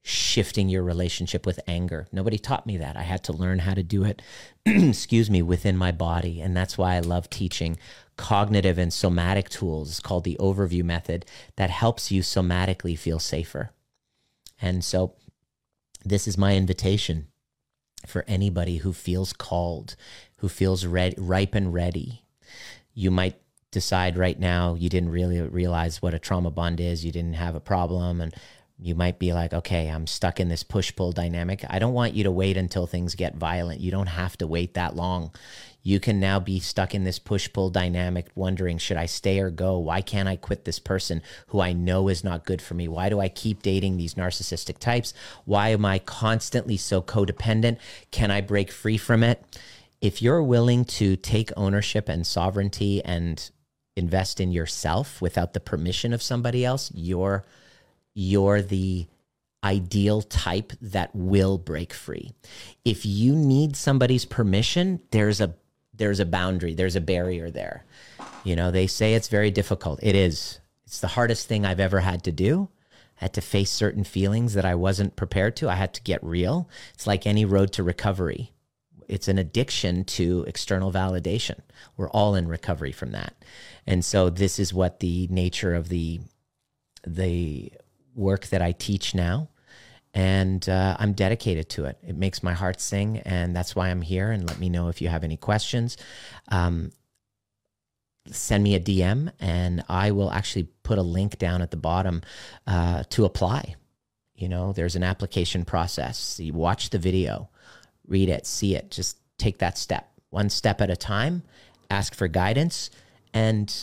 shifting 0.04 0.70
your 0.70 0.84
relationship 0.84 1.46
with 1.46 1.60
anger. 1.68 2.08
Nobody 2.12 2.38
taught 2.38 2.66
me 2.66 2.78
that. 2.78 2.96
I 2.96 3.04
had 3.04 3.24
to 3.26 3.34
learn 3.34 3.60
how 3.60 3.74
to 3.74 3.84
do 3.84 4.04
it, 4.04 4.22
excuse 4.66 5.30
me, 5.30 5.42
within 5.42 5.78
my 5.78 5.92
body. 5.92 6.42
And 6.42 6.56
that's 6.56 6.78
why 6.78 6.96
I 6.96 7.00
love 7.02 7.30
teaching 7.30 7.78
cognitive 8.18 8.78
and 8.78 8.92
somatic 8.92 9.48
tools 9.48 10.00
called 10.00 10.24
the 10.24 10.38
overview 10.40 10.84
method 10.84 11.26
that 11.56 11.70
helps 11.70 12.12
you 12.12 12.22
somatically 12.22 12.98
feel 12.98 13.20
safer. 13.20 13.70
And 14.62 14.84
so 14.84 15.14
this 16.04 16.28
is 16.28 16.38
my 16.38 16.56
invitation 16.56 17.28
for 18.06 18.26
anybody 18.28 18.78
who 18.78 18.94
feels 18.94 19.34
called, 19.34 19.96
who 20.38 20.50
feels 20.50 20.86
ripe 20.86 21.56
and 21.56 21.74
ready. 21.74 22.24
You 22.94 23.12
might 23.12 23.40
decide 23.72 24.18
right 24.18 24.40
now 24.40 24.76
you 24.76 24.90
didn't 24.90 25.10
really 25.10 25.42
realize 25.42 26.02
what 26.02 26.14
a 26.14 26.20
trauma 26.20 26.50
bond 26.50 26.80
is, 26.80 27.06
you 27.06 27.12
didn't 27.12 27.34
have 27.34 27.56
a 27.56 27.60
problem 27.60 28.22
and 28.22 28.34
you 28.80 28.94
might 28.94 29.18
be 29.18 29.34
like, 29.34 29.54
okay, 29.54 29.90
I'm 29.90 30.06
stuck 30.06 30.40
in 30.40 30.50
this 30.50 30.64
push 30.64 30.96
pull 30.96 31.12
dynamic. 31.12 31.66
I 31.68 31.80
don't 31.80 31.94
want 31.94 32.14
you 32.14 32.24
to 32.26 32.32
wait 32.32 32.58
until 32.58 32.86
things 32.86 33.16
get 33.16 33.36
violent. 33.36 33.82
You 33.82 33.90
don't 33.90 34.08
have 34.08 34.38
to 34.38 34.48
wait 34.48 34.76
that 34.76 34.96
long. 34.96 35.32
You 35.88 36.02
can 36.02 36.20
now 36.20 36.42
be 36.42 36.60
stuck 36.60 36.94
in 36.94 37.06
this 37.06 37.18
push 37.18 37.48
pull 37.54 37.70
dynamic, 37.70 38.28
wondering, 38.36 38.78
should 38.78 38.98
I 38.98 39.06
stay 39.06 39.40
or 39.40 39.50
go? 39.50 39.78
Why 39.78 40.02
can't 40.02 40.28
I 40.28 40.36
quit 40.36 40.66
this 40.66 40.80
person 40.80 41.22
who 41.48 41.62
I 41.62 41.72
know 41.72 42.10
is 42.10 42.26
not 42.26 42.44
good 42.44 42.62
for 42.62 42.74
me? 42.74 42.90
Why 42.90 43.08
do 43.08 43.22
I 43.22 43.30
keep 43.30 43.62
dating 43.62 43.96
these 43.96 44.16
narcissistic 44.16 44.80
types? 44.80 45.14
Why 45.46 45.70
am 45.70 45.86
I 45.86 46.00
constantly 46.00 46.76
so 46.76 47.02
codependent? 47.02 47.78
Can 48.12 48.32
I 48.32 48.42
break 48.42 48.70
free 48.70 48.98
from 48.98 49.24
it? 49.24 49.42
If 50.02 50.22
you're 50.22 50.44
willing 50.44 50.84
to 51.00 51.16
take 51.16 51.54
ownership 51.56 52.10
and 52.10 52.28
sovereignty 52.28 53.02
and 53.06 53.50
invest 53.96 54.42
in 54.42 54.52
yourself 54.52 55.22
without 55.22 55.54
the 55.54 55.62
permission 55.62 56.12
of 56.12 56.22
somebody 56.22 56.66
else, 56.66 56.92
you're 56.94 57.46
you're 58.14 58.62
the 58.62 59.08
ideal 59.64 60.22
type 60.22 60.74
that 60.82 61.16
will 61.16 61.58
break 61.58 61.94
free. 61.94 62.34
If 62.84 63.06
you 63.06 63.38
need 63.38 63.78
somebody's 63.78 64.26
permission, 64.26 65.00
there's 65.12 65.40
a 65.40 65.56
there's 65.98 66.20
a 66.20 66.26
boundary, 66.26 66.74
there's 66.74 66.96
a 66.96 67.02
barrier 67.02 67.50
there. 67.50 67.84
You 68.44 68.56
know, 68.56 68.72
they 68.72 68.88
say 68.88 69.14
it's 69.14 69.28
very 69.28 69.52
difficult. 69.52 70.00
It 70.02 70.16
is. 70.16 70.60
It's 70.86 71.02
the 71.02 71.08
hardest 71.08 71.48
thing 71.48 71.66
I've 71.66 71.80
ever 71.80 72.00
had 72.00 72.24
to 72.24 72.32
do. 72.32 72.70
I 73.20 73.26
had 73.26 73.34
to 73.34 73.42
face 73.42 73.72
certain 73.72 74.04
feelings 74.04 74.54
that 74.54 74.66
I 74.66 74.76
wasn't 74.76 75.16
prepared 75.16 75.56
to. 75.58 75.70
I 75.70 75.76
had 75.76 75.94
to 75.96 76.04
get 76.04 76.24
real. 76.24 76.70
It's 76.94 77.08
like 77.08 77.26
any 77.26 77.46
road 77.46 77.74
to 77.74 77.84
recovery. 77.84 78.54
It's 79.08 79.28
an 79.28 79.38
addiction 79.38 80.04
to 80.06 80.44
external 80.48 80.92
validation. 80.92 81.60
We're 81.96 82.10
all 82.10 82.36
in 82.36 82.48
recovery 82.48 82.92
from 82.92 83.12
that. 83.12 83.34
And 83.86 84.04
so 84.06 84.30
this 84.30 84.60
is 84.60 84.74
what 84.74 85.00
the 85.00 85.28
nature 85.30 85.74
of 85.74 85.90
the 85.90 86.20
the 87.06 87.72
work 88.16 88.48
that 88.48 88.62
I 88.62 88.74
teach 88.74 89.16
now. 89.16 89.50
And 90.14 90.68
uh, 90.68 90.96
I'm 91.00 91.14
dedicated 91.14 91.70
to 91.70 91.86
it. 91.86 91.98
It 92.06 92.16
makes 92.16 92.42
my 92.42 92.54
heart 92.54 92.82
sing. 92.82 93.18
And 93.20 93.56
that's 93.56 93.76
why 93.76 93.90
I'm 93.90 94.02
here. 94.02 94.32
And 94.32 94.48
let 94.48 94.60
me 94.60 94.70
know 94.70 94.88
if 94.88 95.02
you 95.02 95.10
have 95.10 95.24
any 95.24 95.38
questions. 95.38 95.98
Um, 96.50 96.92
send 98.32 98.64
me 98.64 98.76
a 98.76 98.80
DM, 98.80 99.32
and 99.40 99.84
I 99.88 100.12
will 100.12 100.32
actually 100.32 100.68
put 100.84 100.98
a 100.98 101.04
link 101.04 101.38
down 101.38 101.62
at 101.62 101.72
the 101.72 101.78
bottom 101.78 102.22
uh, 102.66 103.04
to 103.12 103.26
apply. 103.26 103.76
You 104.36 104.50
know, 104.50 104.74
there's 104.74 104.96
an 104.96 105.04
application 105.04 105.66
process. 105.66 106.40
You 106.40 106.54
watch 106.54 106.90
the 106.90 107.00
video, 107.00 107.50
read 108.08 108.30
it, 108.30 108.46
see 108.46 108.76
it, 108.76 108.92
just 108.92 109.18
take 109.38 109.60
that 109.60 109.78
step, 109.78 110.10
one 110.30 110.50
step 110.50 110.82
at 110.82 110.90
a 110.90 110.96
time, 110.96 111.44
ask 111.90 112.14
for 112.14 112.28
guidance. 112.28 112.90
And 113.34 113.74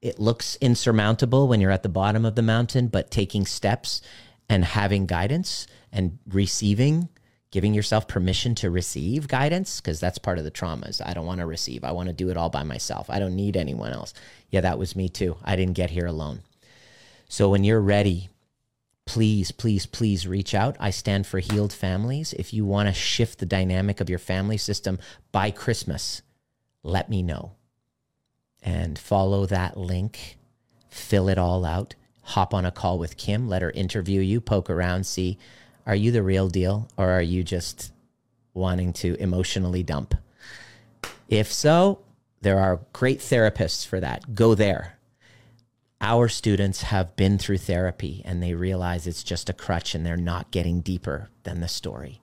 it 0.00 0.18
looks 0.18 0.56
insurmountable 0.60 1.48
when 1.48 1.60
you're 1.60 1.70
at 1.70 1.82
the 1.82 1.88
bottom 1.88 2.24
of 2.24 2.34
the 2.34 2.42
mountain, 2.42 2.88
but 2.88 3.10
taking 3.10 3.46
steps 3.46 4.02
and 4.48 4.64
having 4.64 5.06
guidance 5.06 5.66
and 5.92 6.18
receiving, 6.28 7.08
giving 7.50 7.74
yourself 7.74 8.08
permission 8.08 8.54
to 8.56 8.70
receive 8.70 9.28
guidance, 9.28 9.80
because 9.80 10.00
that's 10.00 10.18
part 10.18 10.38
of 10.38 10.44
the 10.44 10.50
traumas. 10.50 11.00
I 11.04 11.14
don't 11.14 11.26
want 11.26 11.40
to 11.40 11.46
receive. 11.46 11.84
I 11.84 11.92
want 11.92 12.08
to 12.08 12.14
do 12.14 12.28
it 12.30 12.36
all 12.36 12.50
by 12.50 12.62
myself. 12.62 13.10
I 13.10 13.18
don't 13.18 13.36
need 13.36 13.56
anyone 13.56 13.92
else. 13.92 14.14
Yeah, 14.50 14.62
that 14.62 14.78
was 14.78 14.96
me 14.96 15.08
too. 15.08 15.36
I 15.44 15.56
didn't 15.56 15.74
get 15.74 15.90
here 15.90 16.06
alone. 16.06 16.40
So 17.28 17.48
when 17.48 17.64
you're 17.64 17.80
ready, 17.80 18.28
please, 19.06 19.52
please, 19.52 19.86
please 19.86 20.26
reach 20.26 20.54
out. 20.54 20.76
I 20.78 20.90
stand 20.90 21.26
for 21.26 21.40
healed 21.40 21.72
families. 21.72 22.32
If 22.34 22.52
you 22.52 22.64
want 22.64 22.88
to 22.88 22.94
shift 22.94 23.38
the 23.38 23.46
dynamic 23.46 24.00
of 24.00 24.10
your 24.10 24.18
family 24.18 24.56
system 24.58 24.98
by 25.32 25.50
Christmas, 25.50 26.22
let 26.82 27.08
me 27.08 27.22
know 27.22 27.52
and 28.62 28.98
follow 28.98 29.46
that 29.46 29.76
link, 29.76 30.36
fill 30.88 31.28
it 31.28 31.38
all 31.38 31.64
out, 31.64 31.94
hop 32.32 32.52
on 32.52 32.66
a 32.66 32.70
call 32.70 32.98
with 32.98 33.16
Kim, 33.16 33.48
let 33.48 33.62
her 33.62 33.70
interview 33.70 34.20
you, 34.20 34.40
poke 34.40 34.68
around, 34.68 35.04
see 35.06 35.38
are 35.86 35.94
you 35.94 36.12
the 36.12 36.22
real 36.22 36.48
deal 36.48 36.88
or 36.96 37.10
are 37.10 37.22
you 37.22 37.42
just 37.42 37.92
wanting 38.54 38.92
to 38.92 39.16
emotionally 39.20 39.82
dump? 39.82 40.14
If 41.28 41.52
so, 41.52 42.00
there 42.40 42.58
are 42.58 42.80
great 42.92 43.20
therapists 43.20 43.86
for 43.86 44.00
that. 44.00 44.34
Go 44.34 44.54
there. 44.54 44.98
Our 46.00 46.28
students 46.28 46.82
have 46.82 47.16
been 47.16 47.38
through 47.38 47.58
therapy 47.58 48.22
and 48.24 48.42
they 48.42 48.54
realize 48.54 49.06
it's 49.06 49.22
just 49.22 49.48
a 49.48 49.52
crutch 49.52 49.94
and 49.94 50.04
they're 50.04 50.16
not 50.16 50.50
getting 50.50 50.80
deeper 50.80 51.30
than 51.44 51.60
the 51.60 51.68
story. 51.68 52.20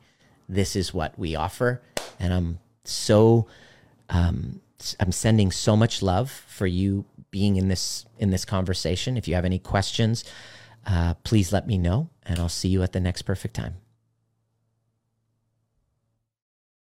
This 0.48 0.76
is 0.76 0.94
what 0.94 1.18
we 1.18 1.36
offer. 1.36 1.82
And 2.20 2.34
I'm 2.34 2.60
so 2.84 3.48
um, 4.10 4.62
I'm 5.00 5.12
sending 5.12 5.52
so 5.52 5.76
much 5.76 6.02
love 6.02 6.32
for 6.32 6.68
you 6.68 7.06
being 7.32 7.56
in 7.56 7.68
this 7.68 8.06
in 8.18 8.30
this 8.30 8.46
conversation. 8.46 9.18
If 9.18 9.28
you 9.28 9.36
have 9.36 9.46
any 9.46 9.60
questions, 9.60 10.24
uh, 10.86 11.14
please 11.24 11.54
let 11.54 11.68
me 11.68 11.78
know, 11.78 12.10
and 12.24 12.40
I'll 12.40 12.50
see 12.50 12.70
you 12.70 12.84
at 12.84 12.94
the 12.94 13.00
next 13.00 13.24
perfect 13.24 13.56
time. 13.56 13.76